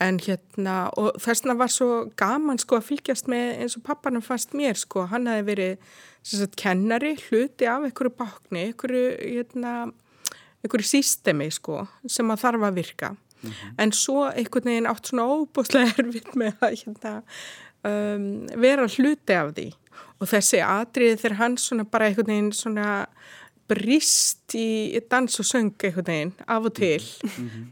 en 0.04 0.20
hérna 0.22 0.78
og 1.00 1.18
þessna 1.24 1.56
var 1.60 1.72
svo 1.72 1.90
gaman 2.20 2.60
sko 2.62 2.78
að 2.80 2.88
fylgjast 2.92 3.30
með 3.32 3.64
eins 3.64 3.78
og 3.80 3.86
pappanum 3.88 4.24
fannst 4.26 4.56
mér 4.58 4.78
sko. 4.80 5.08
Hann 5.12 5.30
hefði 5.32 5.48
verið 5.50 5.92
sagt 6.24 6.56
kennari 6.60 7.16
hluti 7.26 7.68
af 7.68 7.84
einhverju 7.88 8.14
bákni 8.20 8.70
einhverju 8.70 9.04
hérna 9.20 9.74
einhverju 10.64 10.88
sístemi 10.88 11.50
sko 11.52 11.84
sem 12.08 12.32
að 12.32 12.44
þarf 12.46 12.68
að 12.70 12.80
virka. 12.80 13.14
En 13.78 13.92
svo 13.92 14.28
einhvern 14.30 14.70
veginn 14.72 14.90
átt 14.90 15.10
svona 15.10 15.28
óbúslega 15.28 15.96
erfitt 16.04 16.36
með 16.40 16.62
að 16.64 16.78
hérna, 16.84 17.16
um, 17.90 18.28
vera 18.64 18.88
hluti 18.88 19.36
af 19.38 19.54
því. 19.58 19.70
Og 20.22 20.30
þessi 20.32 20.62
atriði 20.64 21.20
þegar 21.20 21.40
hann 21.42 21.58
svona 21.60 21.86
bara 21.90 22.08
einhvern 22.08 22.32
veginn 22.32 22.54
svona 22.56 22.88
brist 23.72 24.56
í 24.60 25.00
dans 25.10 25.40
og 25.40 25.48
söng 25.48 25.72
einhvern 25.72 26.10
veginn 26.10 26.34
af 26.48 26.68
og 26.68 26.74
til. 26.78 27.06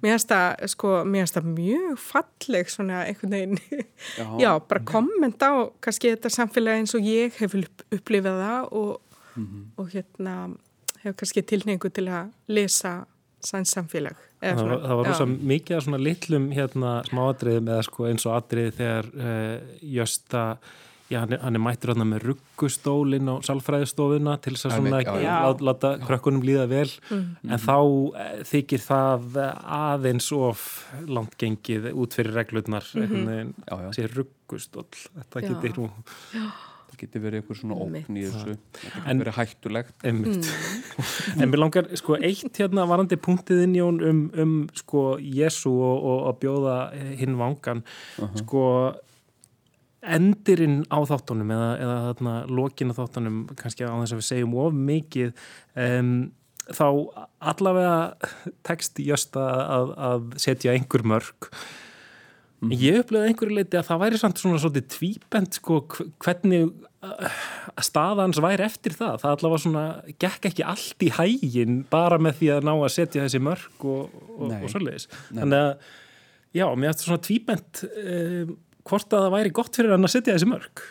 Mér 0.01 0.15
finnst 0.15 0.32
það 0.32 0.65
sko, 0.73 0.93
mér 1.04 1.25
finnst 1.25 1.38
það 1.38 1.51
mjög 1.58 2.01
falleg 2.06 2.73
svona 2.73 3.04
einhvern 3.06 3.36
veginn. 3.36 3.86
Já, 4.17 4.27
Já. 4.39 4.51
bara 4.67 4.84
komment 4.88 5.43
á 5.43 5.67
kannski 5.84 6.15
þetta 6.15 6.34
samfélagi 6.34 6.84
eins 6.84 6.95
og 6.97 7.08
ég 7.08 7.38
hef 7.39 7.56
upp, 7.60 7.86
upplifað 7.91 8.43
það 8.45 8.75
og, 8.82 8.91
og 9.77 9.93
hérna 9.93 10.36
hef 11.04 11.17
kannski 11.19 11.43
tilningu 11.47 11.89
til 11.93 12.08
að 12.10 12.32
lesa 12.51 13.01
sanns 13.41 13.73
samfélag 13.73 14.17
eða 14.41 14.54
Það, 14.56 14.62
svona, 14.62 14.77
það 14.86 14.99
var 14.99 15.10
rosa 15.10 15.25
mikið 15.51 15.77
af 15.77 15.84
svona 15.86 15.99
litlum 16.01 16.47
hérna, 16.56 16.93
smáatriðum 17.10 17.69
eða 17.73 17.86
sko 17.88 18.08
eins 18.10 18.25
og 18.27 18.38
atriði 18.38 18.73
þegar 18.77 19.10
uh, 19.17 19.75
Jösta, 19.95 20.43
já 21.12 21.19
hann 21.19 21.36
er, 21.36 21.41
hann 21.43 21.60
er 21.60 21.63
mættur 21.63 21.91
hérna 21.91 22.08
með 22.08 22.26
ruggustólinn 22.30 23.28
á 23.28 23.36
salfræðistofuna 23.45 24.38
til 24.43 24.56
þess 24.56 24.69
að 24.69 24.76
svona 24.80 25.02
já, 25.04 25.12
já. 25.19 25.36
láta, 25.43 25.67
láta 25.67 25.93
krökkunum 26.08 26.45
líða 26.47 26.65
vel. 26.71 26.88
En 27.12 27.62
þá 27.62 27.78
uh, 27.78 28.34
þykir 28.47 28.86
það 28.86 29.39
aðeins 29.82 30.32
of 30.38 30.65
langt 31.12 31.38
gengið 31.41 31.91
út 31.91 32.17
fyrir 32.17 32.38
reglurnar. 32.39 32.88
Mm 32.95 33.08
-hmm. 33.12 33.54
Þessi 33.91 34.10
ruggustól 34.15 34.88
þetta 34.91 35.41
Já. 35.41 35.50
getur 35.50 35.78
nú 35.82 35.89
það 36.91 37.00
getur 37.00 37.24
verið 37.24 37.41
eitthvað 37.41 37.60
svona 37.60 37.76
ókn 37.76 38.17
í 38.17 38.24
þessu. 38.26 38.56
Það 38.71 38.88
getur 38.88 39.12
En- 39.12 39.21
verið 39.21 39.38
hættulegt. 39.38 39.95
Einmitt. 40.04 40.50
En 41.39 41.52
mér 41.52 41.60
langar 41.60 41.88
sko 41.95 42.17
eitt 42.19 42.58
hérna 42.60 42.88
varandi 42.88 43.15
punktið 43.17 43.63
inn 43.63 43.76
Jón 43.76 44.02
um, 44.04 44.19
um 44.36 44.58
sko 44.74 45.17
Jésu 45.19 45.71
og, 45.71 46.04
og 46.04 46.28
að 46.32 46.39
bjóða 46.43 46.76
hinn 47.19 47.38
vangan. 47.39 47.84
Sko 48.36 48.65
endirinn 50.02 50.82
á 50.90 50.98
þáttunum 51.06 51.52
eða, 51.54 51.70
eða 51.84 51.98
þarna 52.10 52.36
lokin 52.50 52.90
á 52.94 52.98
þáttunum 52.98 53.40
kannski 53.60 53.86
á 53.86 53.94
þess 53.94 54.16
að 54.16 54.22
við 54.22 54.28
segjum 54.32 54.56
of 54.64 54.74
mikið 54.74 55.34
um, 55.78 56.12
þá 56.72 56.86
allavega 57.52 57.96
tekst 58.66 59.00
Jösta 59.04 59.46
að, 59.66 59.94
að 60.10 60.28
setja 60.42 60.74
einhver 60.78 61.06
mörg 61.16 61.52
Mhm. 62.62 62.76
Ég 62.78 63.00
upplöði 63.02 63.30
einhverju 63.32 63.56
leiti 63.58 63.78
að 63.80 63.88
það 63.88 64.02
væri 64.04 64.18
samt 64.22 64.38
svona 64.38 64.60
svolítið 64.62 64.84
tvíbent 64.94 65.56
sko 65.58 65.80
hv- 65.90 66.12
hvernig 66.22 66.68
uh, 67.02 67.40
staðans 67.82 68.38
væri 68.38 68.68
eftir 68.68 68.94
það. 68.94 69.16
Það 69.24 69.32
allavega 69.34 69.62
svona 69.64 69.86
gekk 70.22 70.46
ekki 70.52 70.66
allt 70.70 71.02
í 71.02 71.10
hægin 71.16 71.80
bara 71.90 72.20
með 72.22 72.36
því 72.38 72.52
að 72.54 72.68
ná 72.70 72.72
að 72.76 72.92
setja 72.94 73.24
þessi 73.26 73.42
mörg 73.42 73.88
og, 73.90 74.14
og, 74.36 74.44
og. 74.68 74.70
Nei. 75.32 75.40
Þannig 75.42 75.64
að 75.64 75.90
já, 76.62 76.66
mér 76.84 76.94
eftir 76.94 77.10
svona 77.10 77.24
tvíbent 77.32 77.82
um, 77.90 78.54
hvort 78.88 79.13
að 79.13 79.26
það 79.28 79.36
væri 79.38 79.54
gott 79.60 79.76
fyrir 79.80 79.91
hann 79.96 80.08
að 80.08 80.13
setja 80.15 80.36
þessi 80.38 80.50
mörg. 80.52 80.84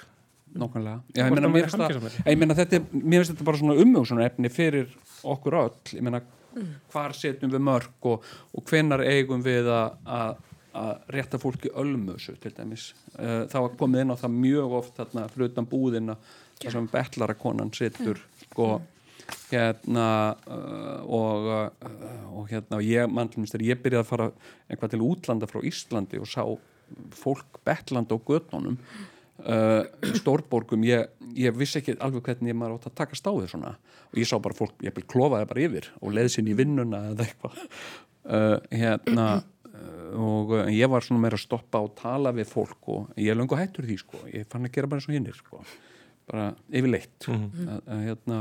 Nákvæmlega. 0.50 1.00
Já, 1.14 1.22
ég 1.24 1.30
meina, 1.34 1.48
mér 1.48 1.68
hamingjusamari. 1.70 2.22
ég 2.26 2.38
meina, 2.40 2.54
þetta, 2.58 2.76
er- 2.80 3.00
mér 3.04 3.20
finnst 3.22 3.32
þetta 3.36 3.44
bara 3.46 3.60
svona 3.60 3.76
umhugsunar 3.84 4.26
efni 4.26 4.50
fyrir 4.50 4.88
okkur 5.22 5.56
öll. 5.60 5.76
Ég 5.94 6.02
meina, 6.02 6.20
hvar 6.90 7.14
setjum 7.14 7.52
við 7.52 7.62
mörg 7.62 8.08
og, 8.10 8.24
og 8.54 8.64
hvenar 8.66 9.04
eigum 9.06 9.42
við 9.46 9.68
að- 9.70 9.98
að 10.06 10.46
að 10.70 11.00
rétta 11.10 11.38
fólki 11.42 11.66
ölmusu 11.74 12.36
til 12.38 12.52
dæmis. 12.54 12.92
Eh, 13.18 13.46
Það 13.50 13.60
var 13.64 13.72
komið 13.78 14.00
inn 14.04 14.12
á 14.14 14.22
það 14.22 14.34
mjög 14.38 14.72
oft 14.78 14.96
þarna 15.00 15.24
fyrir 15.32 15.48
utan 15.50 15.66
búðina 15.66 16.14
þar 16.62 16.70
sem 16.76 16.86
betlarakonan 16.92 17.72
situr 17.74 18.20
sko 18.44 18.80
hérna 19.50 20.36
uh, 20.46 21.02
og, 21.10 21.48
uh, 21.50 22.38
og 22.38 22.48
hérna 22.50 22.78
og 22.78 22.82
ég, 22.86 23.10
mann 23.10 23.28
ég 23.34 23.82
byrjaði 23.82 23.98
að 24.04 24.06
fara 24.06 24.30
eitthvað 24.70 24.90
til 24.94 25.00
útlanda 25.06 25.48
frá 25.50 25.60
Íslandi 25.66 26.20
og 26.22 26.26
sá 26.30 26.44
fólk 27.16 27.60
betlanda 27.66 28.16
á 28.16 28.18
göttunum 28.18 28.78
uh, 29.46 29.84
stórborgum 30.20 30.84
ég, 30.86 31.08
ég 31.38 31.56
vissi 31.56 31.80
ekki 31.80 31.96
alveg 32.02 32.26
hvernig 32.28 32.56
maður 32.56 32.78
átt 32.78 32.90
að 32.90 32.98
taka 33.02 33.18
stáðið 33.18 33.54
svona. 33.54 33.74
Og 34.10 34.20
ég 34.20 34.28
sá 34.28 34.36
bara 34.42 34.56
fólk, 34.56 34.76
ég 34.84 35.00
klofaði 35.10 35.48
bara 35.50 35.64
yfir 35.66 35.90
og 36.00 36.14
leði 36.16 36.34
sinni 36.34 36.54
í 36.54 36.58
vinnuna 36.58 37.04
eða 37.12 37.26
eitthvað. 37.26 37.64
Uh, 38.20 38.56
hérna 38.74 39.26
uh, 39.40 40.12
og 40.20 40.54
uh, 40.58 40.64
ég 40.74 40.90
var 40.92 41.06
svona 41.06 41.24
meira 41.24 41.38
að 41.38 41.46
stoppa 41.46 41.82
og 41.82 41.94
tala 41.98 42.34
við 42.36 42.50
fólk 42.52 42.90
og 42.92 43.20
ég 43.20 43.32
er 43.32 43.44
og 43.44 43.58
hættur 43.58 43.88
því 43.88 44.00
sko. 44.02 44.24
Ég 44.32 44.48
fann 44.50 44.68
að 44.68 44.74
gera 44.76 44.90
bara 44.90 45.02
eins 45.02 45.10
og 45.10 45.16
hinnir 45.16 45.38
sko. 45.38 45.62
Bara 46.30 46.50
yfirleitt. 46.68 47.28
Mm 47.28 47.46
-hmm. 47.46 47.70
að, 47.74 47.84
að 47.94 48.08
hérna 48.08 48.40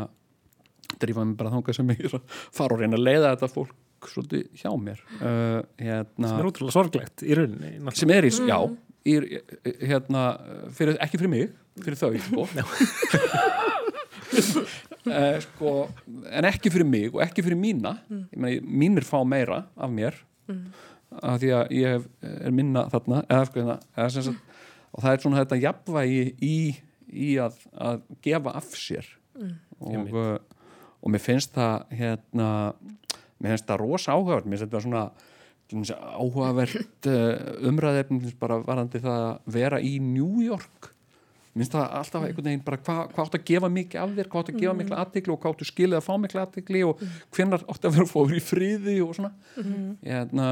drífa 1.00 1.26
mig 1.26 1.38
bara 1.38 1.54
þangað 1.54 1.78
sem 1.78 1.90
ég 1.96 2.18
fara 2.52 2.76
og 2.76 2.82
reyna 2.82 2.98
að 2.98 3.06
leiða 3.06 3.36
þetta 3.36 3.54
fólk 3.54 3.76
svolítið 4.08 4.62
hjá 4.62 4.72
mér 4.80 5.02
uh, 5.20 5.62
hérna, 5.80 6.28
sem 6.28 6.40
er 6.40 6.52
útrúlega 6.52 6.76
sorglegt 6.76 7.26
í 7.26 7.38
rauninni 7.38 7.96
sem 8.00 8.14
er 8.16 8.30
í, 8.30 8.34
mm. 8.34 8.50
já 8.50 8.60
í, 9.10 9.18
hérna, 9.90 10.26
fyrir, 10.76 11.00
ekki 11.04 11.22
fyrir 11.22 11.34
mig 11.36 11.52
fyrir 11.80 12.00
þau 12.00 12.14
sko 12.24 12.48
eh, 15.10 15.38
sko, 15.44 15.74
en 16.30 16.48
ekki 16.50 16.72
fyrir 16.74 16.88
mig 16.88 17.10
og 17.14 17.24
ekki 17.24 17.44
fyrir 17.46 17.60
mína 17.60 17.96
mm. 18.08 18.26
meni, 18.36 18.60
mínir 18.84 19.08
fá 19.08 19.20
meira 19.28 19.64
af 19.78 19.92
mér 19.94 20.18
mm. 20.50 20.62
af 21.22 21.40
því 21.42 21.52
að 21.58 21.74
ég 21.78 21.96
hef, 21.96 22.06
er 22.30 22.56
minna 22.56 22.86
þarna 22.92 23.24
eða, 23.26 23.48
sko, 23.50 23.66
eða, 23.66 24.10
sagt, 24.16 24.46
og 24.90 25.04
það 25.06 25.12
er 25.12 25.24
svona 25.24 25.42
þetta 25.42 25.62
jafnvægi 25.64 26.22
í, 26.46 26.56
í 27.10 27.32
að, 27.42 27.60
að 27.90 28.06
gefa 28.26 28.56
af 28.62 28.72
sér 28.78 29.10
mm. 29.38 29.58
og, 29.80 30.14
uh, 30.14 30.64
og 31.00 31.14
mér 31.14 31.24
finnst 31.24 31.56
það 31.58 32.00
hérna, 32.02 32.50
mér 33.40 33.56
finnst 33.56 33.68
það 33.70 33.82
rosa 33.84 34.16
áhugavert. 34.16 34.48
Mér 34.48 34.62
finnst 34.62 34.70
þetta 34.70 34.84
svona 34.86 35.04
áhugavert 36.20 37.10
uh, 37.12 37.68
umræðefn 37.70 38.24
bara 38.40 38.62
varandi 38.66 39.02
það 39.04 39.26
að 39.28 39.52
vera 39.58 39.82
í 39.84 39.98
New 40.04 40.44
York. 40.46 40.92
Minnst 41.58 41.74
það 41.74 41.96
alltaf 42.00 42.26
einhvern 42.26 42.48
veginn 42.52 42.66
bara 42.66 42.80
hvað 42.80 43.00
hva 43.14 43.26
átt 43.26 43.38
að 43.40 43.48
gefa 43.50 43.70
mikið 43.74 44.02
af 44.02 44.12
þér, 44.18 44.30
hvað 44.32 44.44
átt 44.44 44.52
að 44.54 44.60
gefa 44.64 44.76
miklu 44.80 45.00
aðtikli 45.02 45.34
og 45.34 45.40
hvað 45.42 45.56
átt 45.56 45.64
að 45.66 45.72
skilja 45.72 46.00
að 46.00 46.06
fá 46.06 46.12
miklu 46.22 46.42
aðtikli 46.44 46.84
og 46.88 47.02
hvernar 47.36 47.66
átt 47.66 47.88
að 47.90 47.96
vera 47.98 48.10
fóður 48.12 48.38
í 48.38 48.44
fríði 48.44 48.96
og 49.04 49.16
svona. 49.18 49.32
Eðna, 50.06 50.50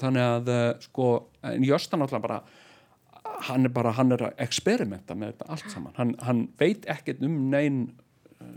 þannig 0.00 0.26
að 0.26 0.50
eh, 0.54 0.70
sko, 0.86 1.10
en 1.52 1.66
Jöstan 1.68 2.06
alltaf 2.06 2.24
bara 2.24 2.40
hann 3.50 3.68
er 3.68 3.72
bara, 3.72 3.92
hann 3.96 4.16
er 4.16 4.24
að 4.30 4.40
experimenta 4.42 5.14
með 5.16 5.34
þetta 5.34 5.50
allt 5.54 5.72
saman, 5.72 5.94
hann, 5.96 6.14
hann 6.24 6.42
veit 6.60 6.88
ekkert 6.90 7.22
um 7.24 7.36
neyn 7.52 7.84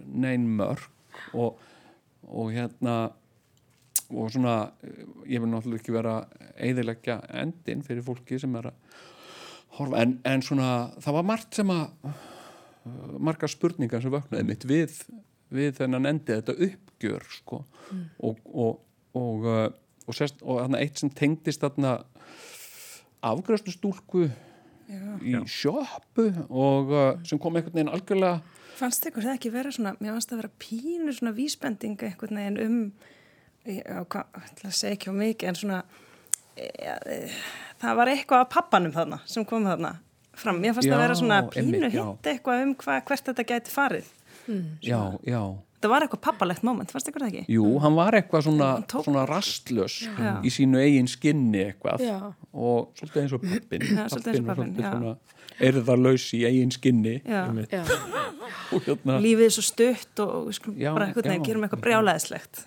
neyn 0.07 0.47
mörg 0.57 0.87
og, 1.33 1.59
og 2.27 2.51
hérna 2.55 3.13
og 4.11 4.31
svona, 4.33 4.55
ég 5.29 5.41
vil 5.41 5.49
náttúrulega 5.51 5.81
ekki 5.81 5.95
vera 5.95 6.15
eðilegja 6.57 7.19
endin 7.41 7.83
fyrir 7.85 8.05
fólki 8.05 8.39
sem 8.41 8.55
er 8.59 8.71
að 8.71 9.01
horfa, 9.77 10.03
en, 10.03 10.17
en 10.27 10.45
svona 10.45 10.69
það 11.03 11.17
var 11.19 11.27
margt 11.31 11.59
sem 11.59 11.73
að 11.73 11.85
uh, 12.07 12.23
margar 13.17 13.51
spurningar 13.51 14.03
sem 14.03 14.13
vöknuði 14.13 14.47
mitt 14.47 14.65
við, 14.69 14.97
við 15.53 15.77
þennan 15.79 16.11
endið 16.13 16.41
þetta 16.41 16.69
uppgjör 16.69 17.27
sko. 17.39 17.63
Mm. 17.89 18.03
og 18.29 18.41
og, 18.53 18.81
og, 19.19 19.47
uh, 19.47 19.67
og, 20.07 20.17
sérst, 20.17 20.41
og 20.43 20.61
þarna 20.63 20.81
eitt 20.83 21.01
sem 21.01 21.13
tengdist 21.13 21.63
stúlku 23.77 24.27
í 25.23 25.33
sjöpu 25.49 26.27
og 26.49 26.91
uh, 26.91 27.05
sem 27.25 27.39
kom 27.39 27.55
einhvern 27.55 27.79
veginn 27.79 27.93
algjörlega 27.93 28.41
Fannst 28.73 29.05
ykkur 29.05 29.21
það 29.21 29.35
ekki 29.37 29.51
vera 29.53 29.71
svona, 29.71 29.91
mér 30.01 30.15
fannst 30.15 30.31
það 30.31 30.39
vera 30.41 30.55
pínur 30.63 31.13
svona 31.13 31.35
vísbending 31.37 32.05
einhvern 32.07 32.39
veginn 32.39 32.61
um 32.63 32.79
það 33.65 34.71
segi 34.71 34.97
ekki 34.97 35.11
á 35.11 35.15
mikið 35.15 35.51
en 35.51 35.59
svona 35.59 35.83
ja, 36.57 36.97
það 37.81 37.99
var 37.99 38.11
eitthvað 38.13 38.45
af 38.45 38.49
pappanum 38.53 38.95
þarna 38.95 39.21
sem 39.29 39.45
kom 39.47 39.67
þarna 39.67 39.95
fram. 40.37 40.59
Mér 40.61 40.75
fannst 40.75 40.89
já, 40.89 40.95
að 40.95 41.03
vera 41.03 41.17
svona 41.17 41.39
pínu 41.53 41.89
hitt 41.93 42.29
eitthvað 42.31 42.63
um 42.65 42.73
hva, 42.81 42.97
hvert 43.07 43.29
þetta 43.29 43.45
gæti 43.51 43.73
farið. 43.73 44.09
Mm. 44.47 44.65
Já, 44.83 44.99
já. 45.29 45.41
Það 45.83 45.91
var 45.91 46.05
eitthvað 46.05 46.21
pappalegt 46.23 46.63
moment, 46.63 46.91
ykkur 46.95 47.25
það 47.25 47.29
ekki? 47.29 47.43
Jú, 47.51 47.65
hann 47.83 47.97
var 47.97 48.15
eitthvað 48.15 48.45
svona, 48.47 48.69
svona 48.93 49.25
rastlös 49.27 49.97
já. 50.07 50.33
í 50.39 50.51
sínu 50.53 50.79
eigin 50.79 51.09
skinni 51.11 51.65
eitthvað 51.65 52.05
já. 52.05 52.17
og 52.55 52.93
svolítið 52.99 53.23
eins 53.25 53.35
og 53.35 53.43
pappin. 53.43 53.83
Já, 53.83 54.03
svolítið 54.13 54.31
eins 54.31 54.43
og 54.43 54.47
pappin, 54.53 54.75
já. 54.79 55.15
Erðarlaus 55.67 56.29
í 56.33 56.41
eigin 56.47 56.71
skinni. 56.73 57.17
Hérna... 57.27 59.17
Lífið 59.21 59.45
er 59.45 59.53
svo 59.53 59.65
stutt 59.67 60.21
og 60.23 60.47
við 60.47 60.57
skulum 60.57 60.79
bara 60.85 61.09
eitthvað 61.09 61.29
nefn, 61.33 61.47
gerum 61.49 61.67
eitthvað 61.67 61.83
brjálæðislegt. 61.83 62.63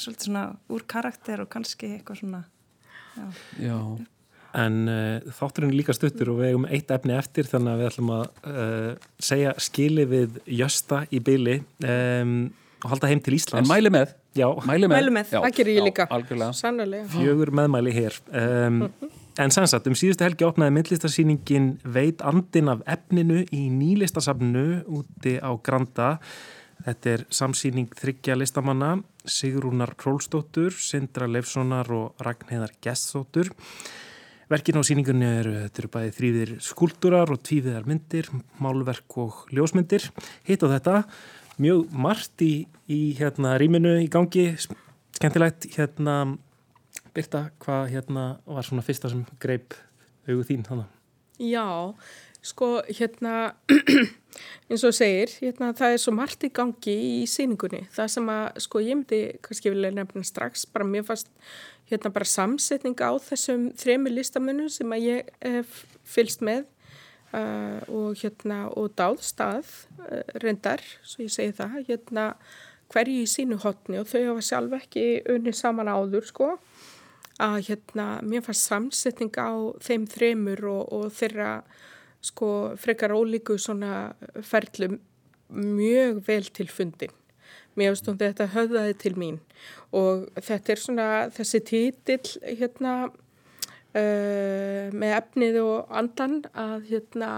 Svolítið 0.00 0.30
svona 0.30 0.46
úr 0.72 0.86
karakter 0.88 1.44
og 1.44 1.52
kannski 1.52 1.98
eitthvað 1.98 2.24
svona 2.24 2.46
Já. 3.58 3.78
En 4.58 4.78
uh, 4.90 5.34
þátturinn 5.38 5.72
er 5.72 5.78
líka 5.78 5.94
stuttur 5.96 6.32
og 6.32 6.40
við 6.40 6.52
hefum 6.52 6.68
eitt 6.72 6.90
efni 6.94 7.14
eftir 7.18 7.48
þannig 7.50 7.74
að 7.74 7.82
við 7.82 7.90
ætlum 7.90 8.14
að 8.16 8.24
uh, 8.52 9.10
segja 9.30 9.52
skili 9.62 10.06
við 10.08 10.40
Jösta 10.58 11.04
í 11.14 11.20
byli 11.24 11.60
um, 11.84 12.40
og 12.84 12.92
halda 12.92 13.10
heim 13.10 13.22
til 13.24 13.34
Íslands. 13.36 13.66
En 13.66 13.70
mæli 13.70 13.90
með. 13.92 14.14
Já. 14.38 14.48
Mæli 14.68 14.86
með. 14.86 14.96
Mæli 14.96 15.14
með. 15.14 15.32
Það 15.34 15.56
gerir 15.56 15.78
ég 15.80 15.88
líka. 15.88 16.06
Algjörlega. 16.14 16.54
Sannlega. 16.54 17.06
Fjögur 17.10 17.50
meðmæli 17.58 17.94
hér. 17.96 18.18
Um, 18.30 18.84
en 19.38 19.54
sannsagt, 19.54 19.88
um 19.90 19.96
síðustu 19.98 20.26
helgi 20.26 20.46
opnaði 20.46 20.76
myndlistarsýningin 20.76 21.72
Veit 21.96 22.22
andin 22.26 22.70
af 22.70 22.84
efninu 22.86 23.42
í 23.54 23.64
nýlistasafnu 23.74 24.64
úti 25.00 25.36
á 25.42 25.50
Granda. 25.58 26.14
Þetta 26.86 27.14
er 27.16 27.24
samsýning 27.34 27.90
þryggja 27.98 28.36
listamanna, 28.38 29.00
Sigrúnar 29.26 29.96
Królstóttur, 29.98 30.70
Sindra 30.70 31.26
Leifssonar 31.26 31.90
og 31.90 32.22
Ragnheðar 32.22 32.76
Geststóttur. 32.84 33.50
Verkin 34.48 34.80
á 34.80 34.82
síningunni 34.86 35.26
eru, 35.42 35.54
eru 35.68 35.90
bæði 35.92 36.12
þrýðir 36.16 36.52
skúldurar 36.64 37.28
og 37.34 37.42
tvíðiðar 37.44 37.88
myndir, 37.88 38.30
málverk 38.62 39.18
og 39.20 39.42
ljósmyndir. 39.52 40.06
Hitt 40.48 40.64
á 40.64 40.72
þetta, 40.72 41.02
mjög 41.60 41.90
margt 41.92 42.44
í, 42.44 42.52
í 42.88 43.00
hérna, 43.18 43.58
rýminu 43.60 43.98
í 44.00 44.08
gangi, 44.12 44.50
skemmtilegt. 45.18 45.68
Hérna, 45.76 46.38
Birta, 47.12 47.48
hvað 47.60 47.92
hérna, 47.92 48.24
var 48.48 48.64
svona 48.64 48.84
fyrsta 48.86 49.10
sem 49.12 49.26
greip 49.42 49.76
auðu 50.28 50.46
þín? 50.48 50.64
Hana? 50.70 50.88
Já, 51.38 51.92
Sko, 52.48 52.78
hérna, 52.86 53.54
eins 54.70 54.84
og 54.86 54.94
segir, 54.94 55.32
hérna, 55.42 55.72
það 55.76 55.94
er 55.94 56.02
svo 56.02 56.14
margt 56.14 56.44
í 56.46 56.52
gangi 56.54 56.94
í 56.94 57.24
síningunni. 57.28 57.82
Það 57.94 58.12
sem 58.14 58.30
að, 58.32 58.44
sko, 58.62 58.82
ég 58.84 58.98
myndi 59.00 59.18
kannski 59.44 59.72
vilja 59.74 59.90
nefna 59.94 60.22
strax, 60.26 60.64
bara 60.70 60.86
mér 60.86 61.06
fannst, 61.08 61.32
hérna, 61.90 62.12
bara 62.14 62.28
samsetning 62.28 62.98
á 63.00 63.12
þessum 63.22 63.70
þremi 63.78 64.12
listamönnum 64.12 64.70
sem 64.72 64.92
að 64.94 65.06
ég 65.06 65.30
hef 65.44 65.84
fylst 66.08 66.44
með 66.44 66.64
uh, 67.32 67.80
og, 67.88 68.16
hérna, 68.20 68.66
og 68.76 68.92
dáðstað 68.98 69.68
uh, 70.04 70.22
reyndar, 70.42 70.84
svo 71.02 71.26
ég 71.26 71.34
segi 71.34 71.56
það, 71.58 71.80
hérna, 71.88 72.30
hverju 72.92 73.24
í 73.24 73.28
sínu 73.28 73.58
hotni 73.64 74.00
og 74.00 74.08
þau 74.08 74.22
hafa 74.30 74.44
sjálf 74.44 74.78
ekki 74.80 75.08
unni 75.34 75.52
saman 75.56 75.90
áður, 75.92 76.28
sko, 76.28 76.54
að, 77.38 77.58
hérna, 77.68 78.08
mér 78.24 78.44
fannst 78.46 78.68
samsetning 78.70 79.34
á 79.38 79.52
þeim 79.84 80.08
þremur 80.10 80.64
og, 80.72 80.82
og 80.96 81.12
þeirra 81.14 81.52
sko 82.24 82.74
frekar 82.80 83.14
ólíku 83.14 83.58
svona 83.60 84.10
ferlum 84.42 84.98
mjög 85.54 86.24
vel 86.26 86.48
til 86.52 86.68
fundin. 86.68 87.14
Mér 87.78 87.94
finnst 87.94 88.10
hún 88.10 88.18
þetta 88.20 88.50
höfðaði 88.56 88.98
til 88.98 89.14
mín. 89.20 89.38
Og 89.94 90.26
þetta 90.42 90.74
er 90.74 90.82
svona 90.82 91.08
þessi 91.34 91.62
títill 91.68 92.34
hérna 92.58 92.94
uh, 93.08 94.90
með 94.92 95.14
efnið 95.20 95.60
og 95.62 95.94
andan 96.00 96.42
að 96.52 96.90
hérna 96.90 97.30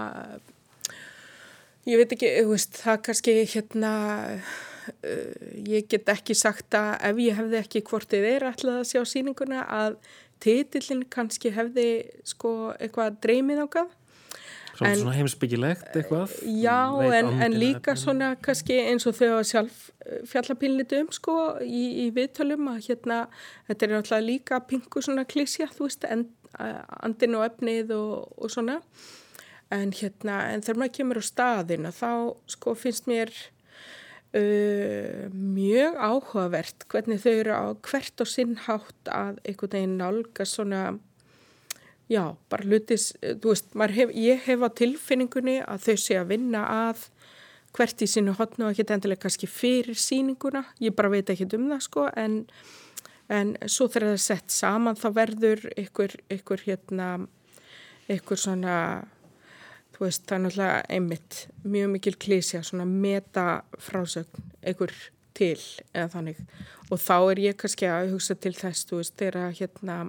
ég 1.89 2.01
veit 2.01 2.17
ekki, 2.17 2.33
veist, 2.49 2.81
það 2.83 2.99
kannski 3.07 3.37
hérna 3.53 3.93
uh, 4.35 5.39
ég 5.69 5.87
get 5.91 6.09
ekki 6.13 6.35
sagt 6.37 6.75
að 6.77 6.91
ef 7.11 7.23
ég 7.23 7.39
hefði 7.39 7.61
ekki 7.61 7.85
hvort 7.87 8.11
þið 8.11 8.27
er 8.33 8.49
alltaf 8.51 8.81
að 8.81 8.89
sjá 8.91 9.01
síninguna 9.07 9.63
að 9.69 9.97
títillin 10.41 11.05
kannski 11.13 11.53
hefði 11.53 11.89
sko 12.27 12.73
eitthvað 12.79 13.19
dreymið 13.23 13.65
ákvað 13.65 13.97
Svona, 14.81 14.97
svona 14.97 15.13
heimsbyggilegt 15.13 15.95
eitthvað? 15.99 16.31
Já, 16.57 16.79
en, 17.13 17.27
en 17.45 17.55
líka 17.61 17.93
svona 17.99 18.31
kannski 18.41 18.79
eins 18.81 19.05
og 19.05 19.13
þau 19.13 19.27
hafa 19.35 19.47
sjálf 19.51 19.79
eh, 20.01 20.23
fjallapinlitu 20.31 21.03
um 21.03 21.11
sko 21.13 21.35
í, 21.61 21.83
í 22.01 22.09
viðtölum 22.15 22.71
að 22.71 22.79
hérna, 22.87 23.19
þetta 23.69 23.87
er 23.87 23.93
náttúrulega 23.93 24.25
líka 24.25 24.61
pingu 24.65 25.03
svona 25.05 25.27
klísja, 25.29 25.69
þú 25.75 25.85
veist, 25.85 26.07
en, 26.09 26.25
andin 26.57 27.37
og 27.37 27.45
efnið 27.45 27.93
og, 27.95 28.31
og 28.41 28.53
svona. 28.53 28.81
En 29.71 29.93
hérna, 29.95 30.41
en 30.51 30.65
þegar 30.65 30.81
maður 30.81 30.95
kemur 30.97 31.21
á 31.21 31.23
staðina 31.23 31.93
þá 31.95 32.11
sko 32.49 32.73
finnst 32.75 33.05
mér 33.07 33.31
uh, 34.35 35.29
mjög 35.31 35.95
áhugavert 36.01 36.89
hvernig 36.91 37.21
þau 37.23 37.31
eru 37.35 37.55
á 37.55 37.65
hvert 37.85 38.25
og 38.25 38.33
sinnhátt 38.33 39.13
að 39.13 39.39
einhvern 39.45 39.77
veginn 39.77 39.97
nálga 40.01 40.49
svona 40.49 40.83
já, 42.11 42.23
bara 42.51 42.67
hlutis, 42.67 43.11
þú 43.21 43.53
veist, 43.53 43.71
hef, 43.95 44.13
ég 44.17 44.43
hef 44.47 44.65
á 44.67 44.69
tilfinningunni 44.75 45.61
að 45.63 45.87
þau 45.87 45.97
sé 46.03 46.17
að 46.19 46.33
vinna 46.33 46.63
að 46.89 47.05
hvert 47.75 48.03
í 48.03 48.07
sínu 48.09 48.35
hotnu 48.35 48.67
og 48.67 48.73
ekki 48.73 48.91
endilega 48.91 49.23
kannski 49.23 49.47
fyrir 49.47 49.95
síninguna, 49.95 50.65
ég 50.83 50.95
bara 50.95 51.11
veit 51.13 51.29
ekki 51.31 51.47
um 51.55 51.69
það 51.71 51.85
sko, 51.87 52.09
en, 52.19 52.41
en 53.31 53.55
svo 53.63 53.87
þegar 53.87 54.09
það 54.09 54.17
er 54.17 54.25
sett 54.25 54.51
saman 54.51 54.99
þá 54.99 55.07
verður 55.15 55.65
ykkur, 55.79 56.17
ykkur 56.35 56.65
hérna, 56.67 57.07
ykkur 58.11 58.43
svona, 58.43 58.75
þú 59.95 60.05
veist, 60.05 60.27
það 60.27 60.37
er 60.37 60.45
náttúrulega 60.45 60.83
einmitt, 60.97 61.41
mjög 61.63 61.95
mikil 61.95 62.17
klísja, 62.19 62.63
svona 62.67 62.87
meta 62.89 63.47
frásögn, 63.79 64.51
ykkur 64.73 64.91
til 65.37 65.55
eða 65.93 66.09
þannig. 66.17 66.41
Og 66.91 66.99
þá 66.99 67.15
er 67.21 67.39
ég 67.39 67.59
kannski 67.61 67.87
að 67.87 68.17
hugsa 68.17 68.35
til 68.35 68.51
þess, 68.57 68.83
þú 68.89 68.99
veist, 68.99 69.15
þegar 69.21 69.55
hérna 69.55 70.01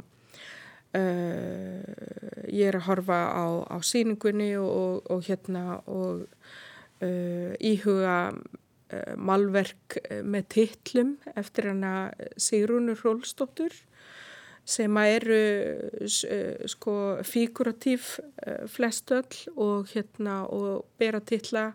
uh, 0.96 1.82
ég 2.48 2.68
er 2.68 2.78
að 2.78 2.86
horfa 2.88 3.20
á, 3.32 3.46
á 3.68 3.76
síningunni 3.84 4.52
og, 4.60 5.02
og 5.10 5.24
hérna 5.26 5.80
og 5.86 6.26
uh, 7.02 7.52
íhuga 7.58 8.18
uh, 8.32 9.14
malverk 9.16 9.98
með 10.24 10.48
tittlum 10.56 11.16
eftir 11.36 11.70
hana 11.72 12.12
Sigrúnur 12.36 13.00
Rólstóttur 13.04 13.74
sem 14.62 14.94
að 14.94 15.12
eru 15.16 15.38
sko 16.70 16.92
figuratív 17.26 18.12
flestöll 18.70 19.40
og 19.58 19.90
hérna 19.90 20.44
og 20.46 20.84
bera 21.02 21.18
titla 21.18 21.72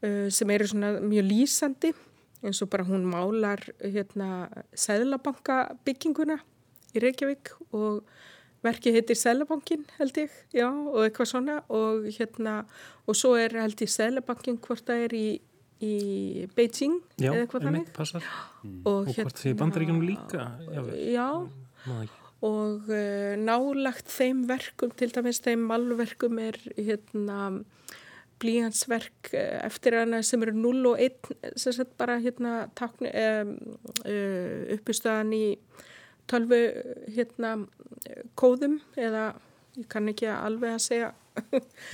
sem 0.00 0.52
eru 0.54 0.70
svona 0.70 0.94
mjög 1.04 1.28
lýsandi 1.28 1.90
eins 2.40 2.62
og 2.64 2.70
bara 2.72 2.88
hún 2.88 3.04
málar 3.04 3.60
hérna 3.80 4.48
Sæðlabanka 4.72 5.76
bygginguna 5.84 6.38
í 6.94 7.02
Reykjavík 7.04 7.52
og 7.74 8.04
verkið 8.64 8.98
heitir 8.98 9.18
Sæðlabankin 9.20 9.84
held 9.98 10.20
ég, 10.22 10.36
já, 10.54 10.68
og 10.68 11.02
eitthvað 11.04 11.30
svona 11.34 11.58
og 11.68 12.08
hérna, 12.16 12.62
og 13.04 13.18
svo 13.18 13.34
er 13.40 13.56
held 13.60 13.82
ég 13.84 13.92
Sæðlabankin 13.92 14.60
hvort 14.64 14.86
það 14.88 15.06
er 15.08 15.16
í, 15.18 15.26
í 15.84 15.94
Beijing 16.56 17.00
já, 17.18 17.30
eða 17.32 17.44
eitthvað 17.44 17.68
þannig. 17.68 17.94
Passar. 17.96 18.28
Og, 18.64 18.90
og 18.94 19.10
hérna, 19.10 19.28
hvort 19.28 19.42
þið 19.44 19.56
bandaríkjum 19.60 20.04
líka. 20.08 20.50
Já, 20.72 20.84
já 21.18 21.28
og 22.44 22.90
uh, 22.92 23.34
nálagt 23.40 24.10
þeim 24.12 24.44
verkum, 24.48 24.92
til 24.92 25.12
dæmis 25.14 25.40
þeim 25.44 25.64
malverkum 25.68 26.40
er 26.42 26.58
hérna 26.76 27.54
blíhansverk 28.42 29.30
eftir 29.64 29.96
hana 30.00 30.20
sem 30.26 30.42
eru 30.44 30.52
0 30.56 30.90
og 30.90 31.00
1 31.00 31.56
sem 31.60 31.76
sett 31.76 31.92
bara 32.00 32.18
hérna 32.20 32.66
takni, 32.76 33.08
um, 33.08 33.54
uh, 34.04 34.74
uppistöðan 34.74 35.32
í 35.36 35.44
tölvu 36.30 36.60
hérna 37.14 37.56
kóðum 38.38 38.80
eða 38.96 39.32
ég 39.78 39.88
kann 39.90 40.10
ekki 40.10 40.28
alveg 40.30 40.76
að 40.76 40.84
segja 40.84 41.12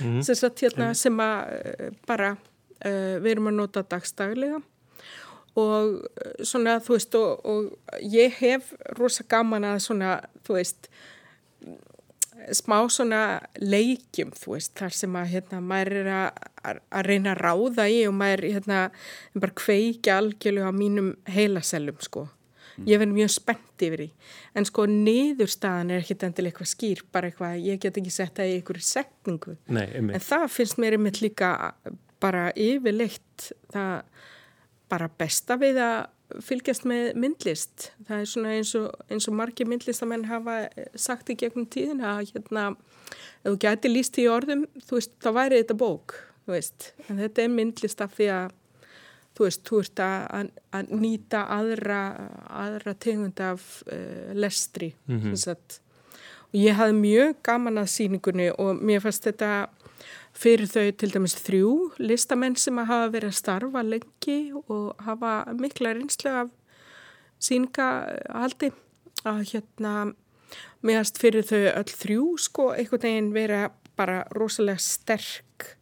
mm. 0.01 0.19
sem 0.25 0.37
sagt 0.37 0.63
hérna 0.65 0.91
sem 0.97 1.17
að 1.23 1.95
bara 2.09 2.35
uh, 2.35 3.15
við 3.21 3.31
erum 3.35 3.51
að 3.51 3.57
nota 3.61 3.85
dagstaglega 3.87 4.61
og 5.59 5.97
svona 6.47 6.77
þú 6.79 6.95
veist 6.95 7.15
og, 7.19 7.41
og 7.43 7.97
ég 7.99 8.37
hef 8.39 8.71
rosa 8.95 9.25
gaman 9.27 9.67
að 9.67 9.81
svona 9.83 10.13
þú 10.45 10.55
veist 10.59 10.91
smá 12.55 12.77
svona 12.89 13.41
leikjum 13.59 14.31
þú 14.37 14.55
veist 14.55 14.73
þar 14.79 14.95
sem 14.95 15.17
að 15.19 15.33
hérna 15.35 15.59
maður 15.63 15.97
er 16.01 16.11
að, 16.15 16.79
að 16.89 17.09
reyna 17.09 17.33
að 17.33 17.41
ráða 17.45 17.87
í 17.91 17.99
og 18.07 18.15
maður 18.17 18.45
hérna 18.47 18.79
bara 19.35 19.57
kveikja 19.61 20.17
algjörlega 20.21 20.71
á 20.71 20.73
mínum 20.75 21.11
heilasellum 21.29 21.99
sko. 22.01 22.27
Ég 22.89 23.01
verði 23.01 23.17
mjög 23.17 23.33
spennt 23.35 23.85
yfir 23.87 24.05
því 24.05 24.09
en 24.59 24.69
sko 24.69 24.85
niðurstaðan 24.89 25.91
er 25.91 26.03
ekkit 26.03 26.27
endilega 26.27 26.53
eitthvað 26.53 26.71
skýr 26.73 27.03
bara 27.11 27.31
eitthvað, 27.31 27.57
ég 27.65 27.81
get 27.81 27.99
ekki 28.01 28.13
sett 28.13 28.37
það 28.39 28.51
í 28.51 28.55
einhverju 28.59 28.87
setningu 28.87 29.57
Nei, 29.67 29.85
en 30.01 30.23
það 30.23 30.47
finnst 30.55 30.81
mér 30.81 30.97
einmitt 30.97 31.21
líka 31.23 31.51
bara 32.21 32.49
yfirleitt 32.53 33.51
það 33.73 34.25
bara 34.91 35.07
besta 35.21 35.55
við 35.59 35.79
að 35.81 36.01
fylgjast 36.45 36.85
með 36.87 37.11
myndlist. 37.19 37.89
Það 38.07 38.23
er 38.23 38.29
svona 38.29 38.55
eins 38.55 38.71
og, 38.79 38.87
eins 39.11 39.27
og 39.27 39.35
margir 39.35 39.69
myndlistamenn 39.69 40.27
hafa 40.29 40.63
sagt 40.99 41.31
í 41.33 41.37
gegnum 41.39 41.67
tíðin 41.71 42.03
að 42.05 42.31
hérna, 42.31 42.69
ef 43.41 43.49
þú 43.49 43.57
gæti 43.65 43.91
líst 43.91 44.19
í 44.21 44.27
orðum, 44.31 44.65
þú 44.87 44.99
veist, 44.99 45.15
þá 45.23 45.29
væri 45.37 45.61
þetta 45.61 45.77
bók, 45.81 46.15
þú 46.45 46.55
veist. 46.55 46.91
En 47.07 47.21
þetta 47.21 47.45
er 47.45 47.53
myndlist 47.55 48.03
af 48.03 48.15
því 48.17 48.29
að, 48.37 48.57
þú 49.37 49.47
veist, 49.47 49.63
þú 49.67 49.79
ert 49.83 50.01
að, 50.05 50.49
að 50.75 50.91
nýta 51.01 51.45
aðra, 51.55 52.01
aðra 52.49 52.93
tegund 52.93 53.39
af 53.39 53.83
uh, 53.87 54.33
lestri, 54.33 54.93
mm 55.07 55.19
-hmm. 55.19 55.55
Og 56.51 56.59
ég 56.59 56.73
hafði 56.75 56.93
mjög 56.93 57.35
gaman 57.43 57.77
að 57.77 57.85
síningunni 57.85 58.51
og 58.51 58.75
mér 58.75 58.99
fannst 58.99 59.23
þetta 59.23 59.69
fyrir 60.33 60.67
þau 60.67 60.91
til 60.91 61.11
dæmis 61.13 61.35
þrjú 61.35 61.91
listamenn 61.97 62.55
sem 62.55 62.79
að 62.79 62.85
hafa 62.85 63.11
verið 63.13 63.27
að 63.27 63.39
starfa 63.39 63.83
lengi 63.83 64.53
og 64.67 64.95
hafa 64.99 65.53
mikla 65.59 65.93
reynslu 65.93 66.29
af 66.29 66.49
síningahaldi 67.41 68.71
að 69.27 69.41
hérna 69.53 69.93
meðast 70.85 71.19
fyrir 71.21 71.45
þau 71.47 71.61
öll 71.81 71.93
þrjú 72.03 72.25
sko 72.41 72.71
einhvern 72.75 73.05
veginn 73.05 73.31
vera 73.35 73.61
bara 73.99 74.23
rosalega 74.35 74.81
sterk 74.81 75.75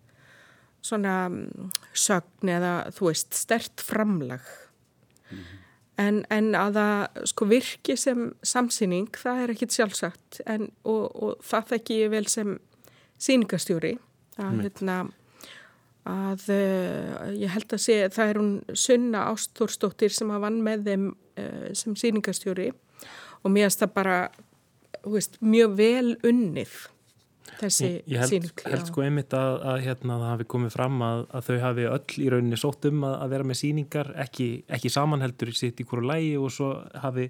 svona 0.85 1.15
mm, 1.29 1.71
sögn 1.93 2.51
eða 2.55 2.73
þú 2.95 3.09
veist 3.09 3.37
stert 3.37 3.83
framlag. 3.83 4.41
Mm 5.29 5.37
-hmm. 5.37 5.57
en, 5.97 6.25
en 6.29 6.55
að 6.55 6.73
það 6.73 7.25
sko 7.25 7.45
virki 7.45 7.97
sem 7.97 8.33
samsýning 8.43 9.09
það 9.13 9.43
er 9.43 9.49
ekkit 9.49 9.71
sjálfsagt. 9.71 10.41
En, 10.45 10.71
og, 10.83 11.23
og 11.23 11.37
það 11.43 11.69
þekki 11.69 12.01
ég 12.03 12.09
vel 12.09 12.27
sem 12.27 12.59
síningastjóri 13.19 13.97
að, 14.37 14.61
hérna, 14.63 14.97
að 16.07 16.45
uh, 16.49 17.33
ég 17.35 17.51
held 17.51 17.73
að 17.73 17.83
sé 17.83 18.09
það 18.09 18.29
er 18.29 18.39
hún 18.39 18.53
Sunna 18.73 19.25
Ástórsdóttir 19.33 20.13
sem 20.15 20.31
að 20.31 20.45
vann 20.45 20.61
með 20.63 20.85
þeim 20.87 21.09
uh, 21.39 21.73
sem 21.73 21.95
síningastjóri 21.95 22.71
og 23.43 23.51
mér 23.51 23.67
finnst 23.67 23.83
það 23.83 23.93
bara 23.93 24.29
veist, 25.03 25.37
mjög 25.41 25.75
vel 25.79 26.15
unnið 26.27 26.73
þessi 27.59 27.85
síning. 27.85 28.09
Ég 28.13 28.23
held, 28.23 28.65
held 28.65 28.89
sko 28.89 29.05
einmitt 29.05 29.35
að, 29.37 29.55
að 29.71 29.79
hérna, 29.85 30.19
það 30.19 30.33
hafi 30.33 30.49
komið 30.55 30.75
fram 30.75 30.99
að, 31.05 31.23
að 31.37 31.47
þau 31.49 31.57
hafi 31.65 31.87
öll 31.93 32.19
í 32.25 32.27
rauninni 32.33 32.59
sótt 32.59 32.89
um 32.89 33.07
að, 33.07 33.15
að 33.23 33.33
vera 33.35 33.49
með 33.49 33.61
síningar, 33.63 34.13
ekki, 34.25 34.51
ekki 34.77 34.93
samanheldur 34.93 35.55
sitt 35.57 35.81
í 35.81 35.87
hverju 35.89 36.11
lægi 36.11 36.37
og 36.39 36.53
svo 36.55 36.75
hafi 37.03 37.29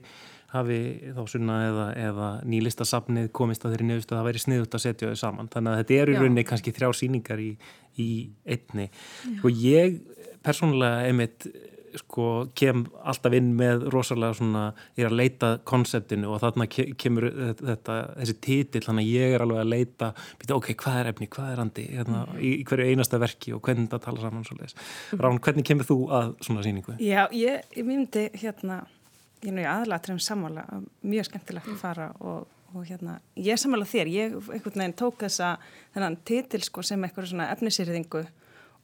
hafi 0.49 0.77
þá 1.13 1.19
sunna 1.29 1.55
eða, 1.67 1.87
eða 2.07 2.27
nýlistasafnið 2.49 3.27
komist 3.37 3.65
að 3.65 3.75
þeirri 3.75 3.89
nefnstu 3.89 4.15
að 4.15 4.19
það 4.19 4.29
væri 4.29 4.41
sniðut 4.43 4.77
að 4.77 4.83
setja 4.85 5.09
þau 5.11 5.19
saman. 5.21 5.49
Þannig 5.53 5.71
að 5.71 5.81
þetta 5.81 5.97
eru 5.99 6.13
í 6.13 6.17
rauninni 6.17 6.45
kannski 6.49 6.73
þrjá 6.73 6.89
síningar 6.97 7.43
í, 7.43 7.49
í 8.01 8.09
einni. 8.49 8.87
Já. 8.89 9.35
Og 9.43 9.61
ég 9.61 9.99
persónulega 10.45 11.03
einmitt 11.05 11.45
sko 11.97 12.27
kem 12.57 12.83
alltaf 13.03 13.35
inn 13.37 13.53
með 13.57 13.87
rosalega 13.93 14.37
svona, 14.37 14.65
ég 14.99 15.07
er 15.07 15.11
að 15.11 15.19
leita 15.21 15.51
konseptinu 15.69 16.29
og 16.33 16.43
þarna 16.43 16.67
kemur 16.69 17.29
þetta, 17.61 17.97
þessi 18.19 18.37
títill, 18.45 18.83
þannig 18.85 19.07
að 19.07 19.17
ég 19.17 19.35
er 19.35 19.45
alveg 19.45 19.63
að 19.63 19.73
leita 19.73 20.11
býta, 20.41 20.59
ok, 20.59 20.71
hvað 20.83 21.01
er 21.01 21.11
efni, 21.13 21.31
hvað 21.35 21.51
er 21.53 21.63
andi 21.65 21.87
hérna, 21.89 22.23
mm. 22.27 22.39
í, 22.43 22.53
í 22.61 22.67
hverju 22.69 22.93
einasta 22.93 23.21
verki 23.21 23.55
og 23.55 23.63
hvernig 23.65 23.89
þetta 23.89 24.03
tala 24.05 24.23
saman 24.25 24.47
svo 24.47 24.59
leiðis. 24.59 24.77
Mm. 24.77 25.25
Rán, 25.25 25.41
hvernig 25.47 25.67
kemur 25.71 25.89
þú 25.89 25.99
að 26.19 26.31
svona 26.45 26.65
síningu? 26.65 26.95
Já, 27.03 27.25
ég, 27.35 27.67
ég 27.77 27.87
myndi 27.87 28.29
hérna 28.37 28.83
ég 29.45 29.55
nú 29.55 29.63
í 29.63 29.67
aðlatrum 29.69 30.19
sammála 30.21 30.65
mjög 31.05 31.29
skemmtilegt 31.29 31.69
að 31.71 31.79
fara 31.79 32.09
og, 32.19 32.47
og 32.73 32.83
hérna, 32.87 33.19
ég 33.39 33.59
sammála 33.59 33.87
þér 33.87 34.11
ég 34.11 34.35
einhvern 34.39 34.83
veginn 34.83 34.97
tók 34.99 35.21
þessa 35.23 35.55
þennan 35.95 36.19
titil 36.27 36.61
sko 36.65 36.83
sem 36.85 37.03
eitthvað 37.05 37.31
svona 37.31 37.49
efnisýrðingu 37.53 38.25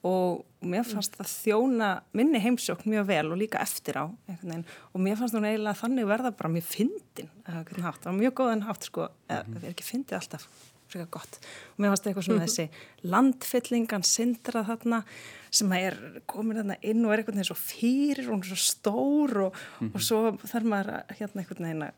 og 0.05 0.43
mér 0.65 0.85
fannst 0.85 1.17
það 1.17 1.31
þjóna 1.31 1.89
minni 2.17 2.41
heimsókn 2.43 2.91
mjög 2.91 3.07
vel 3.09 3.25
og 3.31 3.39
líka 3.41 3.61
eftir 3.63 3.97
á 3.97 4.05
og 4.05 5.01
mér 5.01 5.17
fannst 5.17 5.35
það 5.35 5.49
eiginlega 5.49 5.81
þannig 5.81 6.07
verða 6.09 6.31
bara 6.37 6.53
mjög 6.53 6.69
fyndin 6.69 7.33
það 7.47 8.05
var 8.05 8.19
mjög 8.19 8.37
góðan 8.39 8.65
hátt 8.67 8.87
sko, 8.89 9.09
-hmm. 9.09 9.51
við 9.53 9.63
erum 9.63 9.73
ekki 9.73 9.89
fyndið 9.89 10.17
alltaf 10.19 10.47
frekar 10.85 11.09
gott 11.09 11.39
og 11.73 11.81
mér 11.81 11.93
fannst 11.93 12.07
eitthvað 12.07 12.27
svona 12.27 12.45
-hmm. 12.45 12.53
þessi 12.53 12.69
landfyllingan 13.15 14.03
syndra 14.03 14.63
þarna 14.63 15.03
sem 15.49 15.71
er 15.71 16.21
komin 16.25 16.57
þarna 16.57 16.77
inn 16.81 17.05
og 17.05 17.13
er 17.13 17.23
eitthvað 17.23 17.43
svo 17.43 17.55
fyrir 17.55 18.29
og 18.29 18.45
svo 18.45 18.55
stór 18.55 19.37
og, 19.47 19.55
og 19.93 20.01
svo 20.01 20.37
þarf 20.45 20.65
maður 20.65 21.03
hérna 21.17 21.41
eitthvað 21.41 21.59
neina 21.65 21.91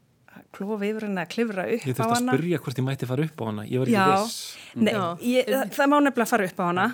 klofa 0.56 0.88
yfir 0.88 1.06
henni 1.08 1.22
að 1.22 1.32
klifra 1.34 1.66
upp 1.68 1.74
á 1.74 1.78
hana 1.78 1.88
Ég 1.88 1.98
þurfti 1.98 2.16
að 2.16 2.22
spyrja 2.24 2.60
hvort 2.64 2.80
ég 2.80 2.86
mætti 2.88 3.10
fara 3.10 3.26
upp 3.28 3.42
á 3.42 3.44
hana. 3.48 3.66
Ég 3.68 3.82
var 3.82 3.92
ekki 3.92 4.08
viss. 4.12 4.38
Nei, 4.78 4.94
ég, 5.28 5.50
það, 5.50 5.74
það 5.78 5.90
má 5.92 5.96
nefnilega 6.02 6.30
fara 6.32 6.48
upp 6.48 6.62
á 6.62 6.66
hana. 6.66 6.86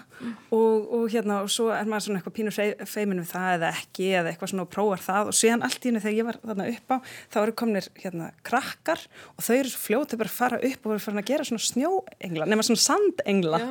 Og, 0.58 0.92
og 0.98 1.06
hérna 1.14 1.40
og 1.46 1.52
svo 1.54 1.70
er 1.74 1.90
maður 1.90 2.06
svona 2.08 2.22
eitthvað 2.22 2.36
pínur 2.38 2.58
feiminn 2.90 3.24
við 3.24 3.32
það 3.32 3.56
eða 3.58 3.72
ekki 3.78 4.10
eða 4.20 4.34
eitthvað 4.34 4.54
svona 4.54 4.66
og 4.66 4.72
prófar 4.74 5.04
það. 5.06 5.32
Og 5.32 5.38
síðan 5.40 5.66
allt 5.68 5.80
í 5.80 5.92
henni 5.92 6.04
þegar 6.04 6.18
ég 6.20 6.30
var 6.30 6.40
þarna 6.44 6.70
upp 6.74 6.94
á 6.94 6.98
þá 7.34 7.40
eru 7.44 7.58
kominir 7.64 7.90
hérna 8.04 8.30
krakkar 8.50 9.06
og 9.34 9.48
þau 9.48 9.56
eru 9.58 9.74
svo 9.74 9.84
fljótið 9.88 10.24
bara 10.24 10.34
að 10.34 10.40
fara 10.40 10.62
upp 10.72 10.88
og 10.88 10.96
eru 10.96 11.06
farin 11.08 11.24
að 11.24 11.30
gera 11.32 11.48
svona 11.50 11.68
snjóengla 11.70 12.50
nema 12.50 12.68
svona 12.68 12.84
sandengla 12.84 13.62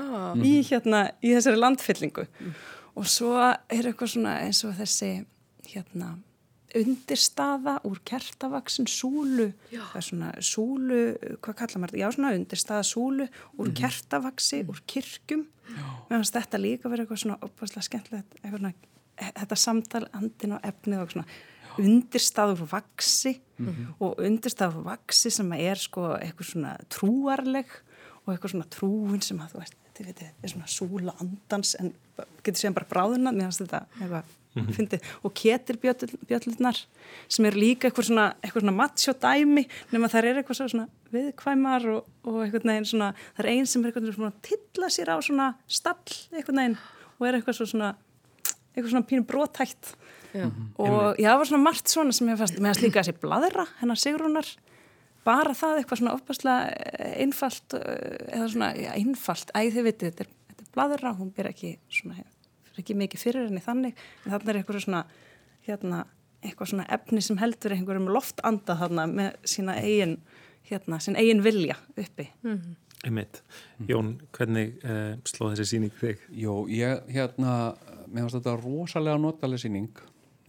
í 0.42 0.54
hérna 0.70 1.06
í 1.20 1.34
þessari 1.36 1.60
landfyllingu. 1.60 2.28
Mm. 2.42 2.52
og 2.98 3.08
svo 3.08 3.32
er 3.40 3.88
eitthvað 3.88 4.14
svona 4.14 4.36
eins 4.44 4.60
og 4.68 4.74
þessi 4.76 5.14
hérna 5.72 6.16
undirstaða 6.78 7.76
úr 7.88 8.00
kertavaksin 8.08 8.86
súlu, 8.88 9.52
já. 9.72 9.82
það 9.92 9.98
er 10.00 10.06
svona 10.08 10.30
súlu, 10.40 11.00
hvað 11.44 11.58
kallar 11.58 11.82
maður 11.82 11.92
þetta, 11.92 12.02
já 12.02 12.16
svona 12.16 12.34
undirstaða 12.38 12.86
súlu 12.88 13.26
úr 13.58 13.68
mm 13.68 13.80
kertavaksi, 13.82 14.62
mm. 14.62 14.68
úr 14.70 14.82
kirkjum, 14.86 15.46
mér 16.08 16.18
finnst 16.18 16.36
þetta 16.36 16.58
líka 16.58 16.88
verið 16.88 17.04
eitthvað 17.04 17.22
svona 17.22 17.38
opaslega 17.42 17.86
skemmtilegt, 17.88 18.36
eitthvað, 18.42 18.74
þetta 19.40 19.56
samtal, 19.56 20.06
andin 20.12 20.56
og 20.56 20.66
efnið 20.66 21.02
og 21.02 21.10
svona 21.12 21.26
undirstaður 21.78 22.66
vaksi 22.70 23.40
mm 23.58 23.66
-hmm. 23.66 23.94
og 24.00 24.18
undirstaður 24.18 24.84
vaksi 24.84 25.30
sem 25.30 25.52
er 25.52 25.78
sko 25.78 26.16
eitthvað 26.16 26.46
svona 26.46 26.76
trúarleg 26.88 27.66
og 28.24 28.34
eitthvað 28.34 28.50
svona 28.50 28.68
trúin 28.70 29.22
sem 29.22 29.40
að 29.40 29.52
þú 29.52 29.58
veist, 29.58 29.74
veitir, 29.98 30.30
er 30.42 30.48
svona 30.48 30.66
súla 30.66 31.14
andans 31.20 31.76
en 31.80 31.94
getur 32.42 32.60
séðan 32.60 32.74
bara 32.74 32.86
bráðuna 32.90 33.32
mér 33.32 33.50
finnst 33.50 33.60
þetta 33.60 33.86
eitthvað 34.00 34.24
mm 34.54 34.62
-hmm. 34.62 34.74
fyndið 34.76 35.00
og 35.22 35.34
ketir 35.34 35.78
bjöllurnar 35.80 36.84
sem 37.28 37.44
er 37.44 37.54
líka 37.56 37.88
eitthvað 37.88 38.08
svona, 38.10 38.34
svona 38.52 38.72
matsjó 38.72 39.12
dæmi 39.12 39.66
nema 39.92 40.08
þær 40.08 40.24
er 40.24 40.36
eitthvað 40.42 40.68
svona 40.68 40.88
viðkvæmar 41.12 41.86
og, 41.88 42.04
og 42.24 42.42
eitthvað 42.44 42.64
neginn 42.64 42.84
svona 42.84 43.12
það 43.36 43.44
er 43.44 43.50
einn 43.50 43.66
sem 43.66 43.82
er 43.82 43.90
eitthvað 43.90 44.14
svona 44.14 44.32
tilla 44.42 44.88
sér 44.88 45.08
á 45.12 45.16
svona 45.20 45.54
stall 45.68 46.16
eitthvað 46.32 46.54
neginn 46.54 46.78
og 47.18 47.26
er 47.28 47.34
eitthvað 47.34 47.66
svona 47.66 47.94
eitthvað 48.74 48.90
svona 48.90 49.08
pínu 49.08 49.24
brótætt 49.24 49.96
Já. 50.32 50.48
og 50.80 51.16
já, 51.20 51.28
það 51.28 51.38
var 51.38 51.46
svona 51.46 51.62
margt 51.62 51.88
svona 51.92 52.12
sem 52.12 52.28
ég 52.28 52.38
fannst, 52.40 52.56
mér 52.56 52.72
fannst 52.72 52.82
líka 52.82 53.02
þessi 53.02 53.20
bladra 53.20 53.66
hennar 53.82 54.00
Sigrúnar 54.00 54.48
bara 55.26 55.52
það 55.56 55.80
eitthvað 55.80 56.00
svona 56.00 56.14
uppaslega 56.16 56.70
eh, 56.72 57.16
einfalt 57.20 57.76
eh, 57.76 58.22
eða 58.32 58.46
svona, 58.54 58.70
já, 58.80 58.90
einfalt 58.96 59.52
æð 59.52 59.76
þið 59.76 59.88
vitið, 59.88 60.06
þetta 60.08 60.24
er, 60.24 60.30
þetta 60.48 60.64
er 60.64 60.70
bladra 60.78 61.12
hún 61.18 61.34
ber 61.36 61.50
ekki 61.52 61.74
svona, 61.92 62.24
ekki 62.78 62.96
mikið 62.98 63.24
fyrir 63.26 63.48
henni 63.48 63.62
þannig, 63.64 63.98
en 64.24 64.34
þannig 64.34 64.52
er 64.52 64.60
eitthvað 64.60 64.84
svona 64.86 65.02
hérna, 65.66 66.04
eitthvað 66.42 66.72
svona 66.72 66.86
efni 66.96 67.22
sem 67.24 67.40
heldur 67.40 67.74
einhverjum 67.76 68.08
loftanda 68.12 68.76
þarna 68.80 69.06
með 69.10 69.34
sína 69.54 69.76
eigin, 69.82 70.16
hérna, 70.70 71.00
sín 71.02 71.18
eigin 71.20 71.44
vilja 71.44 71.76
uppi 71.96 72.30
mm 72.42 72.56
-hmm. 72.56 72.78
Einmitt. 73.02 73.40
Jón, 73.88 74.12
hvernig 74.30 74.76
uh, 74.86 75.16
slóð 75.26 75.56
þessi 75.56 75.72
síning 75.72 75.94
þig? 75.98 76.20
Jó, 76.38 76.68
ég, 76.70 77.00
hérna, 77.10 77.74
mér 78.06 78.28
finnst 78.28 78.36
þetta 78.36 78.52
rosalega 78.60 79.18
notalega 79.18 79.58
síning 79.58 79.90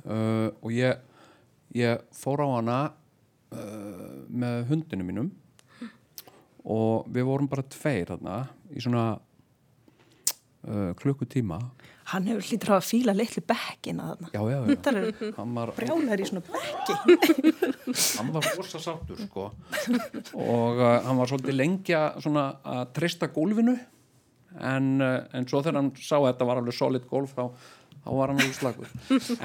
uh, 0.05 0.53
og 0.61 0.69
ég, 0.76 0.99
ég 1.74 2.03
fór 2.13 2.43
á 2.45 2.47
hana 2.51 2.78
uh, 3.57 4.21
með 4.30 4.67
hundinu 4.69 5.07
mínum 5.07 5.32
og 6.63 7.09
við 7.09 7.26
vorum 7.28 7.49
bara 7.49 7.65
tveir 7.74 8.13
þarna 8.13 8.38
í 8.69 8.84
svona 8.86 9.07
uh, 10.69 10.91
klukkutíma 11.01 11.57
Hann 12.12 12.28
hefur 12.28 12.43
hlýttur 12.49 12.74
á 12.74 12.76
að 12.78 12.88
fíla 12.89 13.14
litlu 13.16 13.43
bekkina 13.47 14.10
þarna. 14.12 14.32
Já, 14.34 14.41
já, 14.51 14.58
já. 14.60 14.78
Það 15.38 15.60
er 15.64 15.72
brjálar 15.78 16.24
í 16.24 16.28
svona 16.28 16.43
bekki. 16.49 17.54
Hann 18.18 18.34
var 18.36 18.49
rosa 18.58 18.82
sáttur 18.84 19.22
sko. 19.24 19.47
Og 20.36 20.82
uh, 20.82 20.97
hann 21.06 21.22
var 21.22 21.32
svolítið 21.32 21.58
lengja 21.58 22.04
svona 22.24 22.49
að 22.76 22.84
trista 22.97 23.32
gólfinu. 23.32 23.78
En, 24.60 24.89
uh, 25.01 25.24
en 25.34 25.47
svo 25.49 25.64
þegar 25.64 25.80
hann 25.80 25.93
sá 25.97 26.18
að 26.20 26.28
þetta 26.32 26.49
var 26.49 26.60
alveg 26.62 26.78
solid 26.78 27.08
gólf 27.10 27.34
þá, 27.34 27.47
þá 28.04 28.10
var 28.20 28.30
hann 28.30 28.41
alveg 28.43 28.54
slagur 28.54 28.91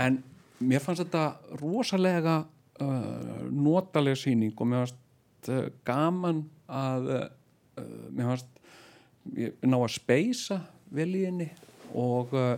en 0.05 0.19
mér 0.61 0.83
fannst 0.85 1.01
þetta 1.01 1.57
rosalega 1.63 2.43
uh, 2.83 3.47
notalega 3.49 4.19
síning 4.21 4.53
og 4.53 4.69
mér 4.69 4.85
fannst 4.85 5.49
uh, 5.55 5.71
gaman 5.89 6.43
að 6.69 7.09
uh, 7.15 7.25
mér 8.13 8.35
fannst 8.35 8.53
ná 9.65 9.79
að 9.79 9.95
speisa 9.97 10.61
vel 10.93 11.09
í 11.17 11.25
henni 11.25 11.49
og 11.97 12.35
uh, 12.37 12.57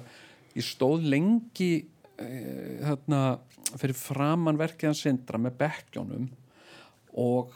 ég 0.56 0.66
stóð 0.66 1.06
lengi 1.10 1.72
uh, 1.80 2.80
þarna 2.82 3.22
fyrir 3.78 3.96
framann 3.98 4.58
verkið 4.58 4.90
hans 4.90 5.04
sindra 5.04 5.38
með 5.38 5.58
bekkjónum 5.60 6.26
og, 7.20 7.54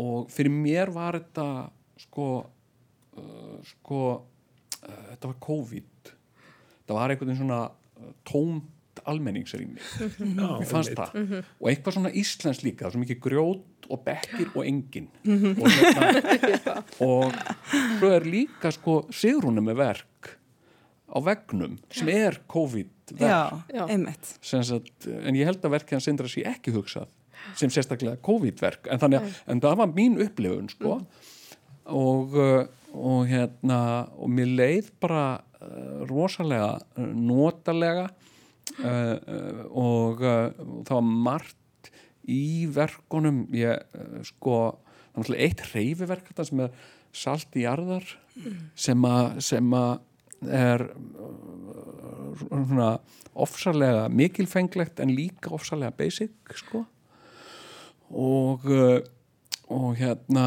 og 0.00 0.28
fyrir 0.32 0.52
mér 0.52 0.92
var 0.92 1.20
þetta 1.20 1.48
sko 2.04 2.28
uh, 2.44 3.58
sko 3.64 4.04
þetta 4.84 5.28
var 5.30 5.36
COVID. 5.40 6.08
Þetta 6.74 6.96
var 6.98 7.12
einhvern 7.14 7.38
svona 7.38 7.60
tóm 8.28 8.58
almenningsrými. 9.08 9.80
Mér 10.36 10.66
fannst 10.68 10.94
það. 10.96 11.14
Mm 11.14 11.26
-hmm. 11.26 11.44
og 11.60 11.68
eitthvað 11.70 11.96
svona 11.96 12.10
Íslands 12.10 12.62
líka 12.62 12.90
svo 12.90 13.00
mikið 13.00 13.20
grjót 13.20 13.88
og 13.88 14.04
bekkir 14.04 14.48
og 14.54 14.66
engin 14.66 15.08
mm 15.24 15.38
-hmm. 15.38 15.62
og, 15.62 15.68
hérna, 15.68 16.82
og 17.00 17.32
svo 17.98 18.08
er 18.08 18.24
líka 18.24 18.70
sko 18.70 19.06
sigrunum 19.10 19.64
með 19.64 19.76
verk 19.76 20.38
á 21.04 21.18
vegnum 21.24 21.76
sem 21.92 22.08
er 22.12 22.40
COVID-verk 22.50 23.84
en 25.20 25.36
ég 25.36 25.48
held 25.48 25.60
að 25.64 25.76
verkið 25.76 25.98
hans 25.98 26.08
sindra 26.08 26.30
sér 26.30 26.50
ekki 26.54 26.74
hugsað 26.74 27.10
sem 27.58 27.72
sérstaklega 27.72 28.20
COVID-verk 28.24 28.88
en, 28.94 29.18
en 29.20 29.60
það 29.62 29.80
var 29.82 29.90
mín 29.92 30.16
upplifun 30.22 30.70
sko. 30.72 30.96
Mm. 31.00 31.32
og, 32.00 32.38
uh, 32.38 32.62
og 32.94 33.26
hérna 33.28 33.80
og 34.16 34.32
mér 34.32 34.54
leið 34.60 34.92
bara 35.02 35.26
uh, 35.60 36.04
rosalega 36.08 36.78
uh, 36.80 37.04
notalega 37.04 38.08
uh, 38.08 38.88
uh, 38.88 39.60
og 39.68 40.24
uh, 40.24 40.48
það 40.86 40.96
var 40.96 41.12
margt 41.28 41.92
í 42.24 42.64
verkonum 42.72 43.44
ég 43.52 43.84
sko 44.24 44.78
eitt 45.36 45.60
reyfiverk 45.74 46.32
sem 46.40 46.64
er 46.64 46.72
salt 47.14 47.52
í 47.54 47.66
jarðar 47.66 48.06
sem 48.74 49.04
að 49.06 49.36
sem 49.44 49.76
að 49.76 49.92
er 50.50 50.86
svona 52.40 52.90
ofsalega 53.34 54.08
mikilfenglegt 54.10 55.00
en 55.00 55.14
líka 55.14 55.52
ofsalega 55.54 55.94
basic 55.96 56.56
sko 56.58 56.84
og 58.10 58.66
og 59.72 59.94
hérna 59.96 60.46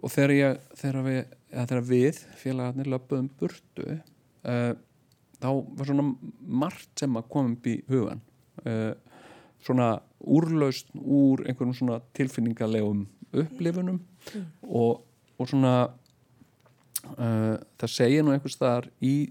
og 0.00 0.10
þegar 0.12 0.32
ég 0.32 0.60
þegar 0.80 1.02
við, 1.04 1.18
þegar 1.52 1.82
við 1.90 2.20
félagarnir 2.40 2.88
löpuðum 2.92 3.28
burtu 3.40 3.88
uh, 3.92 4.72
þá 5.36 5.50
var 5.76 5.90
svona 5.90 6.06
margt 6.40 7.02
sem 7.02 7.18
að 7.18 7.28
koma 7.32 7.52
upp 7.52 7.68
í 7.68 7.76
hugan 7.90 8.22
uh, 8.64 8.94
svona 9.66 9.90
úrlaust 10.20 10.88
úr 10.96 11.44
einhverjum 11.44 11.76
svona 11.76 12.00
tilfinningarlegum 12.16 13.04
upplifunum 13.36 14.00
mm. 14.00 14.46
og, 14.64 15.04
og 15.36 15.50
svona 15.50 15.76
uh, 17.04 17.56
það 17.80 17.92
segja 17.92 18.24
nú 18.24 18.34
einhvers 18.34 18.56
staðar 18.58 18.88
í, 19.04 19.30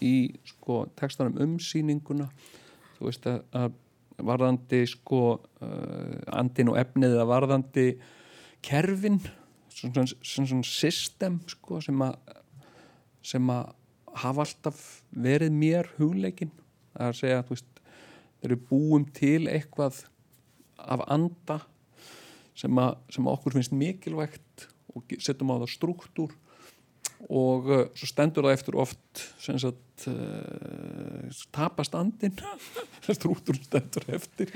í 0.00 0.14
sko 0.48 0.84
textanum 0.98 1.38
umsýninguna 1.44 2.28
þú 2.96 3.08
veist 3.08 3.26
að, 3.30 3.42
að 3.56 3.74
varðandi 4.26 4.82
sko 4.88 5.22
uh, 5.36 6.36
andin 6.36 6.72
og 6.72 6.80
efnið 6.80 7.18
að 7.20 7.32
varðandi 7.32 7.86
kerfin 8.64 9.20
svona, 9.68 10.06
svona, 10.24 10.62
system 10.64 11.40
sko 11.50 11.82
sem 11.84 12.00
að 12.06 12.16
sem 13.26 13.50
að 13.50 13.72
hafa 14.16 14.44
alltaf 14.46 14.82
verið 15.10 15.54
mér 15.54 15.88
hugleikin. 15.98 16.52
Það 16.94 17.02
er 17.02 17.12
að 17.12 17.18
segja 17.20 17.40
að 17.40 17.48
þeir 17.50 18.46
eru 18.46 18.58
búum 18.70 19.06
til 19.16 19.48
eitthvað 19.50 20.04
af 20.76 21.02
anda 21.10 21.58
sem, 22.56 22.72
að, 22.78 22.94
sem 23.12 23.26
að 23.26 23.36
okkur 23.36 23.56
finnst 23.56 23.74
mikilvægt 23.76 24.68
og 24.94 25.16
setjum 25.20 25.52
á 25.52 25.56
það 25.58 25.72
struktúr 25.74 26.36
og 27.26 27.70
uh, 27.70 27.84
svo 27.96 28.08
stendur 28.10 28.46
það 28.46 28.58
eftir 28.58 28.78
oft 28.78 29.22
sem 29.42 29.58
sagt 29.60 30.06
uh, 30.10 31.42
tapast 31.54 31.96
andin 31.98 32.36
struktúr 33.06 33.58
stendur 33.66 34.06
eftir. 34.16 34.52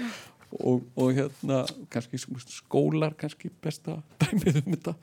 Og, 0.50 0.82
og 0.98 1.12
hérna 1.14 1.62
kannski 1.92 2.18
skólar 2.18 3.14
kannski 3.18 3.52
besta 3.62 4.00
dæmið 4.18 4.64
um 4.64 4.72
þetta. 4.74 4.94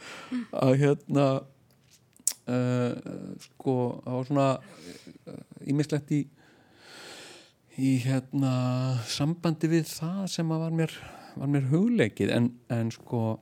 Að 0.60 0.74
hérna 0.82 1.28
uh, 2.52 3.14
sko 3.46 3.78
var 4.04 4.28
svona 4.28 4.50
ímislegt 5.64 6.12
eh, 6.12 6.20
í 6.20 6.26
í 7.78 7.98
hérna 8.02 8.52
sambandi 9.06 9.70
við 9.70 9.90
það 9.92 10.24
sem 10.34 10.50
var 10.50 10.74
mér, 10.74 10.94
var 11.38 11.52
mér 11.54 11.68
hugleikið. 11.72 12.32
En, 12.34 12.50
en 12.74 12.90
sko 12.94 13.38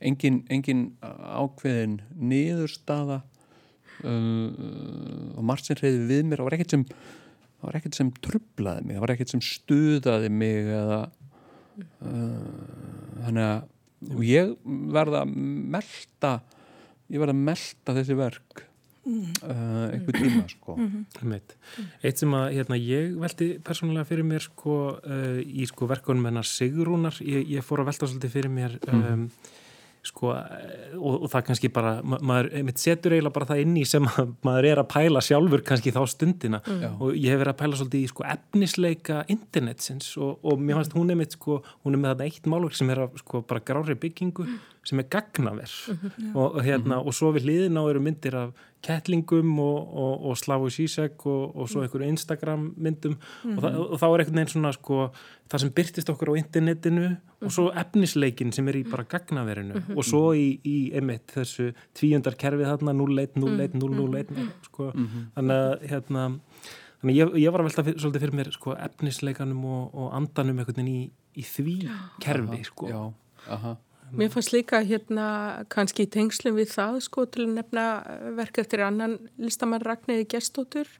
engin, 0.00 0.42
engin 0.52 0.86
ákveðin 1.02 2.00
niðurstaða 2.16 3.20
uh, 4.04 4.48
og 5.34 5.44
margt 5.46 5.68
sem 5.68 5.78
reyði 5.80 6.08
við 6.08 6.24
mér 6.28 6.42
það 6.42 6.48
var 6.48 6.58
ekkert 6.58 6.76
sem 6.76 6.86
það 6.88 7.68
var 7.68 7.78
ekkert 7.80 8.00
sem 8.00 8.10
trublaði 8.24 8.86
mig 8.86 8.96
það 8.96 9.04
var 9.06 9.14
ekkert 9.14 9.34
sem 9.34 9.44
stuðaði 9.44 10.32
mig 10.34 10.72
eða 10.80 11.00
uh, 11.04 12.50
þannig 13.24 13.46
að 13.46 13.62
og 14.12 14.22
ég 14.26 14.52
verða 14.92 15.24
að 15.24 15.34
melda 15.74 16.36
ég 17.12 17.20
verði 17.20 17.34
að 17.34 17.42
melda 17.48 17.94
þessi 17.98 18.16
verk 18.18 18.64
mm. 19.04 19.22
uh, 19.48 19.86
einhver 19.94 20.18
tíma 20.18 20.44
sko 20.50 20.76
mm 20.76 21.06
-hmm. 21.22 21.40
Eitt 22.02 22.18
sem 22.18 22.34
að 22.34 22.52
hérna, 22.52 22.76
ég 22.76 23.16
veldi 23.20 23.48
persónulega 23.64 24.04
fyrir 24.04 24.24
mér 24.24 24.42
sko 24.42 24.98
uh, 25.00 25.40
í 25.40 25.66
sko 25.66 25.86
verkunum 25.86 26.24
hennar 26.24 26.44
Sigrúnar 26.44 27.16
ég, 27.20 27.48
ég 27.48 27.64
fór 27.64 27.80
að 27.80 27.92
velta 27.92 28.06
svolítið 28.06 28.30
fyrir 28.30 28.50
mér 28.50 28.78
mhm. 28.86 29.12
um, 29.12 29.30
sko 30.04 30.32
og, 30.34 31.14
og 31.14 31.26
það 31.32 31.46
kannski 31.48 31.70
bara, 31.72 31.94
ma 32.04 32.18
maður 32.20 32.72
setur 32.80 33.14
eiginlega 33.16 33.36
bara 33.38 33.48
það 33.52 33.62
inn 33.64 33.78
í 33.80 33.84
sem 33.88 34.04
maður 34.46 34.68
er 34.70 34.82
að 34.82 34.90
pæla 34.92 35.22
sjálfur 35.24 35.64
kannski 35.66 35.94
þá 35.94 36.02
stundina. 36.10 36.60
Mm. 36.64 36.98
og 37.00 37.16
ég 37.16 37.32
hef 37.32 37.40
verið 37.42 37.54
að 37.54 37.60
pæla 37.62 37.80
svolítið 37.80 38.04
í 38.04 38.10
sko 38.12 38.28
efnisleika 38.34 39.22
internetsins 39.32 40.12
og, 40.18 40.36
og 40.44 40.60
mér 40.60 40.80
finnst 40.80 40.98
hún 40.98 41.14
er 41.14 41.20
mitt 41.20 41.38
sko, 41.38 41.60
hún 41.86 41.96
er 41.96 42.02
með 42.04 42.14
þetta 42.14 42.28
eitt 42.30 42.50
málverk 42.52 42.78
sem 42.78 42.92
er 42.94 43.04
að 43.06 43.18
sko 43.22 43.42
bara 43.48 43.64
grári 43.64 43.98
byggingu 44.00 44.48
sem 44.84 45.00
er 45.00 45.08
gagnaver. 45.10 45.70
Mm 45.88 45.98
-hmm. 45.98 46.36
og, 46.36 46.62
hérna, 46.64 46.96
og 46.96 47.14
svo 47.14 47.32
við 47.32 47.44
hliðin 47.44 47.78
á 47.80 47.82
eru 47.90 48.00
myndir 48.00 48.34
af 48.34 48.52
kettlingum 48.82 49.58
og, 49.58 49.94
og, 49.96 50.26
og 50.26 50.36
Slavu 50.36 50.70
Zizek 50.70 51.26
og 51.26 51.68
svo 51.68 51.82
einhverju 51.82 52.08
Instagram 52.08 52.74
myndum. 52.76 53.16
Mm 53.44 53.56
-hmm. 53.56 53.60
það, 53.60 53.76
og 53.76 53.98
þá 54.00 54.04
er 54.04 54.18
einhvern 54.18 54.36
veginn 54.36 54.48
svona 54.48 54.72
sko, 54.72 55.10
það 55.50 55.60
sem 55.60 55.70
byrtist 55.70 56.10
okkur 56.10 56.28
á 56.28 56.34
internetinu 56.36 57.16
og 57.40 57.52
svo 57.52 57.72
efnisleikin 57.72 58.52
sem 58.52 58.68
er 58.68 58.76
í 58.76 58.90
bara 58.90 59.02
gagnaverinu. 59.02 59.74
Og 59.96 60.04
svo 60.04 60.32
í, 60.32 60.60
í 60.64 60.92
einmitt 60.94 61.32
þessu 61.34 61.72
tvíundarkerfið 61.94 62.66
þarna 62.66 62.92
0-1, 62.92 63.36
0-1, 63.36 63.74
0-0-1 63.74 64.26
sko, 64.62 64.92
þannig 65.34 65.56
að 65.56 65.88
hérna 65.90 66.40
Þannig 67.04 67.18
ég, 67.20 67.34
ég 67.42 67.52
var 67.52 67.60
að 67.60 67.66
velta 67.68 67.82
fyrir, 67.84 68.00
svolítið 68.00 68.22
fyrir 68.22 68.36
mér 68.38 68.48
sko, 68.54 68.74
efnisleikanum 68.80 69.64
og, 69.68 69.82
og 69.92 70.12
andanum 70.16 70.62
í, 70.88 71.10
í 71.36 71.42
því 71.44 71.74
kerfi 72.24 72.62
sko. 72.64 72.88
Já, 72.88 73.02
aha. 73.52 73.72
Mér 74.12 74.30
fannst 74.30 74.52
líka 74.52 74.82
hérna 74.84 75.64
kannski 75.72 76.04
í 76.04 76.10
tengslum 76.10 76.58
við 76.58 76.74
það 76.74 77.00
sko 77.06 77.24
til 77.26 77.46
að 77.46 77.54
nefna 77.56 77.84
verk 78.36 78.60
eftir 78.62 78.84
annan 78.84 79.16
listamann 79.40 79.82
Ragnæði 79.82 80.28
Gestóttur 80.34 80.90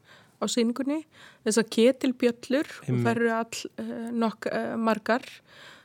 á 0.40 0.44
síningunni. 0.50 1.04
Þess 1.44 1.60
að 1.62 1.70
ketilbjöllur 1.76 2.72
og 2.88 2.90
það 3.04 3.12
eru 3.14 3.30
all 3.36 3.60
uh, 3.84 4.10
nokk 4.24 4.48
uh, 4.50 4.74
margar 4.80 5.26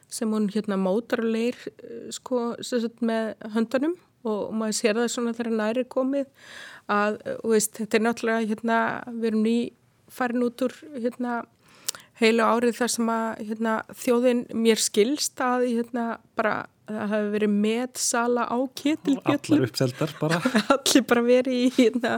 sem 0.10 0.32
hún 0.34 0.48
hérna 0.50 0.80
mótar 0.80 1.22
og 1.22 1.30
leir 1.36 1.58
sko 2.16 2.56
með 3.06 3.36
höndanum 3.54 3.94
og 4.28 4.56
maður 4.56 4.78
sér 4.80 4.98
það 4.98 5.12
svona 5.14 5.36
þegar 5.38 5.56
næri 5.60 5.86
komið 5.86 6.26
að, 6.90 7.20
veist, 7.46 7.78
þetta 7.78 7.98
er 7.98 8.04
náttúrulega 8.04 8.50
hérna, 8.50 8.80
við 9.14 9.30
erum 9.30 9.46
ný 9.46 9.56
farin 10.10 10.46
út 10.48 10.66
úr 10.66 10.76
hérna 10.98 11.44
heilu 12.20 12.44
árið 12.44 12.80
þar 12.82 12.92
sem 12.96 13.12
að 13.14 13.44
hérna, 13.48 13.76
þjóðin 13.96 14.42
mér 14.58 14.82
skilst 14.82 15.40
að 15.44 15.68
hérna, 15.70 16.08
bara, 16.36 16.66
það 16.90 17.14
hefur 17.14 17.32
verið 17.36 17.56
meðsala 17.64 18.46
á 18.50 18.58
ketilbjöllum. 18.82 19.56
Allar 19.56 19.66
uppseldar 19.68 20.14
bara. 20.20 20.40
Allir 20.76 21.06
bara 21.10 21.24
verið 21.26 21.58
í 21.58 21.72
hérna, 21.78 22.14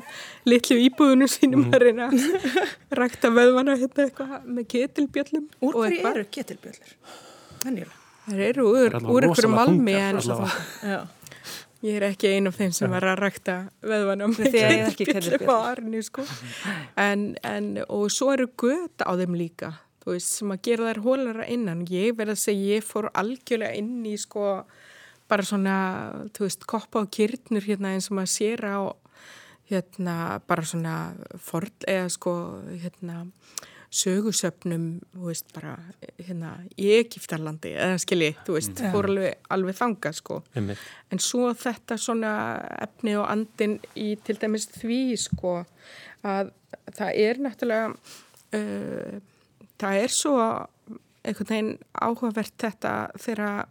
litlu 0.47 0.77
íbúðunum 0.87 1.31
sínum 1.31 1.65
mm. 1.65 1.73
að 1.75 1.85
reyna 1.85 2.09
rækta 3.01 3.31
vöðvana 3.35 3.77
hérna, 3.79 4.07
eitthvað, 4.07 4.35
með 4.45 4.69
ketilbjöllum. 4.75 5.47
Úr 5.67 5.79
hverju 5.79 6.05
eru 6.13 6.27
ketilbjöllur? 6.37 6.93
Þannig 7.63 7.89
að 7.89 7.97
það 8.27 8.45
eru 8.47 8.67
úr, 8.69 8.99
úr 9.01 9.27
einhverju 9.27 9.51
malmi 9.51 9.97
en 9.97 10.21
ég 11.81 11.95
er 11.97 12.03
ekki 12.11 12.29
einn 12.35 12.49
af 12.49 12.57
þeim 12.59 12.73
sem 12.77 12.91
var 12.93 13.07
að 13.09 13.23
rækta 13.23 13.55
vöðvana 13.81 14.27
með 14.29 14.57
ketilbjöllum 14.99 15.49
á 15.49 15.57
arni 15.71 16.03
sko. 16.05 16.25
en, 17.01 17.31
en, 17.41 17.71
og 17.87 18.11
svo 18.13 18.29
eru 18.35 18.51
göta 18.53 19.09
á 19.09 19.17
þeim 19.17 19.39
líka 19.39 19.73
þú 20.01 20.15
veist, 20.15 20.31
sem 20.39 20.53
að 20.53 20.63
gera 20.67 20.89
þær 20.89 21.03
hólara 21.05 21.49
innan. 21.51 21.85
Ég 21.89 22.15
verði 22.17 22.37
að 22.37 22.43
segja, 22.45 22.77
ég 22.77 22.87
fór 22.87 23.09
algjörlega 23.13 23.77
inn 23.77 24.01
í 24.09 24.15
sko 24.19 24.63
bara 25.31 25.45
svona, 25.47 25.75
þú 26.35 26.47
veist, 26.47 26.65
koppa 26.67 27.05
og 27.05 27.11
kyrtnur 27.15 27.63
hérna 27.63 27.93
eins 27.95 28.09
og 28.11 28.17
maður 28.19 28.33
sér 28.33 28.65
á 28.67 28.79
hérna 29.71 30.15
bara 30.47 30.65
svona 30.67 30.95
ford, 31.39 31.75
eða 31.87 32.09
sko 32.11 32.33
hérna 32.81 33.21
sögusöpnum, 33.91 34.85
þú 35.13 35.27
veist, 35.27 35.49
bara 35.55 35.75
hérna 36.17 36.53
í 36.79 36.93
Egiptarlandi, 36.95 37.73
eða 37.75 37.97
skilji, 37.99 38.31
þú 38.47 38.55
veist, 38.55 38.73
mm. 38.75 38.93
fór 38.93 39.09
alveg, 39.11 39.49
alveg 39.51 39.77
þanga 39.79 40.13
sko. 40.15 40.39
Mm. 40.55 40.71
En 41.11 41.23
svo 41.23 41.51
þetta 41.59 41.97
svona 41.99 42.33
efni 42.87 43.17
og 43.19 43.27
andin 43.31 43.77
í 43.99 44.13
til 44.23 44.37
dæmis 44.39 44.69
því 44.77 45.01
sko 45.19 45.57
að 46.27 46.53
það 46.95 47.19
er 47.25 47.41
náttúrulega 47.43 47.91
uh, 47.91 49.19
það 49.81 49.99
er 50.03 50.13
svo 50.13 50.37
einhvern 51.21 51.49
veginn 51.49 51.71
áhugavert 52.01 52.55
þetta 52.61 52.93
þegar 53.21 53.69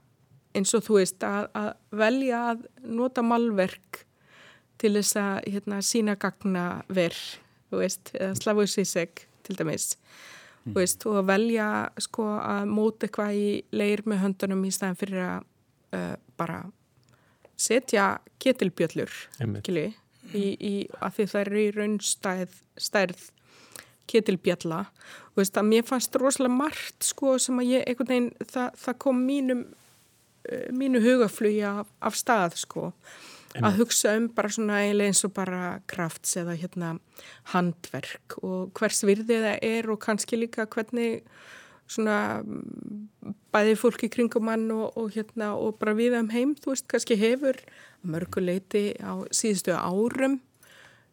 eins 0.56 0.74
og 0.74 0.84
þú 0.86 0.98
veist 0.98 1.26
að, 1.26 1.48
að 1.54 1.70
velja 2.00 2.40
að 2.52 2.64
nota 2.86 3.22
malverk 3.26 4.04
til 4.80 4.94
þess 4.96 5.18
að 5.20 5.38
hérna, 5.52 5.80
sína 5.84 6.16
gagna 6.20 6.66
verð, 6.88 7.22
þú 7.70 7.82
veist, 7.82 8.12
eða 8.16 8.36
slafuð 8.38 8.70
síseg 8.72 9.24
til 9.46 9.56
dæmis, 9.58 9.92
mm. 10.64 10.74
veist, 10.78 11.06
og 11.10 11.20
velja 11.28 11.70
sko 12.00 12.26
að 12.40 12.70
móta 12.70 13.06
eitthvað 13.06 13.36
í 13.36 13.48
leir 13.76 14.02
með 14.08 14.22
höndunum 14.24 14.64
í 14.66 14.72
staðan 14.74 15.00
fyrir 15.00 15.24
að 15.26 15.48
uh, 15.98 16.14
bara 16.40 16.62
setja 17.60 18.14
ketilbjöllur, 18.40 19.12
í, 20.32 20.46
í, 20.56 20.74
að 21.02 21.18
því 21.18 21.28
það 21.34 21.44
eru 21.44 21.60
í 21.60 21.70
raunstærð 21.76 22.56
stærð 22.80 23.28
ketilbjalla. 24.10 24.84
Og 25.32 25.42
veist 25.42 25.58
mér 25.66 25.86
fannst 25.88 26.16
rosalega 26.18 26.54
margt 26.54 27.06
sko 27.06 27.36
sem 27.42 27.60
að 27.62 27.74
ég 27.76 27.90
veginn 28.10 28.30
það, 28.42 28.78
það 28.84 28.98
kom 29.06 29.20
mínum 29.26 29.66
uh, 29.66 30.66
mínu 30.74 31.02
hugaflugi 31.04 31.62
af, 31.66 32.16
stað 32.18 32.58
sko. 32.60 32.90
Að 33.58 33.80
hugsa 33.80 34.12
um 34.14 34.28
bara 34.30 34.48
svona 34.54 34.76
eins 35.08 35.24
og 35.26 35.32
bara 35.34 35.80
krafts 35.90 36.36
eða 36.38 36.54
hérna 36.54 36.92
handverk 37.50 38.36
og 38.46 38.70
hvers 38.78 39.02
virðið 39.02 39.42
það 39.42 39.64
er 39.66 39.88
og 39.90 39.98
kannski 40.04 40.38
líka 40.38 40.68
hvernig 40.70 41.24
svona 41.90 42.44
bæði 43.50 43.74
fólki 43.80 44.10
kringum 44.12 44.46
mann 44.46 44.68
og, 44.70 44.94
og 44.94 45.10
hérna 45.16 45.56
og 45.58 45.80
bara 45.80 45.96
við 45.98 46.14
um 46.20 46.30
heim, 46.30 46.54
þú 46.54 46.76
veist, 46.76 46.86
kannski 46.90 47.18
hefur 47.18 47.58
mörguleiti 48.06 48.92
á 49.02 49.18
síðustu 49.34 49.74
árum 49.74 50.38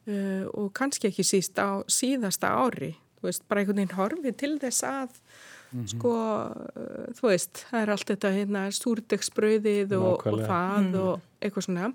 uh, 0.07 0.47
og 0.53 0.71
kannski 0.77 1.11
ekki 1.11 1.25
síst 1.27 1.59
á 1.59 1.83
síðasta 1.91 2.53
ári. 2.55 2.95
Þú 3.17 3.29
veist, 3.29 3.45
bara 3.49 3.61
einhvern 3.61 3.81
veginn 3.81 3.97
horfi 3.97 4.33
til 4.37 4.57
þess 4.61 4.83
að 4.83 5.09
mm 5.09 5.79
-hmm. 5.79 5.87
sko, 5.93 6.11
uh, 6.11 7.07
þú 7.17 7.29
veist, 7.31 7.65
það 7.71 7.81
er 7.81 7.89
allt 7.89 8.09
þetta 8.09 8.31
hérna 8.31 8.61
súrdegsbröðið 8.71 9.95
og, 9.97 10.27
og 10.27 10.39
það 10.41 10.81
mm. 10.81 10.95
og 10.95 11.21
eitthvað 11.41 11.63
svona. 11.63 11.93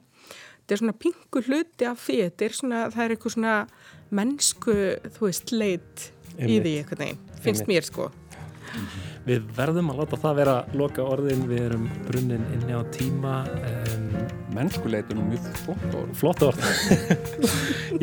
Þetta 0.63 0.75
er 0.75 0.79
svona 0.79 0.93
pingu 0.93 1.43
hluti 1.47 1.85
af 1.85 1.99
því. 1.99 2.17
Þetta 2.23 2.45
er 2.45 2.53
svona, 2.53 2.91
það 2.91 3.05
er 3.05 3.11
eitthvað 3.11 3.33
svona 3.33 3.67
mennsku, 4.11 4.75
þú 5.17 5.21
veist, 5.27 5.53
leit 5.53 6.13
í 6.39 6.61
því 6.61 6.73
eitthvað 6.79 6.99
neginn, 6.99 7.19
finnst 7.41 7.67
mér 7.67 7.85
sko. 7.85 8.09
Mm 8.09 8.81
-hmm. 8.81 9.13
Við 9.27 9.43
verðum 9.57 9.91
að 9.91 9.99
láta 10.01 10.17
það 10.17 10.35
vera 10.35 10.65
loka 10.75 11.03
orðin, 11.03 11.49
við 11.49 11.61
erum 11.61 11.91
brunnin 12.07 12.47
inni 12.55 12.73
á 12.73 12.83
tíma. 12.91 13.45
Um, 13.47 14.42
mennskuleitunum 14.57 15.33
mjög 15.33 15.49
flott 15.65 15.97
orð. 15.99 16.15
Flott 16.21 16.47
orð. 16.47 16.63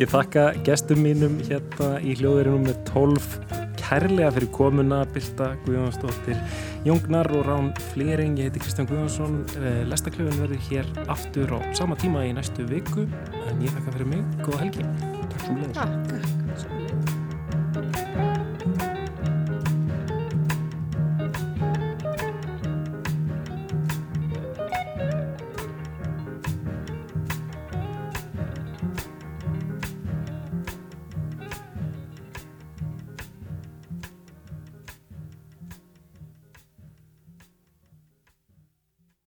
Ég 0.00 0.10
þakka 0.10 0.50
gestum 0.66 1.02
mínum 1.04 1.40
hérna 1.46 1.96
í 2.02 2.16
hljóðurinnum 2.18 2.68
með 2.68 2.80
12 2.92 3.60
kærlega 3.80 4.30
fyrir 4.36 4.50
komuna 4.54 5.00
Bilta 5.14 5.50
Guðjónsdóttir 5.64 6.38
Jóngnar 6.86 7.30
og 7.34 7.46
Rán 7.48 7.72
Flering 7.90 8.38
ég 8.38 8.50
heiti 8.50 8.62
Kristján 8.62 8.88
Guðjónsson. 8.90 9.40
Eh, 9.58 9.82
Lestaklöfun 9.90 10.38
verður 10.44 10.62
hér 10.70 10.92
aftur 11.10 11.56
á 11.56 11.58
sama 11.76 11.98
tíma 11.98 12.24
í 12.28 12.34
næstu 12.36 12.68
viku. 12.70 13.08
En 13.50 13.64
ég 13.64 13.74
þakka 13.74 13.96
fyrir 13.98 14.12
mig, 14.14 14.22
góða 14.44 14.62
helgi. 14.64 14.86
Takk 15.30 15.42
svo 15.46 15.58
mjög 15.58 16.79